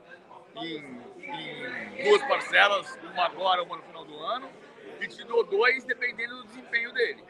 [0.57, 4.49] em, em duas parcelas, uma agora, uma no final do ano,
[5.01, 7.23] e te dou 2 dependendo do desempenho dele.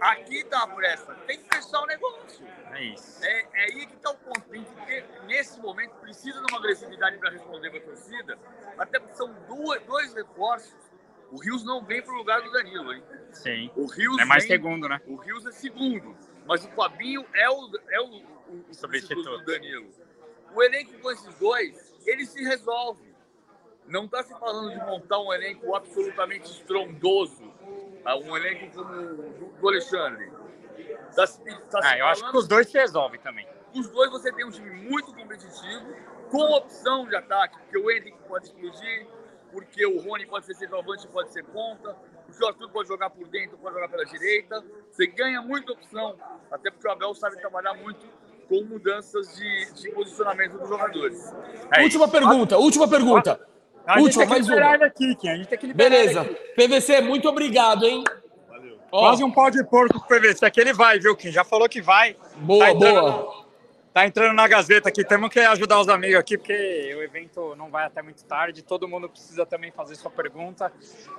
[0.00, 2.46] Aqui tá a presta, tem que fechar o negócio.
[2.72, 3.24] É isso.
[3.24, 4.40] É, é aí que está o ponto.
[4.42, 8.38] Tem que ter, nesse momento, precisa de uma agressividade para responder para a torcida,
[8.78, 10.74] até porque são duas, dois reforços.
[11.30, 13.02] O Rios não vem para o lugar do Danilo, hein?
[13.32, 13.70] Sim.
[13.76, 15.00] O Rios É mais vem- segundo, né?
[15.06, 19.44] O Rios é segundo, mas o Fabinho é o, é o, o, o substituto do
[19.44, 19.90] Danilo.
[20.54, 23.08] O elenco com esses dois, ele se resolve.
[23.86, 27.47] Não está se falando de montar um elenco absolutamente estrondoso,
[28.16, 30.30] um elenco como o do Alexandre.
[31.14, 33.46] Tá tá Ah, eu acho que os dois se resolvem também.
[33.74, 35.94] os dois você tem um time muito competitivo,
[36.30, 39.06] com opção de ataque, porque o Henrique pode explodir,
[39.52, 41.96] porque o Rony pode ser centroavante pode ser ponta,
[42.26, 44.62] porque o Arthur pode jogar por dentro, pode jogar pela direita.
[44.90, 46.16] Você ganha muita opção,
[46.50, 48.06] até porque o Abel sabe trabalhar muito
[48.48, 51.32] com mudanças de, de posicionamento dos jogadores.
[51.72, 52.12] É última isso.
[52.12, 53.48] pergunta, última pergunta.
[53.88, 55.28] A gente Última, tem que mais liberar aqui, Kim.
[55.30, 56.20] A gente tem que liberar Beleza.
[56.20, 56.52] ele aqui.
[56.68, 58.04] PVC, muito obrigado, hein?
[58.92, 60.44] Ó, Quase um pau de porco com o PVC.
[60.44, 61.30] Aqui ele vai, viu, Kim?
[61.30, 62.14] Já falou que vai.
[62.36, 63.48] Boa, tá entrando boa.
[63.94, 67.68] Tá entrando na Gazeta aqui, temos que ajudar os amigos aqui, porque o evento não
[67.70, 70.70] vai até muito tarde, todo mundo precisa também fazer sua pergunta.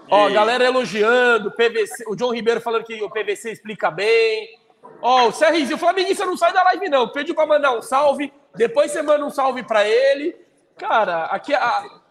[0.09, 4.57] Ó, E- galera elogiando, PVC, o John Ribeiro falando que o PVC explica bem.
[5.01, 7.09] Ó, o Serrizinho, o Flamenguista não sai da live, não.
[7.09, 10.35] Pediu pra mandar um salve, depois você manda um salve pra ele.
[10.79, 11.59] Cara, aqui a,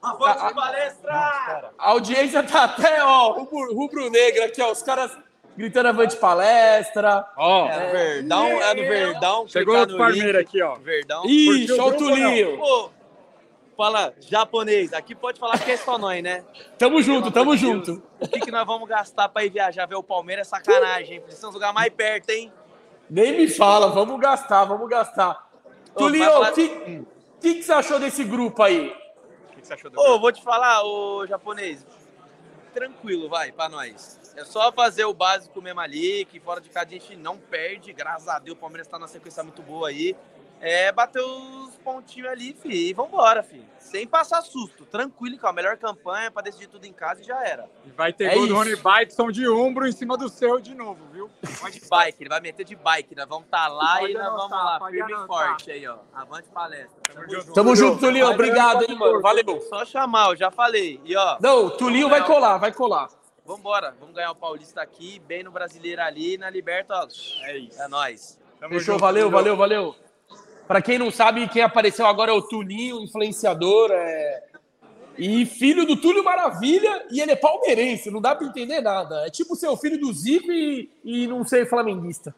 [0.03, 1.71] a, a- palestra!
[1.79, 5.17] a audiência tá até, ó, rubro- rubro-negra aqui, ó, os caras
[5.57, 7.27] gritando avante palestra.
[7.37, 9.49] Ó, É no Verdão, é no Verdão.
[9.49, 10.75] chegou clicar outro link, aqui, ó.
[10.77, 11.25] Verdão.
[11.27, 11.93] Ih, Curtiu o?
[11.97, 12.59] Tulinho.
[12.59, 12.91] Pô,
[13.77, 14.93] fala japonês.
[14.93, 16.45] Aqui pode falar que é só nós, né?
[16.79, 17.61] Tamo junto, tamo Deus.
[17.61, 18.03] junto.
[18.21, 21.21] O que, que nós vamos gastar pra ir viajar ver o Palmeiras é sacanagem, hein?
[21.23, 22.53] Precisamos lugar mais perto, hein?
[23.11, 25.49] Nem me fala, vamos gastar, vamos gastar.
[25.95, 26.53] Ô, Tulinho, falar-
[27.39, 28.91] o que, que, você achou desse grupo aí?
[29.53, 31.87] O que você achou do Ô, vou te falar, ô japonês.
[32.75, 34.19] Tranquilo, vai, pra nós.
[34.37, 37.93] É só fazer o básico mesmo ali, que fora de casa a gente não perde.
[37.93, 40.17] Graças a Deus, o Palmeiras tá na sequência muito boa aí.
[40.61, 43.63] É bater os pontinhos ali, fi, e vambora, fi.
[43.79, 44.85] Sem passar susto.
[44.85, 47.67] Tranquilo, com a melhor campanha pra decidir tudo em casa e já era.
[47.87, 48.49] E vai ter É gol isso.
[48.49, 51.31] do Rony Baitson de ombro em cima do seu de novo, viu?
[51.71, 53.15] De bike, ele vai meter de bike.
[53.15, 55.97] Nós vamos estar lá Pode e nós vamos lá, firme e forte aí, ó.
[56.13, 57.01] Avante palestra.
[57.15, 57.53] Tamo junto.
[57.53, 58.27] Tamo junto, Tulinho.
[58.27, 59.21] Vai, Obrigado, hein, mano.
[59.23, 59.61] Valeu.
[59.63, 61.01] Só chamar, eu já falei.
[61.05, 63.09] E ó, Não, Tulinho vai colar, vai colar.
[63.47, 63.97] vambora.
[63.99, 67.09] Vamos ganhar o Paulista aqui, bem no Brasileiro ali, na Liberta, ó.
[67.45, 67.81] É isso.
[67.81, 68.39] É nóis.
[68.61, 69.97] Tamo Fechou, junto, valeu, valeu, valeu.
[70.69, 74.43] Pra quem não sabe, quem apareceu agora é o Tulinho, influenciador, é...
[75.17, 79.27] e filho do Túlio Maravilha, e ele é palmeirense, não dá pra entender nada.
[79.27, 82.35] É tipo ser o filho do Zico e, e não ser flamenguista.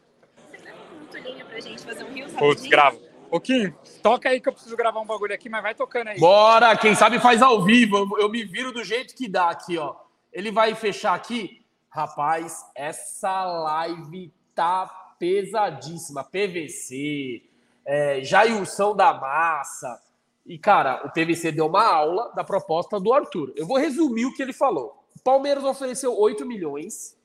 [0.97, 3.01] muito linha pra gente fazer um rio Putz, gravo.
[3.29, 6.19] Ô, Kim, toca aí que eu preciso gravar um bagulho aqui, mas vai tocando aí.
[6.19, 7.97] Bora, quem sabe faz ao vivo.
[7.97, 9.95] Eu, eu me viro do jeito que dá aqui, ó.
[10.31, 11.65] Ele vai fechar aqui.
[11.89, 14.87] Rapaz, essa live tá
[15.19, 16.23] pesadíssima.
[16.23, 17.50] PVC,
[17.85, 20.01] é, Jailson da Massa.
[20.45, 23.53] E, cara, o PVC deu uma aula da proposta do Arthur.
[23.55, 25.03] Eu vou resumir o que ele falou.
[25.15, 27.15] O Palmeiras ofereceu 8 milhões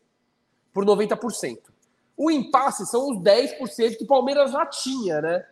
[0.73, 1.59] por 90%.
[2.17, 5.45] O impasse são os 10% que o Palmeiras já tinha, né?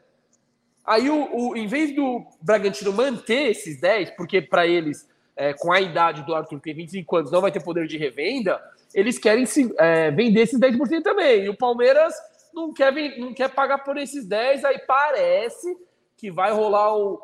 [0.85, 5.73] Aí, o, o- em vez do Bragantino manter esses 10, porque para eles, é, com
[5.73, 8.61] a idade do Arthur, que tem 25 anos, não vai ter poder de revenda,
[8.95, 11.45] eles querem se, é, vender esses 10% também.
[11.45, 12.15] E o Palmeiras
[12.55, 15.77] não quer, não quer pagar por esses 10, aí parece
[16.17, 17.21] que vai rolar o,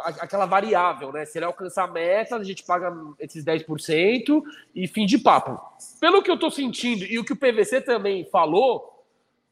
[0.00, 1.24] aquela variável, né?
[1.24, 4.42] Se ele alcançar a meta, a gente paga esses 10%
[4.74, 5.60] e fim de papo.
[6.00, 9.04] Pelo que eu tô sentindo e o que o PVC também falou,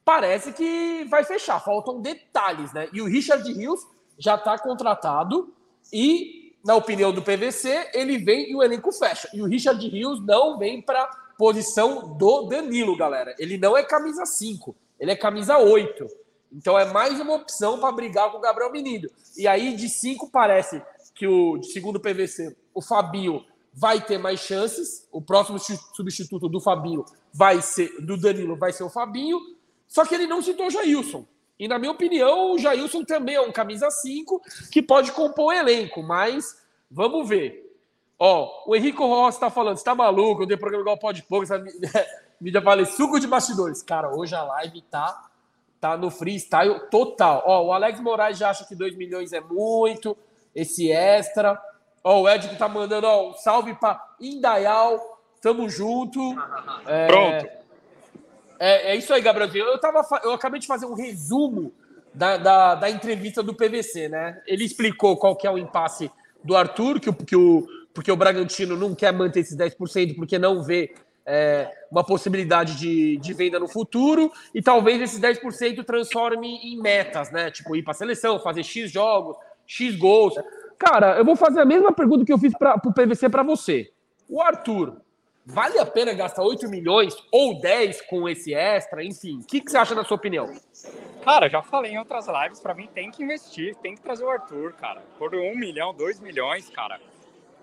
[0.04, 1.60] parece que vai fechar.
[1.60, 2.88] Faltam detalhes, né?
[2.92, 3.80] E o Richard Rios
[4.18, 5.52] já está contratado
[5.92, 9.28] e, na opinião do PVC, ele vem e o elenco fecha.
[9.32, 13.34] E o Richard Rios não vem para posição do Danilo, galera.
[13.38, 16.06] Ele não é camisa 5, ele é camisa 8.
[16.52, 19.10] Então é mais uma opção para brigar com o Gabriel Menino.
[19.36, 20.80] E aí, de 5, parece
[21.12, 23.44] que o, segundo PVC, o Fabinho
[23.74, 25.08] vai ter mais chances.
[25.10, 29.40] O próximo su- substituto do Fabinho vai ser do Danilo, vai ser o Fabinho.
[29.88, 31.26] Só que ele não citou o Jailson.
[31.58, 34.40] E, na minha opinião, o Jailson também é um camisa 5
[34.70, 37.76] que pode compor o elenco, mas vamos ver.
[38.20, 40.42] Ó, o Henrico Rossi tá falando, você tá maluco?
[40.42, 41.58] Eu dei programa igual pode pouco, essa
[42.42, 43.82] mídia vale suco de bastidores.
[43.82, 45.28] Cara, hoje a live tá,
[45.80, 47.42] tá no freestyle total.
[47.46, 50.16] Ó, o Alex Moraes já acha que 2 milhões é muito,
[50.54, 51.60] esse extra.
[52.02, 56.20] Ó, o Ed que tá mandando, ó, um salve pra Indaial, tamo junto.
[56.86, 57.46] É, Pronto.
[58.58, 59.64] é, é isso aí, Gabrielzinho.
[59.64, 61.72] Eu, tava, eu acabei de fazer um resumo
[62.12, 64.42] da, da, da entrevista do PVC, né?
[64.46, 66.10] Ele explicou qual que é o impasse
[66.42, 70.62] do Arthur, que, que o, porque o Bragantino não quer manter esses 10%, porque não
[70.62, 76.80] vê é, uma possibilidade de, de venda no futuro, e talvez esses 10% transforme em
[76.80, 77.50] metas, né?
[77.50, 79.36] Tipo, ir para a seleção, fazer X jogos,
[79.66, 80.34] X gols.
[80.78, 83.92] Cara, eu vou fazer a mesma pergunta que eu fiz para o PVC para você.
[84.26, 84.96] O Arthur,
[85.44, 89.04] Vale a pena gastar 8 milhões ou 10 com esse extra?
[89.04, 90.48] Enfim, o que, que você acha na sua opinião?
[91.24, 94.30] Cara, já falei em outras lives, pra mim tem que investir, tem que trazer o
[94.30, 95.02] Arthur, cara.
[95.18, 97.00] Por um milhão, dois milhões, cara.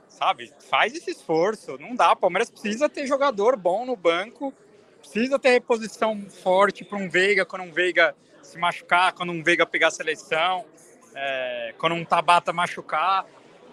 [0.09, 0.51] Sabe?
[0.69, 1.77] Faz esse esforço.
[1.77, 2.11] Não dá.
[2.11, 4.53] O Palmeiras precisa ter jogador bom no banco,
[4.99, 9.65] precisa ter reposição forte para um Veiga, quando um Veiga se machucar, quando um Veiga
[9.65, 10.65] pegar a seleção,
[11.15, 13.25] é, quando um Tabata machucar.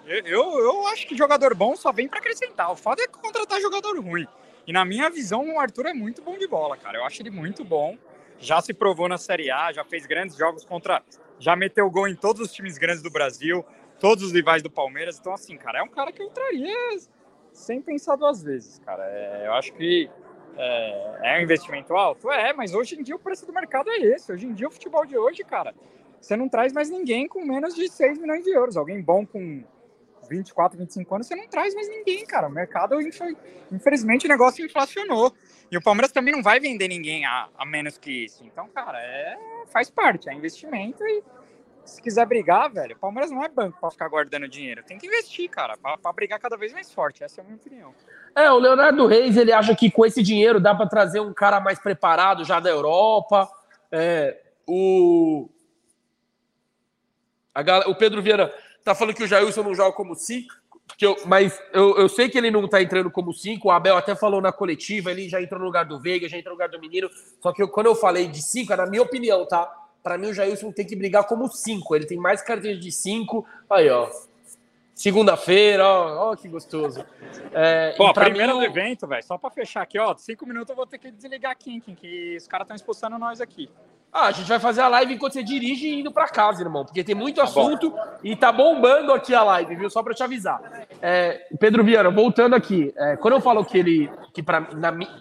[0.07, 2.71] Eu, eu, acho que jogador bom só vem para acrescentar.
[2.71, 4.27] O foda é contratar jogador ruim.
[4.67, 6.99] E na minha visão, o Arthur é muito bom de bola, cara.
[6.99, 7.99] Eu acho ele muito bom.
[8.39, 11.03] Já se provou na Série A, já fez grandes jogos contra.
[11.39, 13.65] Já meteu gol em todos os times grandes do Brasil,
[13.99, 15.19] todos os rivais do Palmeiras.
[15.19, 16.77] Então, assim, cara, é um cara que eu traria
[17.53, 19.03] sem pensar duas vezes, cara.
[19.05, 20.11] É, eu acho que
[20.57, 22.31] é, é um investimento alto?
[22.31, 24.33] É, mas hoje em dia o preço do mercado é esse.
[24.33, 25.75] Hoje em dia o futebol de hoje, cara,
[26.21, 28.77] você não traz mais ninguém com menos de 6 milhões de euros.
[28.77, 29.65] Alguém bom com
[30.29, 32.49] 24, 25 anos, você não traz mais ninguém, cara.
[32.49, 32.97] O mercado,
[33.71, 35.33] infelizmente, o negócio inflacionou.
[35.71, 38.45] E o Palmeiras também não vai vender ninguém a, a menos que isso.
[38.45, 39.37] Então, cara, é,
[39.67, 41.23] faz parte, é investimento e
[41.87, 44.83] se quiser brigar, velho, o Palmeiras não é banco para ficar guardando dinheiro.
[44.83, 47.23] Tem que investir, cara, para brigar cada vez mais forte.
[47.23, 47.95] Essa é a minha opinião.
[48.35, 51.61] É, o Leonardo Reis, ele acha que com esse dinheiro dá para trazer um cara
[51.61, 53.49] mais preparado já da Europa.
[53.91, 55.49] É, o,
[57.87, 58.53] o Pedro Vieira
[58.85, 60.55] tá falando que o Jailson não joga como 5,
[61.01, 63.69] eu, mas eu, eu sei que ele não tá entrando como 5.
[63.69, 66.55] O Abel até falou na coletiva, ele já entrou no lugar do Veiga, já entrou
[66.55, 67.11] no lugar do menino.
[67.41, 69.71] Só que eu, quando eu falei de 5, é na minha opinião, tá?
[70.07, 71.97] Para mim, o Jailson tem que brigar como 5.
[71.97, 73.45] Ele tem mais carteiras de 5.
[73.69, 74.09] Aí, ó.
[74.95, 77.05] Segunda-feira, ó, ó, que gostoso.
[77.53, 79.25] É, Pô, primeiro mim, do evento, velho.
[79.25, 80.17] Só para fechar aqui, ó.
[80.17, 83.69] Cinco minutos eu vou ter que desligar aqui, que os caras estão expulsando nós aqui.
[84.13, 87.05] Ah, a gente vai fazer a live enquanto você dirige indo para casa, irmão, porque
[87.05, 87.99] tem muito tá assunto bom.
[88.25, 89.91] e tá bombando aqui a live, viu?
[89.91, 90.59] Só para te avisar.
[91.03, 94.67] É, Pedro Viana, voltando aqui, é, quando eu falo que ele, que para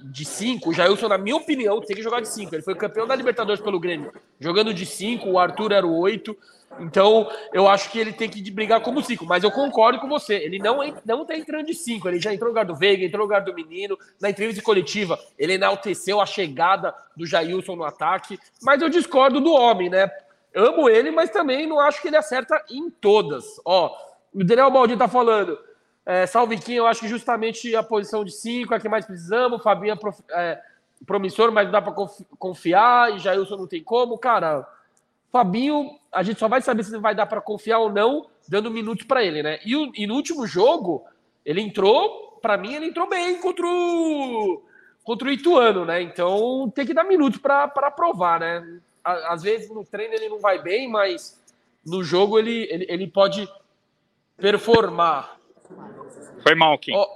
[0.04, 2.56] de 5, o Jailson, na minha opinião, tem que jogar de 5.
[2.56, 6.36] Ele foi campeão da Libertadores pelo Grêmio, jogando de 5, o Arthur era o 8.
[6.80, 10.36] Então, eu acho que ele tem que brigar como 5, mas eu concordo com você.
[10.36, 13.20] Ele não, não tá entrando de 5, ele já entrou no lugar do Veiga, entrou
[13.20, 13.98] no lugar do menino.
[14.20, 19.52] Na entrevista coletiva, ele enalteceu a chegada do Jailson no ataque, mas eu discordo do
[19.54, 20.10] homem, né?
[20.56, 23.60] Amo ele, mas também não acho que ele acerta em todas.
[23.66, 23.96] Ó,
[24.34, 25.58] o Daniel Baldi tá falando.
[26.06, 29.64] É, Salviquinho, eu acho que justamente a posição de 5 é a que mais precisamos.
[29.64, 30.62] Fabinho é, prof, é
[31.06, 31.94] promissor, mas não dá para
[32.38, 33.14] confiar.
[33.14, 34.18] E Jailson não tem como.
[34.18, 34.68] Cara,
[35.32, 39.06] Fabinho, a gente só vai saber se vai dar para confiar ou não, dando minutos
[39.06, 39.60] para ele, né?
[39.66, 41.04] E, o, e, no último jogo,
[41.46, 44.64] ele entrou, para mim, ele entrou bem contra o,
[45.04, 46.02] contra o Ituano, né?
[46.02, 48.80] Então tem que dar minutos para provar, né?
[49.04, 51.40] Às vezes no treino ele não vai bem, mas
[51.86, 53.48] no jogo ele, ele, ele pode
[54.38, 55.38] performar.
[56.42, 56.96] Foi mal, Kim.
[56.96, 57.08] Oh,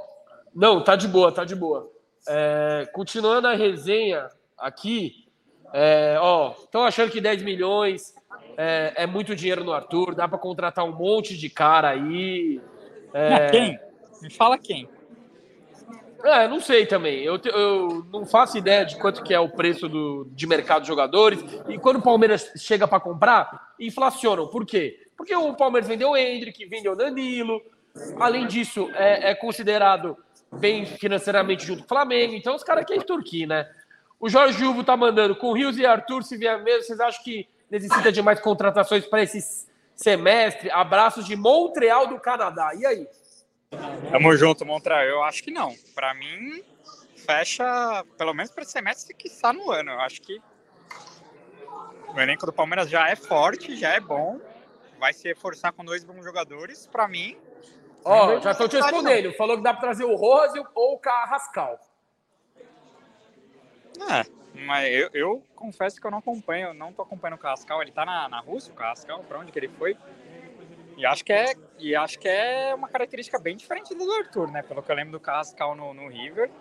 [0.54, 1.90] não, tá de boa, tá de boa.
[2.28, 5.26] É, continuando a resenha aqui,
[5.72, 8.14] é, ó, estão achando que 10 milhões
[8.62, 12.60] é, é, muito dinheiro no Arthur, dá para contratar um monte de cara aí.
[13.14, 13.50] É...
[13.50, 13.80] Quem?
[14.22, 14.90] Me fala quem.
[16.26, 17.24] É, não sei também.
[17.24, 20.90] Eu, eu não faço ideia de quanto que é o preço do, de mercado de
[20.90, 21.42] jogadores.
[21.70, 24.48] E quando o Palmeiras chega para comprar, inflacionam.
[24.48, 25.08] Por quê?
[25.16, 27.62] Porque o Palmeiras vendeu o Hendrick, vendeu o Danilo.
[28.20, 30.18] Além disso, é, é considerado
[30.52, 32.34] bem financeiramente junto com o Flamengo.
[32.34, 33.70] Então os caras querem extorquir, né?
[34.20, 37.48] O Jorge Hugo tá mandando com Rios e Arthur, se vier mesmo, vocês acham que
[37.70, 40.70] necessita de mais contratações para esse semestre?
[40.72, 42.72] Abraços de Montreal do Canadá.
[42.76, 43.08] E aí?
[44.12, 45.04] Tamo junto, Montreal.
[45.04, 45.76] Eu acho que não.
[45.94, 46.64] Para mim,
[47.16, 49.92] fecha, pelo menos para esse semestre que está no ano.
[49.92, 50.42] Eu acho que
[52.14, 54.40] o elenco do Palmeiras já é forte, já é bom.
[55.00, 56.88] Vai se reforçar com dois bons jogadores.
[56.88, 57.38] Para mim.
[58.04, 59.34] Ó, oh, já estou te respondendo.
[59.34, 61.80] Falou que dá para trazer o Rose ou o Carrascal.
[64.10, 64.26] É,
[64.66, 67.82] mas eu, eu, confesso que eu não acompanho, não tô acompanhando o Cascal.
[67.82, 69.98] Ele tá na, na Rússia, o Cascal, pra onde que ele foi?
[70.98, 74.62] E acho que é, e acho que é uma característica bem diferente do Arthur, né?
[74.62, 76.52] Pelo que eu lembro do Cascal no, no River.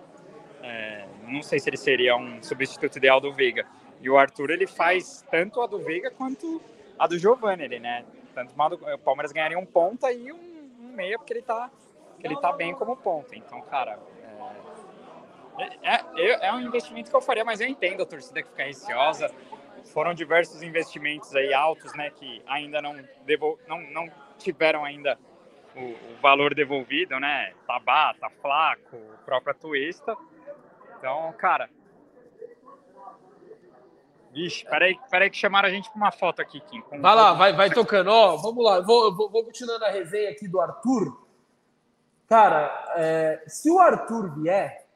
[0.63, 3.67] É, não sei se ele seria um substituto ideal do Veiga.
[4.01, 6.63] E o Arthur, ele faz tanto a do Veiga quanto
[6.99, 8.05] a do Giovanni, ele, né?
[8.35, 11.71] Tanto o Palmeiras ganharia um ponta e um, um meia, porque ele tá,
[12.23, 13.35] ele tá bem como ponta.
[13.35, 13.99] Então, cara,
[15.59, 18.65] é, é, é um investimento que eu faria, mas eu entendo a torcida que fica
[18.65, 19.31] receosa.
[19.93, 23.59] Foram diversos investimentos aí altos, né, que ainda não, devol...
[23.67, 25.19] não, não tiveram ainda
[25.75, 27.53] o, o, valor devolvido, né?
[27.67, 30.17] Tabata, Flaco, o próprio Atuista.
[30.99, 31.71] Então, cara.
[34.33, 36.83] Vixe, peraí, peraí que chamaram a gente para uma foto aqui, Kim.
[37.01, 38.11] Vai lá, vai, vai tocando.
[38.11, 41.27] Ó, vamos lá, vou, vou, vou continuando a resenha aqui do Arthur.
[42.29, 44.87] Cara, é, se o Arthur vier,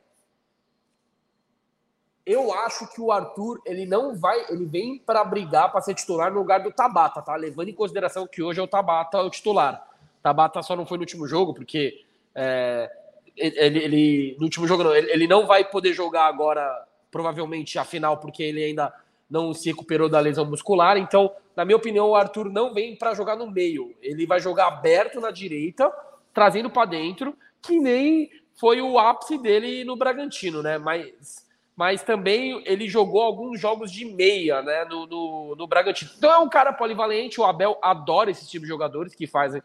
[2.24, 6.32] eu acho que o Arthur, ele não vai, ele vem para brigar para ser titular
[6.32, 7.34] no lugar do Tabata, tá?
[7.34, 9.86] Levando em consideração que hoje é o Tabata o titular.
[10.22, 12.04] Tabata só não foi no último jogo, porque
[12.34, 12.90] é,
[13.36, 17.84] ele, ele, no último jogo não, ele, ele não vai poder jogar agora, provavelmente a
[17.84, 18.92] final, porque ele ainda
[19.28, 20.96] não se recuperou da lesão muscular.
[20.96, 23.94] Então, na minha opinião, o Arthur não vem para jogar no meio.
[24.00, 25.90] Ele vai jogar aberto na direita,
[26.32, 30.78] trazendo para dentro, que nem foi o ápice dele no Bragantino, né?
[30.78, 36.10] Mas mas também ele jogou alguns jogos de meia né, no, no, no Bragantino.
[36.16, 39.62] Então é um cara polivalente, o Abel adora esse tipo de jogadores que fazem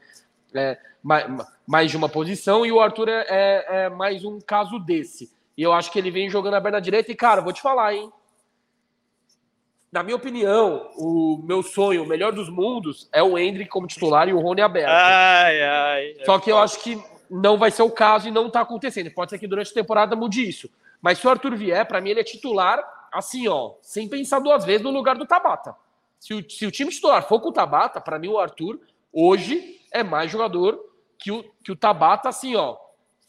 [0.53, 1.25] é, mais,
[1.67, 5.31] mais, de uma posição, e o Arthur é, é, é, mais um caso desse.
[5.57, 7.93] E eu acho que ele vem jogando a perna direita, e cara, vou te falar,
[7.93, 8.11] hein?
[9.91, 14.27] na minha opinião, o meu sonho, o melhor dos mundos, é o Hendrick como titular
[14.27, 14.89] e o Rony aberto.
[14.89, 16.13] Ai, ai.
[16.25, 19.09] Só que eu acho que não vai ser o caso e não tá acontecendo.
[19.11, 20.69] Pode ser que durante a temporada mude isso.
[21.01, 22.79] Mas se o Arthur vier, para mim ele é titular,
[23.11, 25.75] assim, ó, sem pensar duas vezes no lugar do Tabata.
[26.19, 28.79] Se o, se o time titular for com o Tabata, para mim o Arthur
[29.13, 30.83] hoje é mais jogador
[31.17, 32.77] que o, que o Tabata, assim, ó,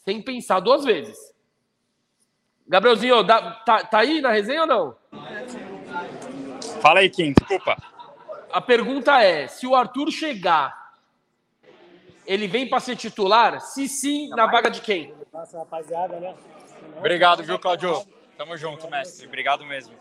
[0.05, 1.35] sem pensar duas vezes.
[2.67, 4.97] Gabrielzinho, dá- tá, tá aí na resenha ou não?
[6.83, 7.77] Fala aí, Kim, desculpa.
[8.53, 10.93] A pergunta é: se o Arthur chegar,
[12.27, 13.61] ele vem para ser titular?
[13.61, 15.15] Se sim, na vaga de quem?
[15.33, 16.35] Nossa, rapaziada, né?
[16.99, 18.05] Obrigado, viu, Claudio?
[18.37, 19.27] Tamo junto, mestre.
[19.27, 19.95] Obrigado mesmo.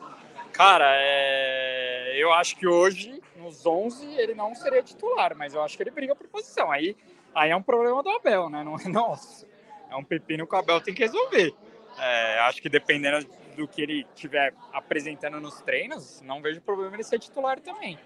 [0.51, 5.77] Cara, é, eu acho que hoje, nos 11, ele não seria titular, mas eu acho
[5.77, 6.71] que ele briga por posição.
[6.71, 6.95] Aí,
[7.35, 8.63] aí é um problema do Abel, né?
[8.63, 9.45] Não é nosso.
[9.89, 11.53] É um pepino que o Abel tem que resolver.
[11.99, 17.03] É, acho que dependendo do que ele estiver apresentando nos treinos, não vejo problema ele
[17.03, 17.97] ser titular também.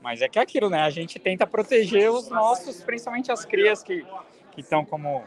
[0.00, 0.82] Mas é que é aquilo, né?
[0.82, 4.04] A gente tenta proteger os nossos, principalmente as crias que
[4.52, 5.24] que estão como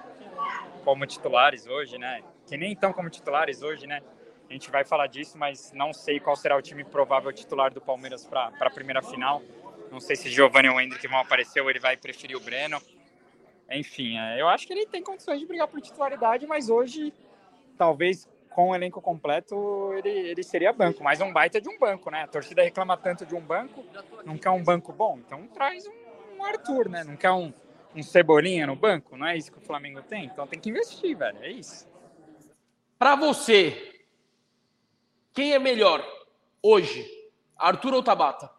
[0.84, 2.22] como titulares hoje, né?
[2.48, 4.02] Que nem estão como titulares hoje, né?
[4.50, 7.82] A gente vai falar disso, mas não sei qual será o time provável titular do
[7.82, 9.42] Palmeiras para a primeira final.
[9.92, 12.80] Não sei se Giovanni ou Hendrick vão aparecer ou ele vai preferir o Breno.
[13.72, 17.12] Enfim, é, eu acho que ele tem condições de brigar por titularidade, mas hoje,
[17.78, 21.04] talvez com o elenco completo, ele, ele seria banco.
[21.04, 22.24] Mas um baita de um banco, né?
[22.24, 23.84] A torcida reclama tanto de um banco,
[24.24, 25.20] não quer um banco bom.
[25.26, 27.04] Então traz um, um Arthur, né?
[27.04, 27.52] Não quer um,
[27.96, 30.26] um Cebolinha no banco, não é isso que o Flamengo tem?
[30.26, 31.38] Então tem que investir, velho.
[31.42, 31.88] É isso.
[33.06, 34.02] Para você,
[35.32, 36.04] quem é melhor
[36.60, 37.06] hoje?
[37.56, 38.50] Arthur ou Tabata?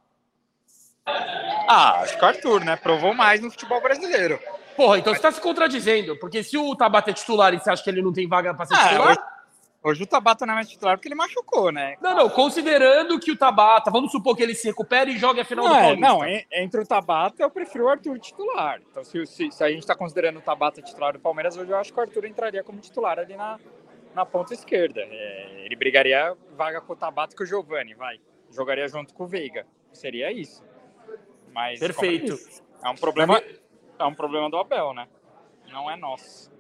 [1.69, 2.77] Ah, acho que o Arthur, né?
[2.77, 4.39] Provou mais no futebol brasileiro.
[4.77, 7.83] Porra, então você tá se contradizendo, porque se o Tabata é titular e você acha
[7.83, 9.09] que ele não tem vaga para ser Ah, titular.
[9.09, 9.19] hoje,
[9.83, 11.97] hoje o Tabata não é mais titular porque ele machucou, né?
[12.01, 15.45] Não, não, considerando que o Tabata, vamos supor que ele se recupere e jogue a
[15.45, 16.07] final Não, do é, Paulista.
[16.07, 18.81] não, en- entre o Tabata eu prefiro o Arthur titular.
[18.93, 21.77] Então, se, se- se a gente está considerando o Tabata titular do Palmeiras, hoje eu
[21.77, 23.59] acho que o Arthur entraria como titular ali na,
[24.17, 25.03] na ponta esquerda.
[25.03, 28.19] É, ele brigaria vaga com o Tabata com o Giovani, vai.
[28.51, 29.67] Jogaria junto com o Veiga.
[29.93, 30.65] Seria isso.
[31.53, 32.35] Mas, Perfeito.
[32.35, 33.43] disse, É um problema,
[33.99, 35.07] é um problema do Abel, né?
[35.71, 36.51] Não é nosso.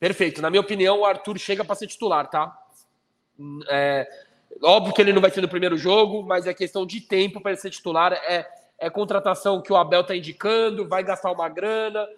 [0.00, 0.42] Perfeito.
[0.42, 2.58] Na minha opinião, o Arthur chega para ser titular, tá?
[3.38, 4.08] Hum, É,
[4.62, 7.52] óbvio que ele não vai ser no primeiro jogo, mas é questão de tempo para
[7.52, 8.14] ele ser titular.
[8.14, 8.48] É,
[8.78, 12.08] é contratação que o Abel tá indicando, vai gastar uma grana.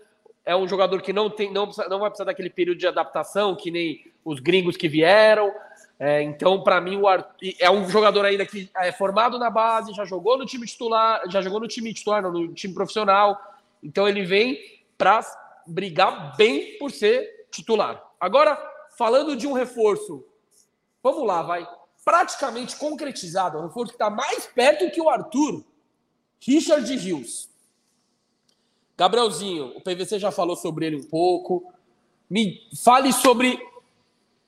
[0.47, 3.71] É um jogador que não tem, não, não vai precisar daquele período de adaptação que
[3.71, 5.53] nem os gringos que vieram.
[5.99, 9.95] É, então, para mim, o Arthur é um jogador ainda que é formado na base,
[9.95, 13.41] já jogou no time titular, já jogou no time titular, não, no time profissional.
[13.83, 14.59] Então, ele vem
[14.97, 15.25] para
[15.67, 18.03] brigar bem por ser titular.
[18.21, 18.57] Agora,
[18.97, 20.25] falando de um reforço,
[21.03, 21.67] vamos lá, vai.
[22.05, 25.65] Praticamente concretizado, um reforço que está mais perto que o Arthur,
[26.41, 27.49] Richard Rios.
[28.97, 31.73] Gabrielzinho, o PVC já falou sobre ele um pouco.
[32.29, 33.59] Me fale sobre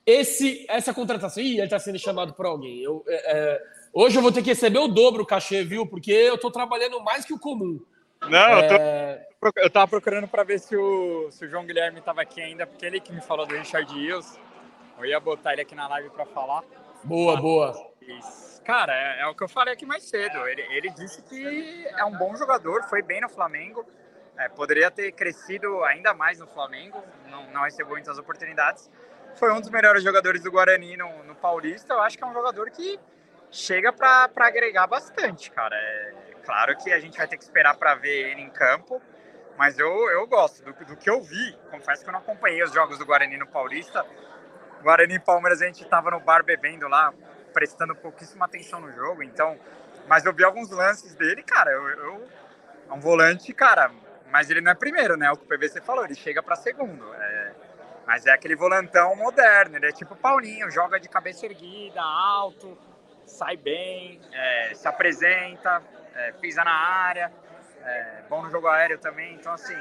[0.05, 1.43] esse, essa contratação.
[1.43, 2.81] Ih, ele está sendo chamado por alguém.
[2.81, 3.61] Eu, é, é,
[3.93, 5.85] hoje eu vou ter que receber o dobro o cachê, viu?
[5.85, 7.79] Porque eu estou trabalhando mais que o comum.
[8.21, 9.27] Não, eu, tô, É,
[9.57, 12.85] eu tava procurando para ver se o, se o João Guilherme estava aqui ainda, porque
[12.85, 14.39] ele que me falou do Richard Hills.
[14.97, 16.63] Eu ia botar ele aqui na live para falar.
[17.03, 17.91] Boa, boa.
[18.63, 20.47] Cara, é, é o que eu falei aqui mais cedo.
[20.47, 23.83] Ele, ele disse que é um bom jogador, foi bem no Flamengo.
[24.37, 28.89] É, poderia ter crescido ainda mais no Flamengo, não, não recebeu muitas oportunidades.
[29.35, 31.93] Foi um dos melhores jogadores do Guarani no, no Paulista.
[31.93, 32.99] Eu acho que é um jogador que
[33.49, 35.75] chega para agregar bastante, cara.
[35.75, 36.13] É
[36.43, 39.01] claro que a gente vai ter que esperar para ver ele em campo,
[39.57, 41.57] mas eu, eu gosto do, do que eu vi.
[41.69, 44.05] Confesso que eu não acompanhei os jogos do Guarani no Paulista.
[44.81, 47.13] Guarani e Palmeiras a gente estava no bar bebendo lá,
[47.53, 49.57] prestando pouquíssima atenção no jogo, então.
[50.07, 51.71] Mas eu vi alguns lances dele, cara.
[51.71, 52.27] Eu, eu-
[52.89, 53.91] é um volante, cara.
[54.31, 55.29] Mas ele não é primeiro, né?
[55.31, 57.05] O que o PVC falou, ele chega para segundo.
[57.13, 57.40] É,
[58.07, 62.77] mas é aquele volantão moderno, ele é tipo Paulinho, joga de cabeça erguida, alto,
[63.25, 65.83] sai bem, é, se apresenta,
[66.15, 67.31] é, pisa na área,
[67.83, 69.35] é, bom no jogo aéreo também.
[69.35, 69.75] Então, assim,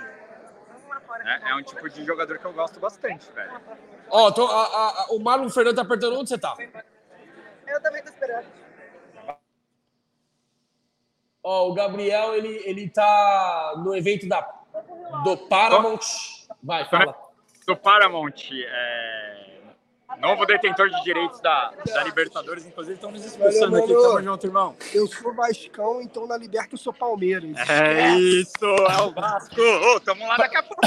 [1.25, 3.61] é, é um tipo de jogador que eu gosto bastante, velho.
[4.11, 6.57] Ó, tô- a- a- o Marlon Fernando tá apertando onde você tá?
[7.66, 8.47] Eu também tô esperando.
[11.45, 14.43] Ó, o Gabriel, ele, ele tá no evento da,
[15.25, 16.01] do Paramount.
[16.62, 17.16] Vai, fala.
[17.71, 19.47] Do Paramount, é,
[20.18, 24.09] novo detentor de direitos da, da Libertadores, inclusive estão nos expulsando Valeu, aqui.
[24.09, 24.77] Tamo junto, irmão.
[24.93, 27.57] Eu sou Vascão, então na Liberta eu sou Palmeiras.
[27.68, 29.61] É isso, é o Vasco.
[29.61, 30.83] Ô, tamo lá daqui a pouco.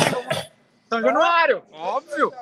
[0.89, 2.33] São Januário, óbvio.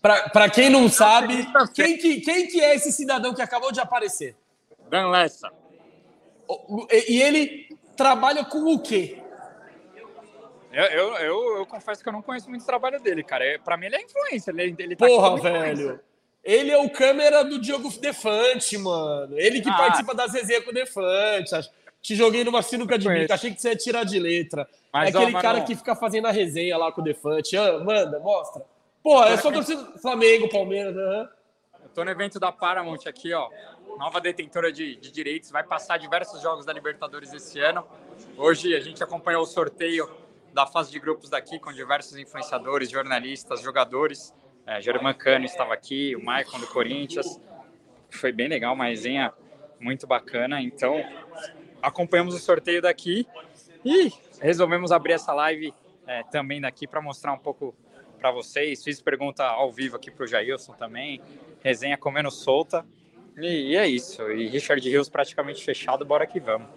[0.00, 3.80] Pra, pra quem não sabe, quem que, quem que é esse cidadão que acabou de
[3.80, 4.36] aparecer?
[4.88, 5.50] Dan Lessa.
[7.08, 9.20] E ele trabalha com o quê?
[10.72, 13.44] Eu, eu, eu, eu confesso que eu não conheço muito o trabalho dele, cara.
[13.44, 14.50] É, pra mim ele é influência.
[14.50, 16.00] Ele, ele tá Porra, velho.
[16.42, 19.38] Ele é o câmera do Diogo Defante, mano.
[19.38, 19.74] Ele que ah.
[19.74, 21.70] participa das resenhas com o Defante.
[22.00, 24.68] Te joguei numa sinuca de bico, achei que você ia tirar de letra.
[24.92, 27.56] Mas, é aquele ó, cara que fica fazendo a resenha lá com o Defante.
[27.56, 28.62] Ah, manda, mostra.
[29.02, 30.96] Porra, é só torcida Flamengo, Palmeiras.
[30.96, 31.28] Uhum.
[31.84, 33.48] Eu tô no evento da Paramount aqui, ó.
[33.98, 35.50] Nova detentora de, de direitos.
[35.50, 37.86] Vai passar diversos jogos da Libertadores esse ano.
[38.36, 40.10] Hoje a gente acompanhou o sorteio
[40.52, 44.34] da fase de grupos daqui com diversos influenciadores, jornalistas, jogadores.
[44.66, 47.40] É, Germán Cano estava aqui, o Maicon do Corinthians.
[48.10, 49.32] Foi bem legal, uma resenha
[49.80, 50.60] muito bacana.
[50.60, 51.02] Então,
[51.82, 53.26] acompanhamos o sorteio daqui
[53.84, 55.72] e resolvemos abrir essa live
[56.06, 57.74] é, também daqui para mostrar um pouco
[58.18, 58.84] para vocês.
[58.84, 61.20] Fiz pergunta ao vivo aqui para o Jailson também.
[61.60, 62.84] Resenha comendo solta.
[63.36, 64.30] E, e, é isso.
[64.30, 66.68] E Richard Rios praticamente fechado, bora que vamos.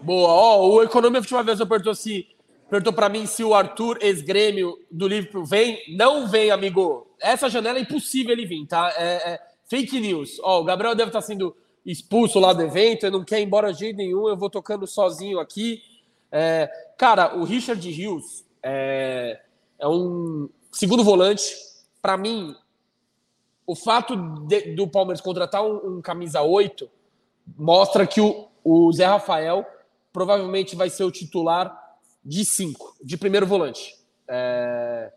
[0.00, 0.28] Boa.
[0.28, 2.26] Ó, o Economia Futebol Vez perguntou se
[2.68, 5.78] perguntou para mim se o Arthur, ex-grêmio do Liverpool, vem.
[5.96, 7.06] Não vem, amigo.
[7.20, 8.92] Essa janela é impossível ele vir, tá?
[8.96, 10.38] É, é fake news.
[10.42, 11.54] Ó, o Gabriel deve estar tá sendo
[11.84, 14.86] expulso lá do evento, ele não quer ir embora de jeito nenhum, eu vou tocando
[14.86, 15.82] sozinho aqui.
[16.30, 19.40] É, cara, o Richard Hughes é,
[19.78, 21.54] é um segundo volante.
[22.02, 22.54] Para mim,
[23.66, 24.16] o fato
[24.46, 26.88] de, do Palmeiras contratar um, um, camisa 8
[27.56, 29.64] mostra que o, o Zé Rafael
[30.12, 31.77] provavelmente vai ser o titular
[32.28, 33.96] de 5, de primeiro volante.
[34.28, 35.10] É,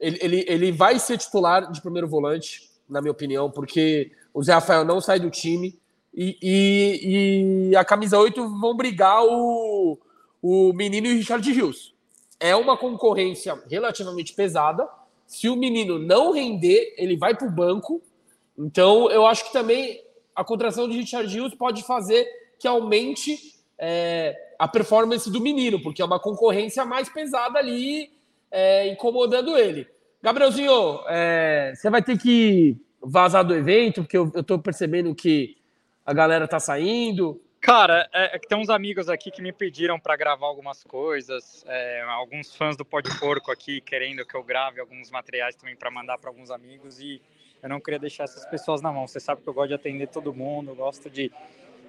[0.00, 4.54] ele, ele, ele vai ser titular de primeiro volante, na minha opinião, porque o Zé
[4.54, 5.78] Rafael não sai do time
[6.12, 9.96] e, e, e a camisa 8 vão brigar o,
[10.42, 11.94] o menino e o Richard Rios.
[12.40, 14.88] É uma concorrência relativamente pesada.
[15.28, 18.02] Se o menino não render, ele vai para o banco.
[18.58, 20.02] Então, eu acho que também
[20.34, 22.26] a contratação de Richard Rios pode fazer
[22.58, 28.12] que aumente é, a performance do menino, porque é uma concorrência mais pesada ali,
[28.50, 29.88] é, incomodando ele.
[30.22, 35.56] Gabrielzinho, é, você vai ter que vazar do evento, porque eu, eu tô percebendo que
[36.04, 37.40] a galera tá saindo.
[37.58, 41.64] Cara, é, é que tem uns amigos aqui que me pediram para gravar algumas coisas,
[41.66, 45.74] é, alguns fãs do Pó de Porco aqui querendo que eu grave alguns materiais também
[45.74, 47.22] para mandar para alguns amigos e
[47.62, 49.08] eu não queria deixar essas pessoas na mão.
[49.08, 51.32] Você sabe que eu gosto de atender todo mundo, gosto de,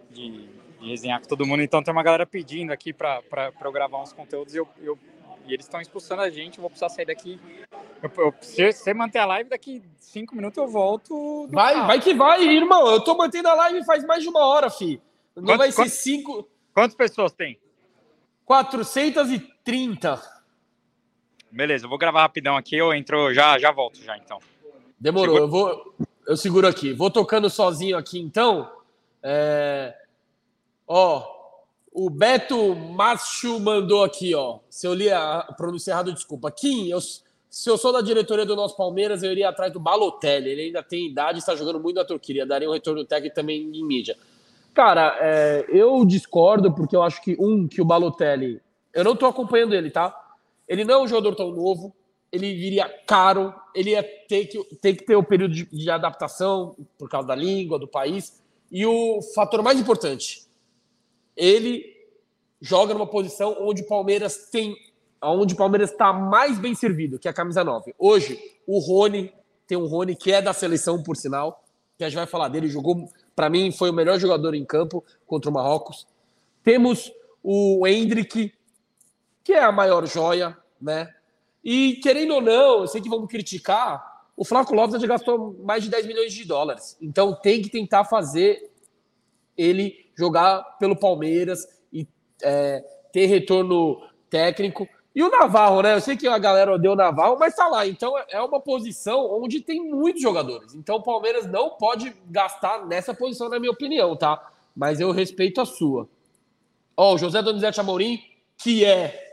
[0.09, 0.47] de,
[0.89, 3.21] resenhar com todo mundo, então tem uma galera pedindo aqui para
[3.63, 4.97] eu gravar uns conteúdos e, eu, eu
[5.45, 7.39] e eles estão expulsando a gente, eu vou precisar sair daqui
[8.01, 11.47] eu, eu, se você manter a live, daqui cinco minutos eu volto.
[11.51, 11.87] Vai, carro.
[11.87, 12.87] vai que vai, irmão.
[12.87, 14.99] Eu tô mantendo a live faz mais de uma hora, fi.
[15.35, 16.49] Não quantos, vai ser quantos, cinco.
[16.73, 17.59] Quantas pessoas tem?
[18.45, 20.21] 430.
[21.51, 24.39] Beleza, eu vou gravar rapidão aqui, eu entro, já, já volto já, então.
[24.99, 25.43] Demorou, Segura...
[25.43, 25.95] eu vou.
[26.27, 26.93] Eu seguro aqui.
[26.93, 28.71] Vou tocando sozinho aqui, então.
[29.21, 29.93] É...
[30.93, 31.23] Ó,
[31.93, 34.59] o Beto Macho mandou aqui, ó.
[34.69, 36.51] Se eu li a pronúncia errada, desculpa.
[36.51, 40.49] Kim, eu se eu sou da diretoria do nosso Palmeiras, eu iria atrás do Balotelli.
[40.49, 42.45] Ele ainda tem idade, está jogando muito na Turquia.
[42.45, 44.17] Daria um retorno técnico também em mídia.
[44.73, 48.61] Cara, é, eu discordo porque eu acho que, um, que o Balotelli.
[48.93, 50.13] Eu não estou acompanhando ele, tá?
[50.67, 51.95] Ele não é um jogador tão novo.
[52.33, 53.53] Ele viria caro.
[53.73, 57.35] Ele ia ter que, ter, que ter o período de, de adaptação por causa da
[57.35, 58.41] língua, do país.
[58.69, 60.49] E o fator mais importante,
[61.41, 61.83] ele
[62.61, 64.77] joga numa posição onde o Palmeiras tem
[65.23, 67.93] onde o Palmeiras está mais bem servido, que é a camisa 9.
[67.97, 69.31] Hoje, o Rony,
[69.67, 71.63] tem um Rony que é da seleção, por sinal,
[71.95, 75.03] que a gente vai falar dele, jogou, para mim, foi o melhor jogador em campo
[75.27, 76.07] contra o Marrocos.
[76.63, 77.11] Temos
[77.43, 78.51] o Hendrick,
[79.43, 81.13] que é a maior joia, né?
[81.63, 85.83] E querendo ou não, eu sei que vamos criticar, o Flávio Lopes já gastou mais
[85.83, 86.97] de 10 milhões de dólares.
[86.99, 88.71] Então tem que tentar fazer
[89.55, 92.07] ele jogar pelo Palmeiras e
[92.43, 94.87] é, ter retorno técnico.
[95.13, 95.93] E o Navarro, né?
[95.93, 97.85] Eu sei que a galera odeia o Navarro, mas tá lá.
[97.85, 100.73] Então é uma posição onde tem muitos jogadores.
[100.73, 104.51] Então o Palmeiras não pode gastar nessa posição, na minha opinião, tá?
[104.75, 106.07] Mas eu respeito a sua.
[106.95, 108.21] Ó, o José Donizete Amorim,
[108.57, 109.31] que é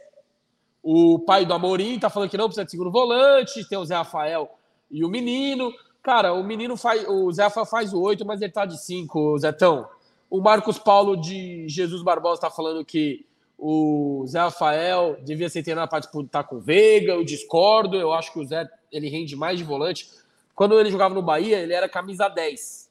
[0.82, 3.68] o pai do Amorim, tá falando que não precisa de segundo volante.
[3.68, 4.50] Tem o Zé Rafael
[4.90, 5.72] e o menino.
[6.02, 7.06] Cara, o menino faz.
[7.06, 9.88] O Zé Rafael faz o 8, mas ele tá de 5, Zetão.
[10.30, 13.26] O Marcos Paulo de Jesus Barbosa tá falando que
[13.58, 18.32] o Zé Rafael devia ser treinado para disputar com o Veiga, eu discordo, eu acho
[18.32, 20.08] que o Zé ele rende mais de volante.
[20.54, 22.90] Quando ele jogava no Bahia, ele era camisa 10.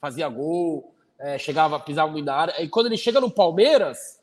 [0.00, 2.62] Fazia gol, é, chegava, pisava muito na área.
[2.62, 4.20] E quando ele chega no Palmeiras,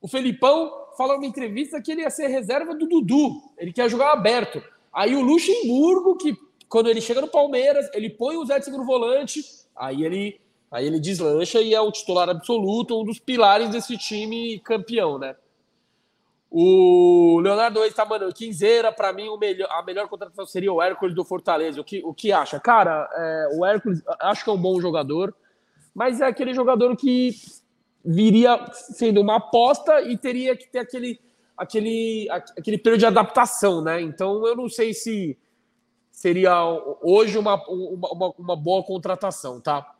[0.00, 3.42] o Felipão falou numa entrevista que ele ia ser reserva do Dudu.
[3.56, 4.62] Ele quer jogar aberto.
[4.92, 6.36] Aí o Luxemburgo, que
[6.68, 9.42] quando ele chega no Palmeiras, ele põe o Zé de segundo volante,
[9.74, 10.40] aí ele
[10.70, 15.34] Aí ele deslancha e é o titular absoluto, um dos pilares desse time campeão, né?
[16.50, 20.80] O Leonardo Reis tá mandando quinzeira, para mim o melhor, a melhor contratação seria o
[20.80, 21.80] Hércules do Fortaleza.
[21.80, 22.58] O que, o que acha?
[22.58, 25.34] Cara, é, o Hércules acho que é um bom jogador,
[25.94, 27.34] mas é aquele jogador que
[28.04, 31.20] viria sendo uma aposta e teria que ter aquele,
[31.56, 34.00] aquele, aquele período de adaptação, né?
[34.00, 35.36] Então eu não sei se
[36.10, 36.64] seria
[37.02, 39.94] hoje uma, uma, uma boa contratação, tá?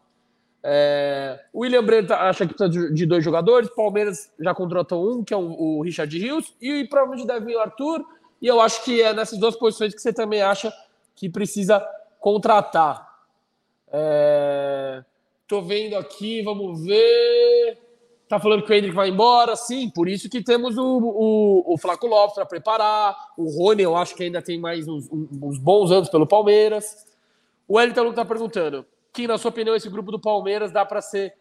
[0.62, 3.70] É, o William Brent acha que precisa de dois jogadores.
[3.70, 8.05] Palmeiras já contratou um, que é o, Richard Rios, e provavelmente deve vir o Arthur.
[8.40, 10.72] E eu acho que é nessas duas posições que você também acha
[11.14, 11.85] que precisa
[12.20, 13.06] contratar.
[13.90, 15.02] É,
[15.47, 17.78] tô vendo aqui, vamos ver.
[18.28, 21.78] Tá falando que o Hendrick vai embora, sim, por isso que temos o, o, o
[21.78, 23.16] Flaco Lopes para preparar.
[23.39, 27.06] O Rony, eu acho que ainda tem mais uns, uns bons anos pelo Palmeiras.
[27.66, 31.35] O Elton tá perguntando que, na sua opinião, esse grupo do Palmeiras dá para ser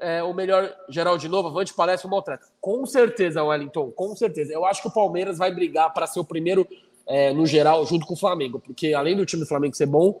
[0.00, 1.48] é, o melhor geral de novo?
[1.48, 2.46] Avante palestra atleta.
[2.60, 4.52] Com certeza, Wellington, com certeza.
[4.52, 6.66] Eu acho que o Palmeiras vai brigar para ser o primeiro
[7.06, 10.20] é, no geral, junto com o Flamengo, porque além do time do Flamengo ser bom,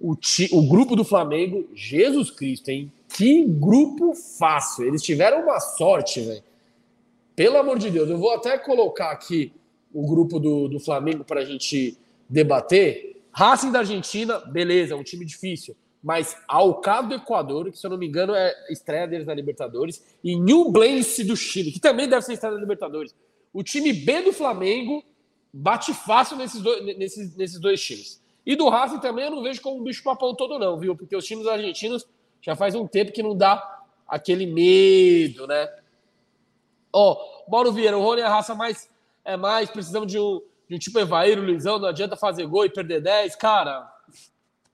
[0.00, 2.92] o, ti, o grupo do Flamengo, Jesus Cristo, hein?
[3.08, 4.86] Que grupo fácil.
[4.86, 6.42] Eles tiveram uma sorte, velho.
[7.34, 9.52] Pelo amor de Deus, eu vou até colocar aqui
[9.92, 11.96] o grupo do, do Flamengo para a gente
[12.28, 13.22] debater.
[13.32, 15.76] Racing da Argentina, beleza, é um time difícil
[16.06, 20.06] mas Alcado do Equador, que se eu não me engano é estreia deles na Libertadores,
[20.22, 23.12] e Newblense do Chile, que também deve ser estreia da Libertadores.
[23.52, 25.02] O time B do Flamengo
[25.52, 28.22] bate fácil nesses dois, nesses, nesses dois times.
[28.46, 30.94] E do Racing também eu não vejo como um bicho papão todo não, viu?
[30.94, 32.06] Porque os times argentinos
[32.40, 35.68] já faz um tempo que não dá aquele medo, né?
[36.92, 38.88] Ó, oh, Mauro Vieira, o Rony é a raça mais,
[39.24, 42.70] é mais, precisamos de um, de um tipo Evair, Luizão, não adianta fazer gol e
[42.70, 43.34] perder 10.
[43.34, 43.92] Cara,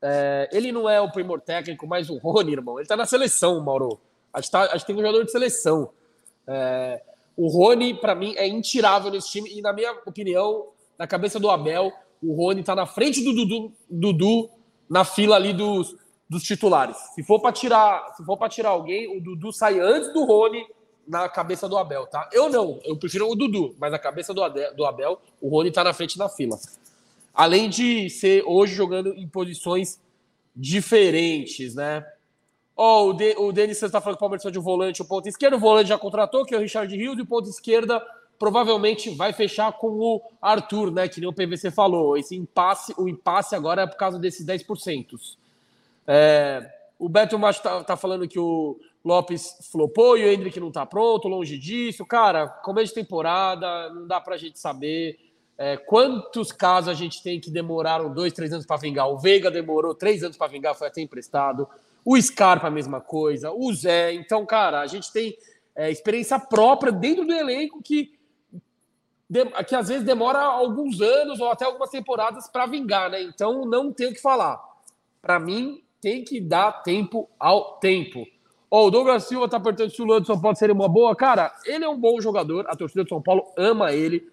[0.02, 2.78] é, ele não é o primor técnico, mas o Rony, irmão.
[2.78, 4.00] Ele tá na seleção, Mauro.
[4.32, 5.90] A gente, tá, tem um jogador de seleção.
[6.46, 7.00] É,
[7.36, 9.48] o Rony, para mim, é intirável nesse time.
[9.56, 10.66] E, na minha opinião,
[10.98, 11.92] na cabeça do Abel,
[12.22, 14.50] o Rony tá na frente do Dudu, Dudu
[14.88, 15.96] na fila ali dos,
[16.28, 16.96] dos titulares.
[17.14, 20.66] Se for para tirar, se for para tirar alguém, o Dudu sai antes do Rony
[21.06, 22.28] na cabeça do Abel, tá?
[22.32, 25.92] Eu não, eu prefiro o Dudu, mas na cabeça do Abel, o Rony tá na
[25.92, 26.58] frente da fila.
[27.34, 30.00] Além de ser hoje jogando em posições
[30.54, 32.04] diferentes, né?
[32.76, 35.28] Ó, oh, o, de, Denis está falando que o Palmeiras de um volante, o ponto
[35.28, 38.04] esquerdo, o volante já contratou, que é o Richard Rios, e o ponto esquerda
[38.38, 41.06] provavelmente vai fechar com o Arthur, né?
[41.06, 42.16] Que nem o PVC falou.
[42.16, 45.36] Esse impasse, o impasse agora é por causa desses 10%.
[46.06, 46.68] É,
[46.98, 50.84] o Beto Macho tá, tá, falando que o Lopes flopou e o Hendrick não tá
[50.84, 52.04] pronto, longe disso.
[52.04, 55.18] Cara, começo de temporada, não dá pra gente saber.
[55.64, 59.08] É, quantos casos a gente tem que demoraram dois, três anos para vingar?
[59.08, 61.68] O Veiga demorou três anos para vingar, foi até emprestado.
[62.04, 63.52] O Scarpa, a mesma coisa.
[63.52, 64.12] O Zé.
[64.12, 65.38] Então, cara, a gente tem
[65.76, 68.10] é, experiência própria dentro do elenco que,
[69.68, 73.22] que às vezes demora alguns anos ou até algumas temporadas para vingar, né?
[73.22, 74.60] Então, não tem o que falar.
[75.20, 78.26] Para mim, tem que dar tempo ao tempo.
[78.68, 81.14] Oh, o Douglas Silva tá perguntando se o Luan de São Paulo seria uma boa.
[81.14, 84.32] Cara, ele é um bom jogador, a torcida de São Paulo ama ele.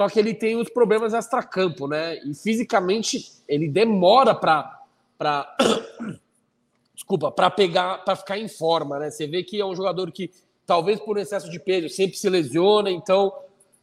[0.00, 2.16] Só que ele tem os problemas extracampo, né?
[2.24, 4.80] E fisicamente ele demora para
[5.18, 5.54] para
[6.96, 9.10] desculpa, para pegar, para ficar em forma, né?
[9.10, 10.30] Você vê que é um jogador que
[10.64, 13.30] talvez por excesso de peso sempre se lesiona, então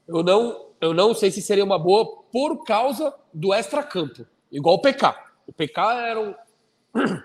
[0.08, 4.82] eu não eu não sei se seria uma boa por causa do extracampo, igual o
[4.82, 5.16] PK.
[5.46, 6.34] O PK era um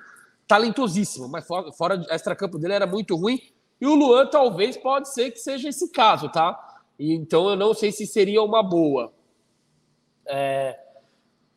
[0.46, 3.40] talentosíssimo, mas fora, fora extracampo dele era muito ruim.
[3.80, 6.71] E o Luan talvez pode ser que seja esse caso, tá?
[6.98, 9.12] E, então eu não sei se seria uma boa.
[10.26, 10.78] É,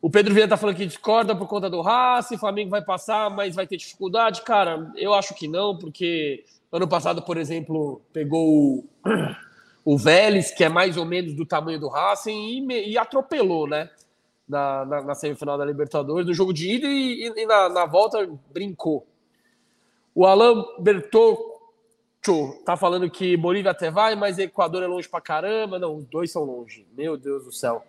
[0.06, 3.28] o Pedro Vieira tá falando que discorda por conta do Racing, o Flamengo vai passar,
[3.30, 4.44] mas vai ter dificuldade.
[4.44, 8.88] Cara, eu acho que não, porque ano passado, por exemplo, pegou
[9.84, 13.90] o, Vélez, que é mais ou menos do tamanho do Racing, e, e atropelou, né?
[14.48, 18.30] Na, na, na, semifinal da Libertadores, no jogo de ida e, e na, na volta
[18.54, 19.08] brincou.
[20.14, 20.64] O Alain
[22.66, 25.78] Tá falando que Bolívia até vai, mas Equador é longe pra caramba.
[25.78, 26.86] Não, os dois são longe.
[26.98, 27.84] Meu Deus do céu.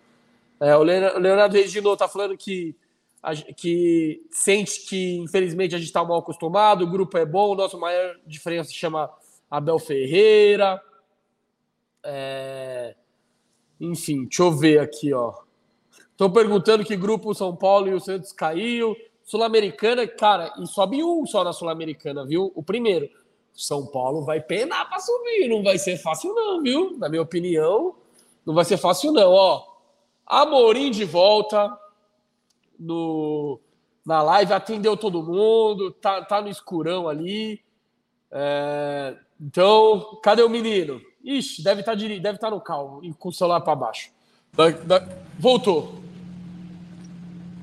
[0.59, 2.75] É, o Leonardo Reis de novo tá falando que,
[3.55, 6.83] que sente que, infelizmente, a gente tá mal acostumado.
[6.83, 9.09] O grupo é bom, o nosso maior diferença se chama
[9.49, 10.81] Abel Ferreira.
[12.03, 12.95] É...
[13.79, 15.33] Enfim, deixa eu ver aqui, ó.
[16.15, 18.95] Tô perguntando que grupo o São Paulo e o Santos caiu.
[19.23, 22.51] Sul-Americana, cara, e sobe um só na Sul-Americana, viu?
[22.55, 23.09] O primeiro.
[23.57, 26.95] São Paulo vai penar para subir, não vai ser fácil não, viu?
[26.97, 27.95] Na minha opinião,
[28.45, 29.63] não vai ser fácil não, ó.
[30.25, 31.75] Amorim de volta
[32.79, 33.59] no
[34.05, 37.61] na live, atendeu todo mundo, tá, tá no escurão ali.
[38.31, 41.01] É, então, cadê o menino?
[41.23, 44.11] Ixi, deve estar deve estar no carro e com o celular para baixo.
[44.53, 45.07] Da- da-
[45.37, 45.95] voltou.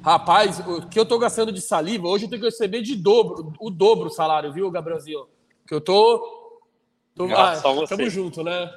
[0.03, 3.55] Rapaz, o que eu tô gastando de saliva, hoje eu tenho que receber de dobro,
[3.59, 5.27] o dobro o salário, viu, Gabrielzinho?
[5.67, 6.61] Que eu tô.
[7.15, 7.97] tô Ah, só você.
[7.97, 8.71] Tamo junto, né?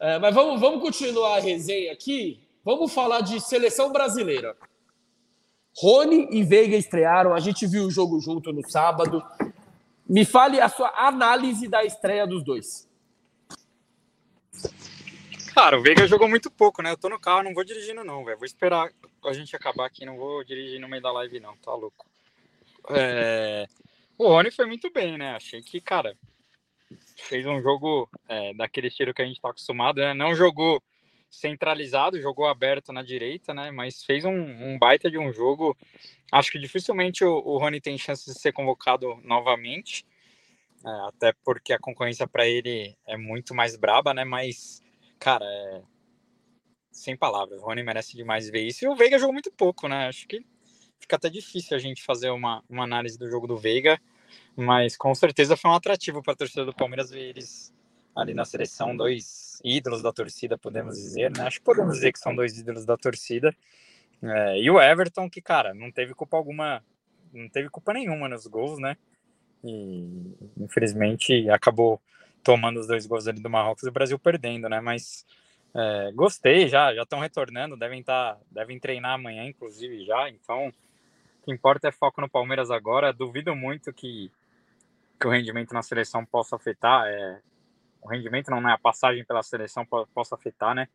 [0.00, 2.40] É, mas vamos, vamos continuar a resenha aqui.
[2.64, 4.56] Vamos falar de seleção brasileira.
[5.76, 9.22] Rony e Veiga estrearam, a gente viu o jogo junto no sábado.
[10.08, 12.88] Me fale a sua análise da estreia dos dois.
[15.54, 16.92] Cara, o Veiga jogou muito pouco, né?
[16.92, 18.38] Eu tô no carro, não vou dirigindo, não, velho.
[18.38, 18.90] Vou esperar
[19.24, 22.06] a gente acabar aqui, não vou dirigir no meio da live, não, tá louco.
[22.90, 23.66] É,
[24.18, 25.36] O Rony foi muito bem, né?
[25.36, 26.18] Achei que, cara,
[27.16, 30.12] fez um jogo é, daquele estilo que a gente tá acostumado, né?
[30.12, 30.82] Não jogou
[31.30, 33.70] centralizado, jogou aberto na direita, né?
[33.70, 35.76] Mas fez um, um baita de um jogo.
[36.32, 40.04] Acho que dificilmente o, o Rony tem chance de ser convocado novamente.
[40.84, 44.24] É, até porque a concorrência para ele é muito mais braba, né?
[44.24, 44.82] Mas,
[45.18, 45.82] cara, é...
[46.90, 47.60] sem palavras.
[47.60, 48.84] O Rony merece demais ver isso.
[48.84, 50.08] E o Veiga jogou muito pouco, né?
[50.08, 50.44] Acho que
[50.98, 54.00] fica até difícil a gente fazer uma, uma análise do jogo do Veiga.
[54.56, 57.72] Mas com certeza foi um atrativo para a torcida do Palmeiras ver eles
[58.14, 61.44] ali na seleção, dois ídolos da torcida, podemos dizer, né?
[61.44, 63.54] Acho que podemos dizer que são dois ídolos da torcida.
[64.20, 66.82] É, e o Everton, que, cara, não teve culpa alguma,
[67.32, 68.96] não teve culpa nenhuma nos gols, né?
[69.62, 72.00] E infelizmente acabou
[72.42, 74.80] tomando os dois gols ali do Marrocos e o Brasil perdendo, né?
[74.80, 75.24] Mas
[75.74, 80.28] é, gostei, já já estão retornando, devem tá, devem treinar amanhã, inclusive já.
[80.28, 80.72] Então,
[81.48, 83.10] que importa é foco no Palmeiras agora.
[83.10, 84.30] Duvido muito que,
[85.18, 87.06] que o rendimento na seleção possa afetar.
[87.06, 87.40] É,
[88.02, 88.70] o rendimento não, né?
[88.70, 90.88] A passagem pela seleção po- possa afetar, né?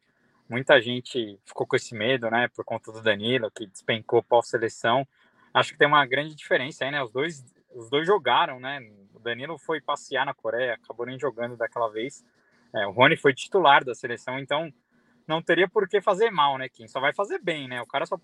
[0.47, 2.47] Muita gente ficou com esse medo, né?
[2.55, 5.07] Por conta do Danilo, que despencou pós-seleção.
[5.51, 7.01] Acho que tem uma grande diferença aí, né?
[7.01, 7.43] Os dois,
[7.73, 8.80] os dois jogaram, né?
[9.11, 12.23] O Danilo foi passear na Coreia, acabou nem jogando daquela vez.
[12.75, 14.71] É, o Rony foi titular da seleção, então
[15.27, 16.88] não teria por que fazer mal, né, Kim?
[16.88, 17.81] Só vai fazer bem, né?
[17.81, 18.19] O cara só.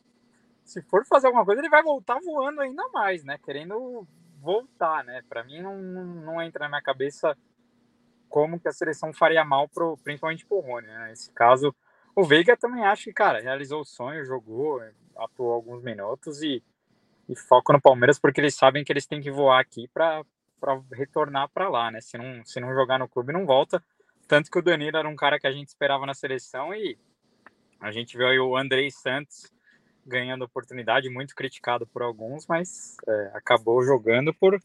[0.69, 3.39] Se for fazer alguma coisa, ele vai voltar voando ainda mais, né?
[3.43, 4.07] Querendo
[4.39, 5.23] voltar, né?
[5.27, 7.35] Para mim não, não, entra na minha cabeça
[8.29, 11.07] como que a seleção faria mal, pro, principalmente pro Rony, né?
[11.09, 11.75] Nesse caso,
[12.15, 14.79] o Veiga também acho que, cara, realizou o sonho, jogou,
[15.17, 16.63] atuou alguns minutos e,
[17.27, 20.23] e foca no Palmeiras porque eles sabem que eles têm que voar aqui para
[20.93, 21.99] retornar para lá, né?
[21.99, 23.83] Se não, se não jogar no clube, não volta.
[24.27, 26.95] Tanto que o Danilo era um cara que a gente esperava na seleção e
[27.79, 29.51] a gente viu aí o Andrei Santos
[30.09, 34.61] ganhando oportunidade, muito criticado por alguns, mas é, acabou jogando por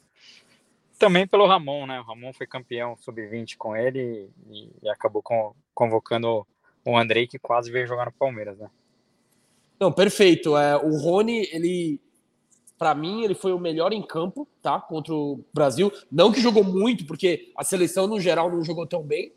[0.99, 2.01] também pelo Ramon, né?
[2.01, 6.47] O Ramon foi campeão sub-20 com ele e, e acabou con- convocando
[6.85, 8.71] o Andrei, que quase veio jogar no Palmeiras, né?
[9.79, 10.57] Não, perfeito.
[10.57, 12.01] É, o Rony, ele,
[12.79, 14.81] para mim, ele foi o melhor em campo, tá?
[14.81, 15.93] Contra o Brasil.
[16.11, 19.33] Não que jogou muito, porque a seleção no geral não jogou tão bem.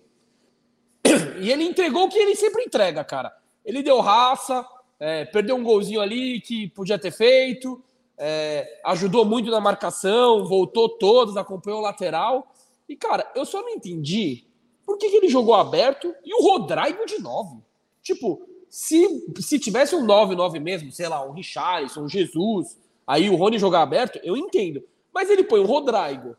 [1.39, 3.31] E ele entregou o que ele sempre entrega, cara.
[3.63, 4.65] Ele deu raça,
[4.99, 7.83] é, perdeu um golzinho ali que podia ter feito,
[8.17, 12.51] é, ajudou muito na marcação, voltou todos, acompanhou o lateral.
[12.89, 14.45] E, cara, eu só não entendi
[14.85, 17.63] por que, que ele jogou aberto e o Rodrigo de novo.
[18.01, 23.35] Tipo, se, se tivesse um 9-9 mesmo, sei lá, um Richarlison, um Jesus, aí o
[23.35, 24.83] Rony jogar aberto, eu entendo.
[25.13, 26.35] Mas ele põe o Rodrigo,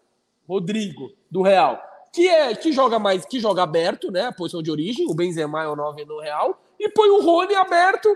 [0.48, 1.80] Rodrigo, do Real,
[2.12, 4.26] que é que joga mais, que joga aberto, né?
[4.26, 7.54] A posição de origem, o Benzema é o 9 no Real, e põe o Rony
[7.54, 8.08] aberto,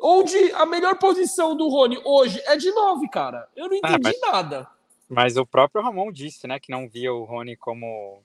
[0.00, 3.48] onde a melhor posição do Rony hoje é de 9, cara.
[3.56, 4.68] Eu não Ah, entendi mas- nada.
[5.08, 8.22] Mas o próprio Ramon disse, né, que não via o Rony como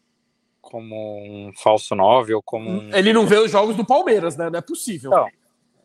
[0.60, 2.95] como um falso 9 ou como um...
[2.95, 4.48] Ele não vê os jogos do Palmeiras, né?
[4.48, 5.11] Não é possível.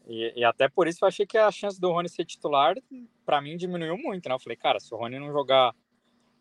[0.07, 2.77] E, e até por isso eu achei que a chance do Rony ser titular,
[3.25, 4.35] pra mim, diminuiu muito, né?
[4.35, 5.75] Eu falei, cara, se o Rony não jogar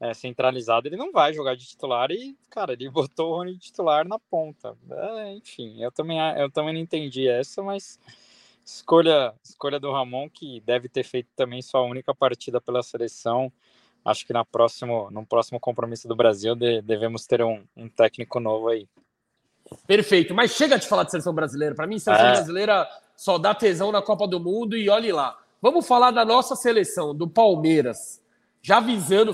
[0.02, 3.60] é, centralizado, ele não vai jogar de titular e, cara, ele botou o Rony de
[3.60, 4.78] titular na ponta.
[4.92, 7.98] É, enfim, eu também, eu também não entendi essa, mas
[8.66, 13.52] escolha, escolha do Ramon, que deve ter feito também sua única partida pela seleção.
[14.04, 18.40] Acho que na próximo, no próximo compromisso do Brasil de- devemos ter um, um técnico
[18.40, 18.88] novo aí.
[19.88, 21.74] Perfeito, mas chega de falar de seleção brasileira.
[21.74, 22.32] Para mim, seleção É.
[22.34, 25.38] brasileira só dá tesão na Copa do Mundo e olhe lá.
[25.62, 28.22] Vamos falar da nossa seleção, do Palmeiras.
[28.62, 29.32] Já avisando,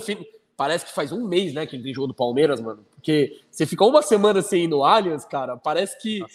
[0.55, 2.85] parece que faz um mês, né, que não tem jogo do Palmeiras, mano.
[2.95, 6.25] Porque você ficou uma semana sem ir no Allianz, cara, parece que é,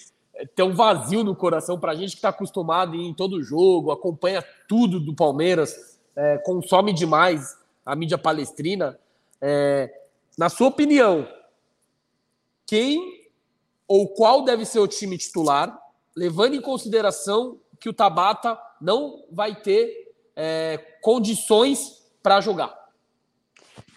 [0.54, 4.44] tem um vazio no coração pra gente que tá acostumado a em todo jogo, acompanha
[4.68, 8.98] tudo do Palmeiras, é, consome demais a mídia palestrina.
[9.40, 9.92] É,
[10.36, 11.26] na sua opinião,
[12.66, 13.26] quem
[13.88, 15.78] ou qual deve ser o time titular,
[16.14, 22.74] levando em consideração que o Tabata não vai ter é, condições para jogar.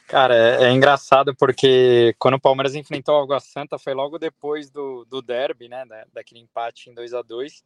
[0.09, 4.71] Cara, é, é, engraçado porque quando o Palmeiras enfrentou o Água Santa foi logo depois
[4.71, 5.85] do, do derby, né?
[5.85, 7.63] Da, daquele empate em 2 a 2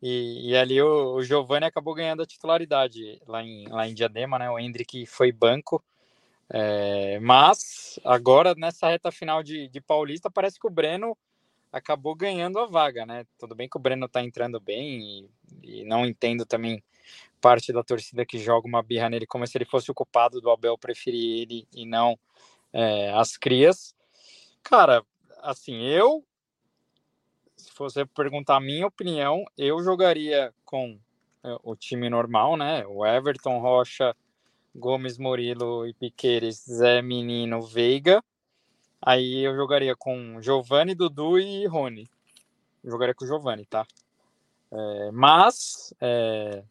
[0.00, 4.38] e, e, ali o, o Giovani acabou ganhando a titularidade lá em, lá em Diadema,
[4.38, 4.50] né?
[4.50, 5.84] O Hendrick foi banco.
[6.48, 11.14] É, mas agora, nessa reta final de, de Paulista, parece que o Breno
[11.70, 13.26] acabou ganhando a vaga, né?
[13.38, 15.28] Tudo bem que o Breno tá entrando bem
[15.62, 16.82] e, e não entendo também
[17.42, 20.48] parte da torcida que joga uma birra nele como se ele fosse o culpado do
[20.48, 22.16] Abel preferir ele e não
[22.72, 23.94] é, as crias.
[24.62, 25.04] Cara,
[25.42, 26.24] assim, eu,
[27.56, 30.96] se você perguntar a minha opinião, eu jogaria com
[31.42, 32.86] é, o time normal, né?
[32.86, 34.16] O Everton, Rocha,
[34.74, 38.22] Gomes, Murilo e Piqueires, Zé, Menino, Veiga.
[39.00, 42.08] Aí eu jogaria com Giovanni, Dudu e Rony.
[42.84, 43.84] Eu jogaria com o Giovanni, tá?
[44.70, 46.62] É, mas é,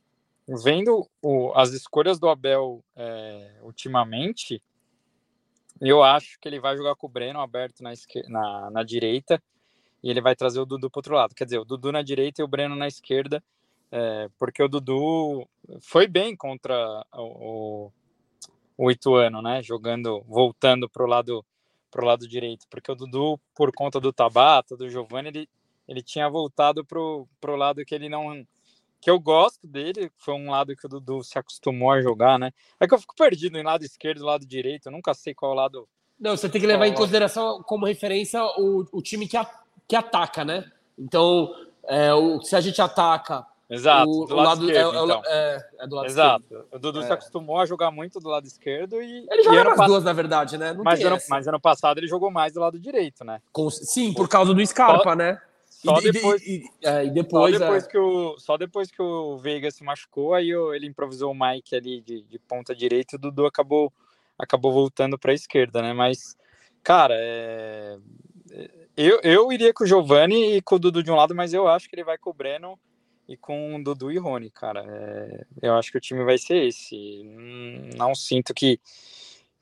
[0.64, 4.62] vendo o, as escolhas do Abel é, ultimamente,
[5.80, 7.94] eu acho que ele vai jogar com o Breno aberto na,
[8.28, 9.42] na, na direita
[10.04, 11.36] e ele vai trazer o Dudu para outro lado.
[11.36, 13.44] Quer dizer, o Dudu na direita e o Breno na esquerda,
[13.92, 15.48] é, porque o Dudu
[15.82, 17.92] foi bem contra o, o,
[18.78, 19.62] o Ituano, né?
[19.62, 21.46] Jogando, voltando para o lado
[21.92, 25.50] pro lado direito, porque o Dudu, por conta do Tabata, do Giovanni, ele,
[25.86, 28.48] ele tinha voltado pro, pro lado que ele não
[29.02, 32.52] que eu gosto dele, foi um lado que o Dudu se acostumou a jogar, né?
[32.80, 35.56] É que eu fico perdido em lado esquerdo e lado direito, eu nunca sei qual
[35.56, 35.90] lado.
[36.20, 39.50] Não, você tem que levar em consideração como referência o, o time que, a,
[39.88, 40.72] que ataca, né?
[40.98, 41.52] Então,
[41.86, 43.44] é, o, se a gente ataca.
[43.68, 44.96] Exato, o, do lado, lado esquerdo.
[44.96, 45.22] É, então.
[45.26, 46.44] é, é, do lado Exato.
[46.44, 46.68] esquerdo.
[46.72, 47.14] O Dudu se é.
[47.14, 49.26] acostumou a jogar muito do lado esquerdo e.
[49.32, 49.88] Ele joga nas pass...
[49.88, 50.74] duas, na verdade, né?
[50.74, 53.42] Não mas, ano, mas ano passado ele jogou mais do lado direito, né?
[53.52, 55.42] Com, sim, por causa do Scarpa, né?
[55.84, 57.88] Só e, depois, e, e, e depois, só depois é.
[57.88, 62.02] que o só depois que o Veiga se machucou, aí ele improvisou o Mike ali
[62.02, 63.92] de, de ponta direita, o Dudu acabou
[64.38, 65.92] acabou voltando para a esquerda, né?
[65.92, 66.38] Mas
[66.84, 67.98] cara, é...
[68.96, 71.68] eu, eu iria com o Giovani e com o Dudu de um lado, mas eu
[71.68, 72.80] acho que ele vai com o Breno
[73.28, 74.86] e com o Dudu e Rony, cara.
[74.88, 75.46] É...
[75.64, 77.24] eu acho que o time vai ser esse.
[77.98, 78.80] Não sinto que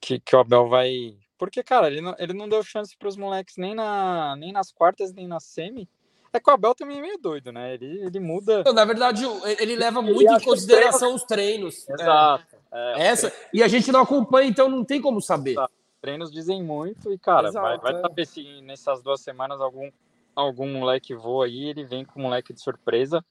[0.01, 3.15] que, que o Abel vai porque, cara, ele não, ele não deu chance para os
[3.15, 5.87] moleques nem, na, nem nas quartas, nem na semi.
[6.31, 7.73] É que o Abel também é meio doido, né?
[7.73, 8.63] Ele, ele muda.
[8.63, 9.23] Não, na verdade,
[9.59, 11.87] ele leva muito ele em consideração os treinos.
[11.89, 12.55] Exato.
[12.71, 15.51] É, é, Essa, e a gente não acompanha, então não tem como saber.
[15.51, 15.73] Exato.
[16.01, 18.01] Treinos dizem muito e, cara, Exato, vai, vai é.
[18.01, 19.91] saber se nessas duas semanas algum,
[20.35, 23.23] algum moleque voa aí, ele vem com moleque de surpresa.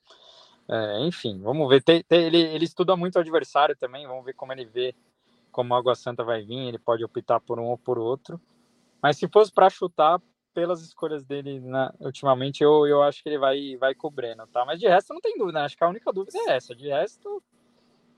[0.68, 1.82] É, enfim, vamos ver.
[1.82, 4.94] Tem, tem, ele, ele estuda muito o adversário também, vamos ver como ele vê
[5.50, 8.40] como a Água Santa vai vir, ele pode optar por um ou por outro.
[9.02, 10.20] Mas se fosse para chutar,
[10.54, 14.64] pelas escolhas dele na, ultimamente, eu, eu acho que ele vai, vai cobrindo, tá?
[14.64, 15.58] Mas de resto, não tem dúvida.
[15.60, 15.64] Né?
[15.64, 16.74] Acho que a única dúvida é essa.
[16.74, 17.42] De resto,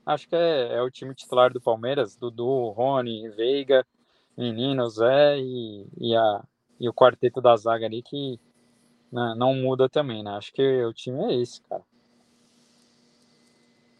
[0.05, 3.85] acho que é, é o time titular do Palmeiras: Dudu, Rony, Veiga,
[4.37, 6.43] Menino, Zé e, e, a,
[6.79, 8.39] e o quarteto da zaga ali que
[9.11, 10.31] né, não muda também, né?
[10.31, 11.83] Acho que o time é esse, cara.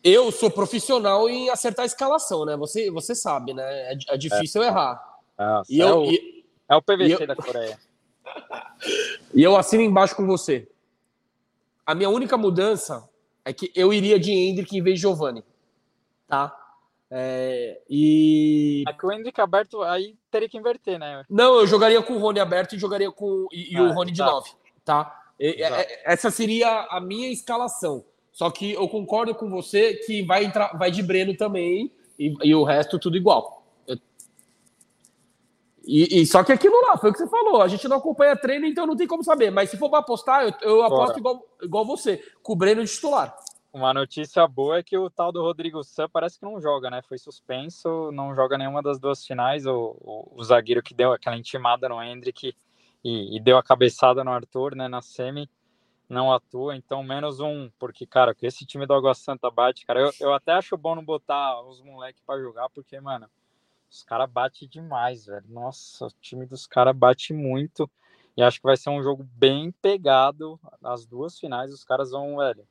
[0.03, 2.57] Eu sou profissional em acertar a escalação, né?
[2.57, 3.63] Você, você sabe, né?
[3.63, 4.67] É, é difícil é.
[4.67, 5.19] errar.
[5.37, 7.77] Nossa, e eu, é, o, e, é o PVC eu, da Coreia.
[9.33, 10.67] E eu assino embaixo com você.
[11.85, 13.07] A minha única mudança
[13.45, 15.43] é que eu iria de Hendrick em vez de Giovanni.
[16.27, 16.55] Tá?
[17.09, 18.83] É, e.
[18.87, 21.25] É que o Hendrick aberto aí teria que inverter, né?
[21.29, 23.47] Não, eu jogaria com o Rony aberto e jogaria com.
[23.51, 24.49] E, e ah, o Rony de 9.
[24.85, 25.21] Tá?
[25.37, 28.05] E, é, essa seria a minha escalação.
[28.31, 32.55] Só que eu concordo com você que vai entrar, vai de Breno também e, e
[32.55, 33.60] o resto tudo igual.
[35.93, 37.61] E, e, só que aquilo lá, foi o que você falou.
[37.61, 39.51] A gente não acompanha treino, então não tem como saber.
[39.51, 42.89] Mas se for para apostar, eu, eu aposto igual, igual você, com o Breno de
[42.89, 43.35] titular.
[43.73, 47.01] Uma notícia boa é que o tal do Rodrigo San parece que não joga, né?
[47.01, 49.65] Foi suspenso, não joga nenhuma das duas finais.
[49.65, 52.55] O, o, o zagueiro que deu aquela intimada no Hendrick
[53.03, 54.87] e, e, deu a cabeçada no Arthur, né?
[54.87, 55.49] Na semi
[56.07, 59.99] não atua, então menos um, porque, cara, que esse time do Água Santa bate, cara,
[59.99, 63.29] eu, eu até acho bom não botar os moleques para jogar, porque, mano,
[63.91, 65.45] os caras batem demais, velho.
[65.49, 67.89] Nossa, o time dos caras bate muito.
[68.37, 70.57] E acho que vai ser um jogo bem pegado.
[70.81, 72.65] As duas finais, os caras vão, velho.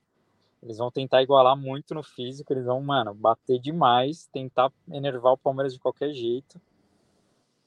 [0.62, 2.52] Eles vão tentar igualar muito no físico.
[2.52, 4.28] Eles vão, mano, bater demais.
[4.32, 6.58] Tentar enervar o Palmeiras de qualquer jeito.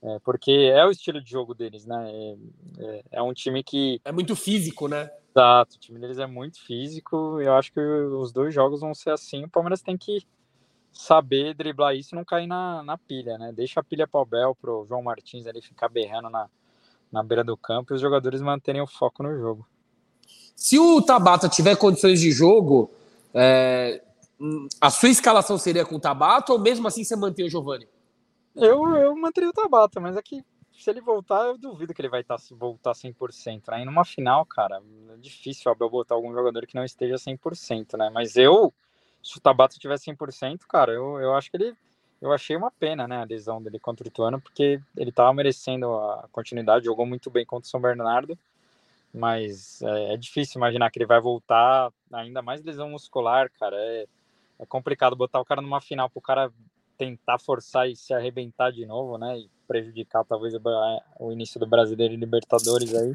[0.01, 2.11] É, porque é o estilo de jogo deles, né?
[2.11, 2.35] É,
[2.79, 4.01] é, é um time que.
[4.03, 5.11] É muito físico, né?
[5.29, 7.39] Exato, o time deles é muito físico.
[7.39, 9.45] Eu acho que os dois jogos vão ser assim.
[9.45, 10.25] O Palmeiras tem que
[10.93, 13.51] saber driblar isso e não cair na, na pilha, né?
[13.51, 16.47] Deixa a pilha para o Bel, para o João Martins ali ficar berrando na,
[17.11, 19.67] na beira do campo e os jogadores manterem o foco no jogo.
[20.55, 22.91] Se o Tabata tiver condições de jogo,
[23.33, 24.03] é,
[24.79, 27.87] a sua escalação seria com o Tabata ou mesmo assim você mantém o Giovani?
[28.55, 32.23] Eu, eu manteria o Tabata, mas aqui, se ele voltar, eu duvido que ele vai
[32.23, 33.63] tá, voltar 100%.
[33.69, 37.97] Aí numa final, cara, é difícil o Abel botar algum jogador que não esteja 100%,
[37.97, 38.11] né?
[38.13, 38.71] Mas eu,
[39.23, 41.73] se o Tabata tiver 100%, cara, eu, eu acho que ele.
[42.21, 45.93] Eu achei uma pena, né, a lesão dele contra o Ituano, porque ele tava merecendo
[45.93, 48.37] a continuidade, jogou muito bem contra o São Bernardo,
[49.13, 53.75] mas é, é difícil imaginar que ele vai voltar, ainda mais lesão muscular, cara.
[53.77, 54.07] É,
[54.59, 56.51] é complicado botar o cara numa final pro cara
[56.97, 59.39] tentar forçar e se arrebentar de novo, né?
[59.39, 60.53] E prejudicar talvez
[61.19, 63.13] o início do Brasileiro e Libertadores aí.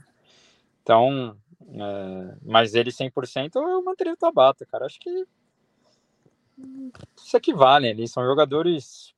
[0.82, 4.85] Então, é, mas ele 100% eu manteria o Tabata, cara.
[4.85, 5.26] Acho que
[7.16, 8.09] isso equivale ali.
[8.09, 9.14] São jogadores,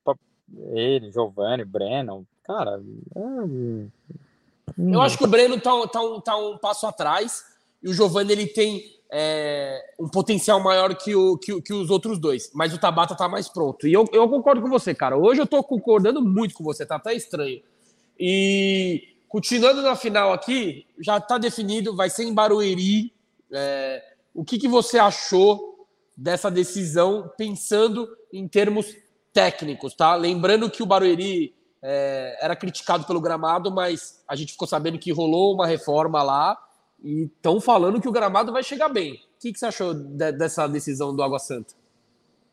[0.73, 2.83] ele, Giovanni, Breno, cara.
[3.17, 3.87] É,
[4.79, 7.45] eu acho que o Breno tá, tá, um, tá um passo atrás
[7.83, 12.19] e o Giovanni ele tem é, um potencial maior que, o, que, que, os outros
[12.19, 12.51] dois.
[12.55, 13.87] Mas o Tabata tá mais pronto.
[13.87, 15.17] E eu, eu concordo com você, cara.
[15.17, 17.61] Hoje eu tô concordando muito com você, tá até estranho.
[18.19, 23.13] E continuando na final aqui, já tá definido, vai ser em Barueri.
[23.53, 24.05] É,
[24.35, 25.70] o que, que você achou
[26.21, 28.95] dessa decisão, pensando em termos
[29.33, 30.15] técnicos, tá?
[30.15, 35.11] Lembrando que o Barueri é, era criticado pelo gramado, mas a gente ficou sabendo que
[35.11, 36.59] rolou uma reforma lá
[37.03, 39.15] e estão falando que o gramado vai chegar bem.
[39.15, 41.75] O que, que você achou de, dessa decisão do Água Santa?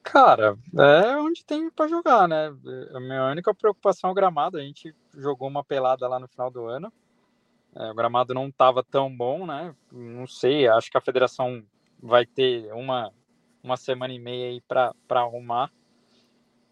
[0.01, 2.55] Cara, é onde tem para jogar, né?
[2.93, 4.57] A minha única preocupação é o gramado.
[4.57, 6.89] A gente jogou uma pelada lá no final do ano.
[7.75, 9.75] É, o gramado não estava tão bom, né?
[9.91, 11.61] Não sei, acho que a federação
[12.01, 13.11] vai ter uma,
[13.63, 15.71] uma semana e meia aí para arrumar.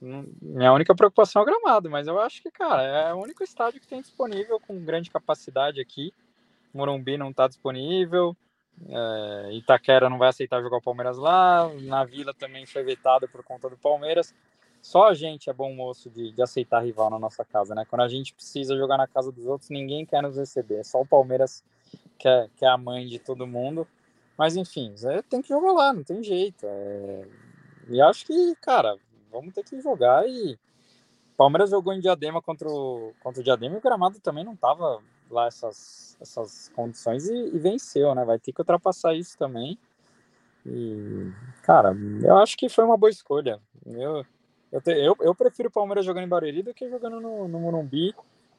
[0.02, 3.80] Minha única preocupação é o gramado, mas eu acho que, cara, é o único estádio
[3.80, 6.14] que tem disponível com grande capacidade aqui.
[6.74, 8.36] Morumbi não está disponível,
[8.90, 13.44] é, Itaquera não vai aceitar jogar o Palmeiras lá, na Vila também foi vetado por
[13.44, 14.34] conta do Palmeiras.
[14.82, 17.86] Só a gente é bom moço de, de aceitar rival na nossa casa, né?
[17.90, 20.82] Quando a gente precisa jogar na casa dos outros, ninguém quer nos receber.
[20.82, 21.64] É só o Palmeiras
[22.20, 23.88] que é, que é a mãe de todo mundo.
[24.38, 24.94] Mas enfim,
[25.30, 26.66] tem que jogar lá, não tem jeito.
[26.66, 27.28] É...
[27.88, 28.98] E acho que, cara,
[29.32, 30.58] vamos ter que jogar e.
[31.38, 35.02] Palmeiras jogou em Diadema contra o, contra o Diadema e o gramado também não tava
[35.30, 38.24] lá essas, essas condições e, e, venceu, né?
[38.24, 39.78] Vai ter que ultrapassar isso também.
[40.66, 41.30] E,
[41.62, 41.94] cara,
[42.24, 43.60] eu acho que foi uma boa escolha.
[43.86, 44.26] Eu,
[44.72, 47.60] eu, te, eu, eu prefiro o Palmeiras jogando em Barueri do que jogando no, no
[47.60, 48.16] Morumbi,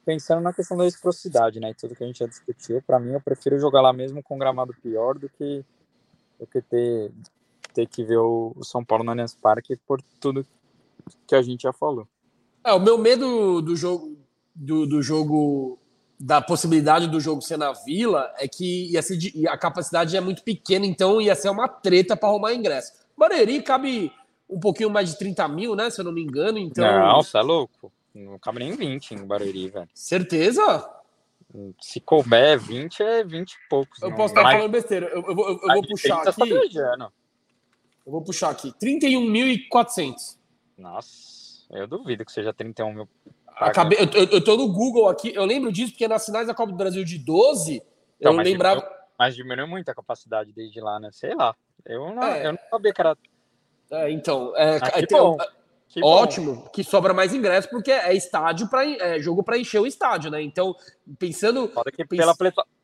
[0.07, 1.71] pensando na questão da reciprocidade, né?
[1.71, 2.81] E tudo que a gente já discutiu.
[2.81, 5.65] Para mim, eu prefiro jogar lá mesmo com um gramado pior do que,
[6.39, 7.11] do que ter,
[7.75, 10.47] ter que ver o, o São Paulo no Allianz Parque por tudo
[11.27, 12.07] que a gente já falou.
[12.65, 14.17] É, o meu medo do jogo
[14.55, 15.79] do, do jogo
[16.19, 20.21] da possibilidade do jogo ser na Vila é que ia ser de, a capacidade é
[20.21, 22.93] muito pequena, então ia ser uma treta para arrumar ingresso.
[23.19, 24.13] Barueri cabe
[24.49, 25.91] um pouquinho mais de 30 mil, né?
[25.91, 26.59] Se eu não me engano.
[26.59, 26.85] Então...
[26.85, 27.93] Não, você é louco.
[28.25, 29.89] Não cabe nem 20 em Barueri, velho.
[29.93, 30.91] Certeza?
[31.81, 34.01] Se couber 20, é 20 e poucos.
[34.01, 34.17] Eu não.
[34.17, 35.07] posso estar falando besteira.
[35.09, 36.75] Eu, eu, eu, eu vou puxar tá aqui.
[36.75, 37.13] Tá
[38.07, 38.73] eu vou puxar aqui.
[38.83, 40.39] 31.400.
[40.79, 43.09] Nossa, eu duvido que seja 31 mil
[43.57, 46.73] Acabei, eu, eu, tô no Google aqui, eu lembro disso porque nas finais da Copa
[46.73, 47.83] do Brasil de 12,
[48.21, 48.81] então, eu lembrava.
[48.81, 51.09] Diminuiu, mas diminuiu muito a capacidade desde lá, né?
[51.11, 51.57] Sei lá.
[51.83, 52.47] Eu não, é.
[52.47, 53.17] eu não sabia que era.
[53.91, 55.53] É, então, é, ah,
[55.89, 56.69] que ótimo, bom.
[56.69, 60.43] que sobra mais ingresso, porque é estádio para é jogo para encher o estádio, né?
[60.43, 60.75] Então,
[61.19, 61.71] pensando.
[61.95, 62.35] que pela,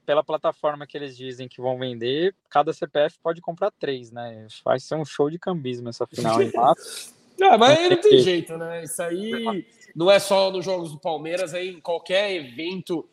[0.07, 4.47] pela plataforma que eles dizem que vão vender, cada CPF pode comprar três, né?
[4.65, 7.15] Vai ser um show de cambismo essa final em março.
[7.39, 8.85] Não, mas não tem jeito, né?
[8.85, 13.09] Isso aí não é só nos jogos do Palmeiras, é em qualquer evento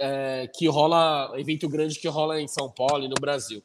[0.00, 3.62] é, que rola, evento grande que rola em São Paulo e no Brasil.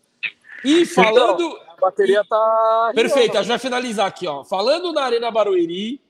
[0.63, 1.43] E então, falando.
[1.43, 2.91] Então, a bateria tá.
[2.95, 4.43] Perfeito, a gente vai finalizar aqui, ó.
[4.43, 6.01] Falando na Arena Barueri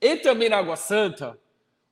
[0.00, 1.38] e também na Água Santa,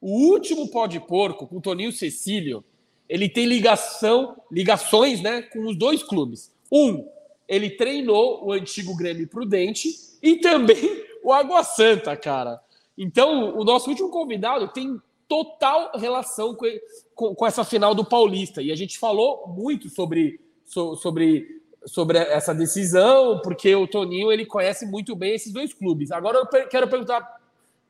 [0.01, 2.65] o último pó de porco, com o Toninho Cecílio,
[3.09, 6.55] ele tem ligação, ligações né, com os dois clubes.
[6.73, 7.09] Um,
[7.49, 9.91] ele treinou o antigo Grêmio Prudente
[10.23, 12.61] e também o Água Santa, cara.
[12.97, 16.67] Então, o nosso último convidado tem total relação com,
[17.15, 18.63] com, com essa final do Paulista.
[18.63, 24.45] E a gente falou muito sobre, so, sobre, sobre essa decisão, porque o Toninho ele
[24.45, 26.11] conhece muito bem esses dois clubes.
[26.11, 27.41] Agora eu quero perguntar,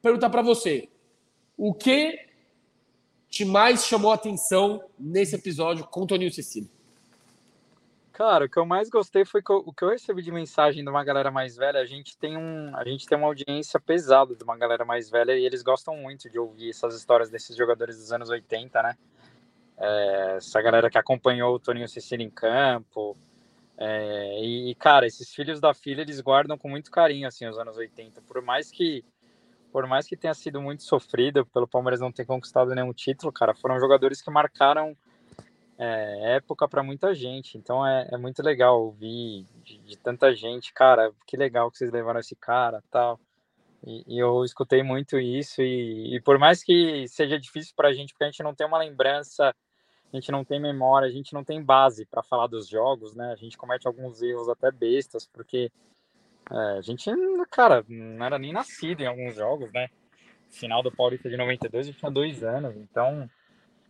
[0.01, 0.89] perguntar para você:
[1.57, 2.19] o que
[3.29, 6.71] te mais chamou a atenção nesse episódio com o Toninho Cecílio?
[8.12, 10.85] Cara, o que eu mais gostei foi que eu, o que eu recebi de mensagem
[10.85, 11.81] de uma galera mais velha.
[11.81, 15.33] A gente tem um, a gente tem uma audiência pesada de uma galera mais velha
[15.33, 18.97] e eles gostam muito de ouvir essas histórias desses jogadores dos anos 80, né?
[19.79, 23.17] É, essa galera que acompanhou o Toninho Cecílio em campo.
[23.82, 27.78] É, e, cara, esses filhos da filha eles guardam com muito carinho assim os anos
[27.78, 28.20] 80.
[28.20, 29.02] Por mais que
[29.73, 33.55] por mais que tenha sido muito sofrido pelo Palmeiras não ter conquistado nenhum título, cara,
[33.55, 34.97] foram jogadores que marcaram
[35.78, 37.57] é, época para muita gente.
[37.57, 41.90] Então é, é, muito legal ouvir de, de, tanta gente, cara, que legal que vocês
[41.90, 43.19] levaram esse cara, tal.
[43.86, 47.93] E, e eu escutei muito isso e, e por mais que seja difícil para a
[47.94, 49.55] gente, porque a gente não tem uma lembrança,
[50.12, 53.32] a gente não tem memória, a gente não tem base para falar dos jogos, né?
[53.32, 55.70] A gente comete alguns erros até bestas, porque
[56.51, 57.09] é, a gente,
[57.51, 59.89] cara, não era nem nascido em alguns jogos, né?
[60.49, 63.31] Final do Paulista de 92 eu tinha dois anos, então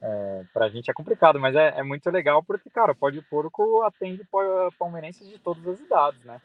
[0.03, 3.23] é, pra gente é complicado, mas é, é muito legal porque, cara, o Pó de
[3.23, 4.23] Porco atende
[4.79, 6.41] palmeirenses de todas as idades, né?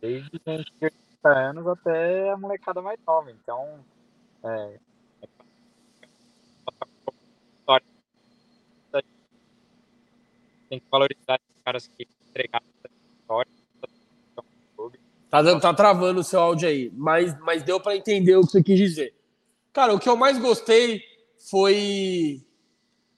[0.00, 3.84] Desde gente de 80 anos até a molecada mais nova, então
[4.42, 4.78] é,
[10.70, 13.50] tem que valorizar os caras que entregaram essa história
[15.30, 18.62] Tá, tá travando o seu áudio aí, mas, mas deu para entender o que você
[18.62, 19.14] quis dizer.
[19.72, 21.00] Cara, o que eu mais gostei
[21.48, 22.42] foi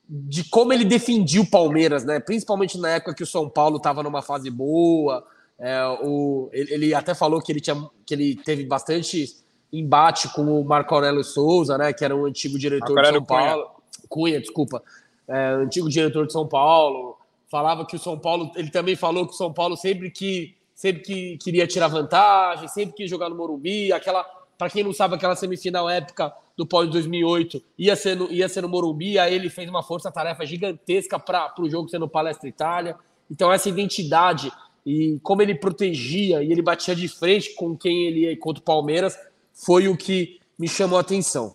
[0.07, 2.21] de como ele defendia o Palmeiras, né?
[2.21, 5.27] Principalmente na época que o São Paulo estava numa fase boa.
[5.59, 9.35] É, o, ele, ele, até falou que ele, tinha, que ele teve bastante
[9.73, 11.95] embate com o Marco Aurélio Souza, né?
[11.95, 13.65] Que era um antigo diretor de São Paulo.
[13.65, 14.83] Cunha, Cunha desculpa.
[15.27, 17.17] É, antigo diretor de São Paulo.
[17.53, 18.51] Falava que o São Paulo.
[18.57, 22.97] Ele também falou que o São Paulo sempre que sempre que queria tirar vantagem, sempre
[22.97, 24.25] que jogar no Morumbi, aquela,
[24.57, 28.49] para quem não sabe, aquela semifinal épica do Pau de 2008 ia ser no, ia
[28.49, 32.49] ser no Morumbi, aí ele fez uma força-tarefa gigantesca para o jogo ser no Palestra
[32.49, 32.97] Itália.
[33.31, 34.51] Então essa identidade
[34.85, 38.65] e como ele protegia e ele batia de frente com quem ele ia contra o
[38.65, 39.15] Palmeiras
[39.53, 41.55] foi o que me chamou a atenção.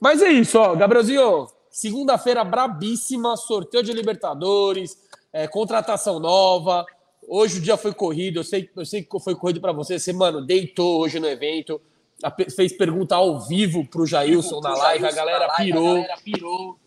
[0.00, 5.01] Mas é isso, ó, Gabrielzinho, segunda-feira brabíssima, sorteio de Libertadores,
[5.32, 6.84] é, contratação nova,
[7.26, 9.98] Hoje o dia foi corrido, eu sei, eu sei que foi corrido para você.
[9.98, 11.80] Você, mano, deitou hoje no evento,
[12.54, 15.90] fez pergunta ao vivo pro Jailson na live, a galera pirou.
[15.90, 16.78] A galera pirou.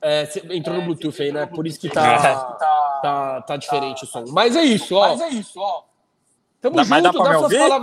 [0.00, 1.46] É, entrou no Bluetooth aí, né?
[1.46, 4.24] Por isso que tá, tá, tá diferente o som.
[4.28, 5.08] Mas é isso, ó.
[5.08, 5.84] Mas é isso, ó.
[6.60, 7.38] Tamo dá, junto, dá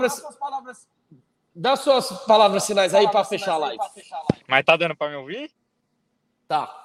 [0.10, 0.88] suas palavras.
[1.56, 3.84] Dá suas palavras finais aí para fechar a live.
[4.48, 5.52] Mas tá dando para me ouvir?
[6.48, 6.83] Tá.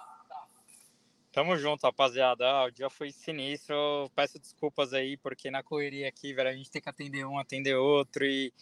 [1.39, 2.45] Tamo junto, rapaziada.
[2.45, 4.11] Ah, o dia foi sinistro.
[4.13, 7.77] Peço desculpas aí, porque na correria aqui, velho, a gente tem que atender um, atender
[7.77, 8.53] outro e,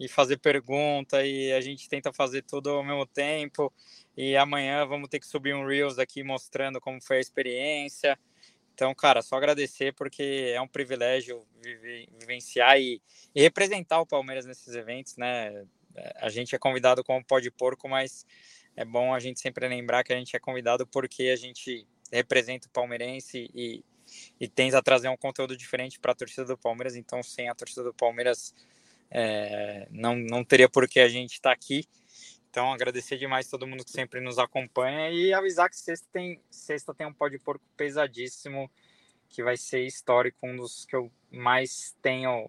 [0.00, 3.70] e fazer pergunta e a gente tenta fazer tudo ao mesmo tempo.
[4.16, 8.18] E amanhã vamos ter que subir um Reels aqui mostrando como foi a experiência.
[8.72, 11.46] Então, cara, só agradecer porque é um privilégio
[12.18, 13.02] vivenciar e,
[13.34, 15.66] e representar o Palmeiras nesses eventos, né?
[16.16, 18.24] A gente é convidado como pode porco, mas
[18.74, 22.66] é bom a gente sempre lembrar que a gente é convidado porque a gente representa
[22.66, 23.84] o palmeirense e,
[24.40, 26.96] e tenta trazer um conteúdo diferente para a torcida do Palmeiras.
[26.96, 28.54] Então, sem a torcida do Palmeiras,
[29.10, 31.86] é, não, não teria por que a gente estar tá aqui.
[32.50, 36.94] Então, agradecer demais todo mundo que sempre nos acompanha e avisar que sexta tem, sexta
[36.94, 38.70] tem um pó de porco pesadíssimo,
[39.28, 42.48] que vai ser histórico, um dos que eu mais tenho,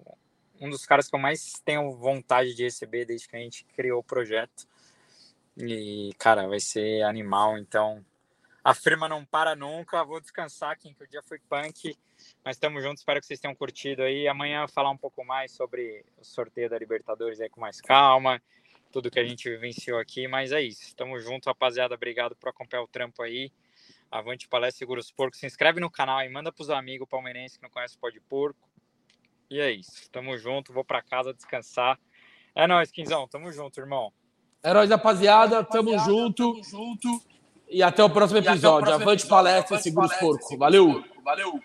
[0.62, 4.02] um dos caras que eu mais tenho vontade de receber desde que a gente criou
[4.02, 4.68] o projeto.
[5.58, 8.06] E, cara, vai ser animal, então
[8.66, 10.04] a firma não para nunca.
[10.04, 11.96] Vou descansar aqui, que o dia foi punk.
[12.44, 14.28] Mas estamos juntos, espero que vocês tenham curtido aí.
[14.28, 18.42] Amanhã falar um pouco mais sobre o sorteio da Libertadores aí com mais calma,
[18.92, 20.28] tudo que a gente vivenciou aqui.
[20.28, 21.94] Mas é isso, estamos juntos, rapaziada.
[21.94, 23.52] Obrigado por acompanhar o trampo aí.
[24.10, 25.40] Avante Palestra Segura os Porcos.
[25.40, 28.20] Se inscreve no canal e manda pros amigos palmeirenses que não conhecem o Pó de
[28.20, 28.68] Porco.
[29.48, 30.74] E é isso, tamo junto.
[30.74, 32.00] Vou para casa descansar.
[32.56, 33.28] É nóis, Quinzão.
[33.28, 34.12] Tamo junto, irmão.
[34.64, 35.64] É nóis, rapaziada.
[35.64, 36.54] Tamo junto.
[36.54, 37.35] Tamo junto.
[37.70, 38.94] E até o próximo episódio.
[38.94, 40.58] Avante palestra, segura os porcos.
[40.58, 41.04] Valeu.
[41.24, 41.60] Valeu.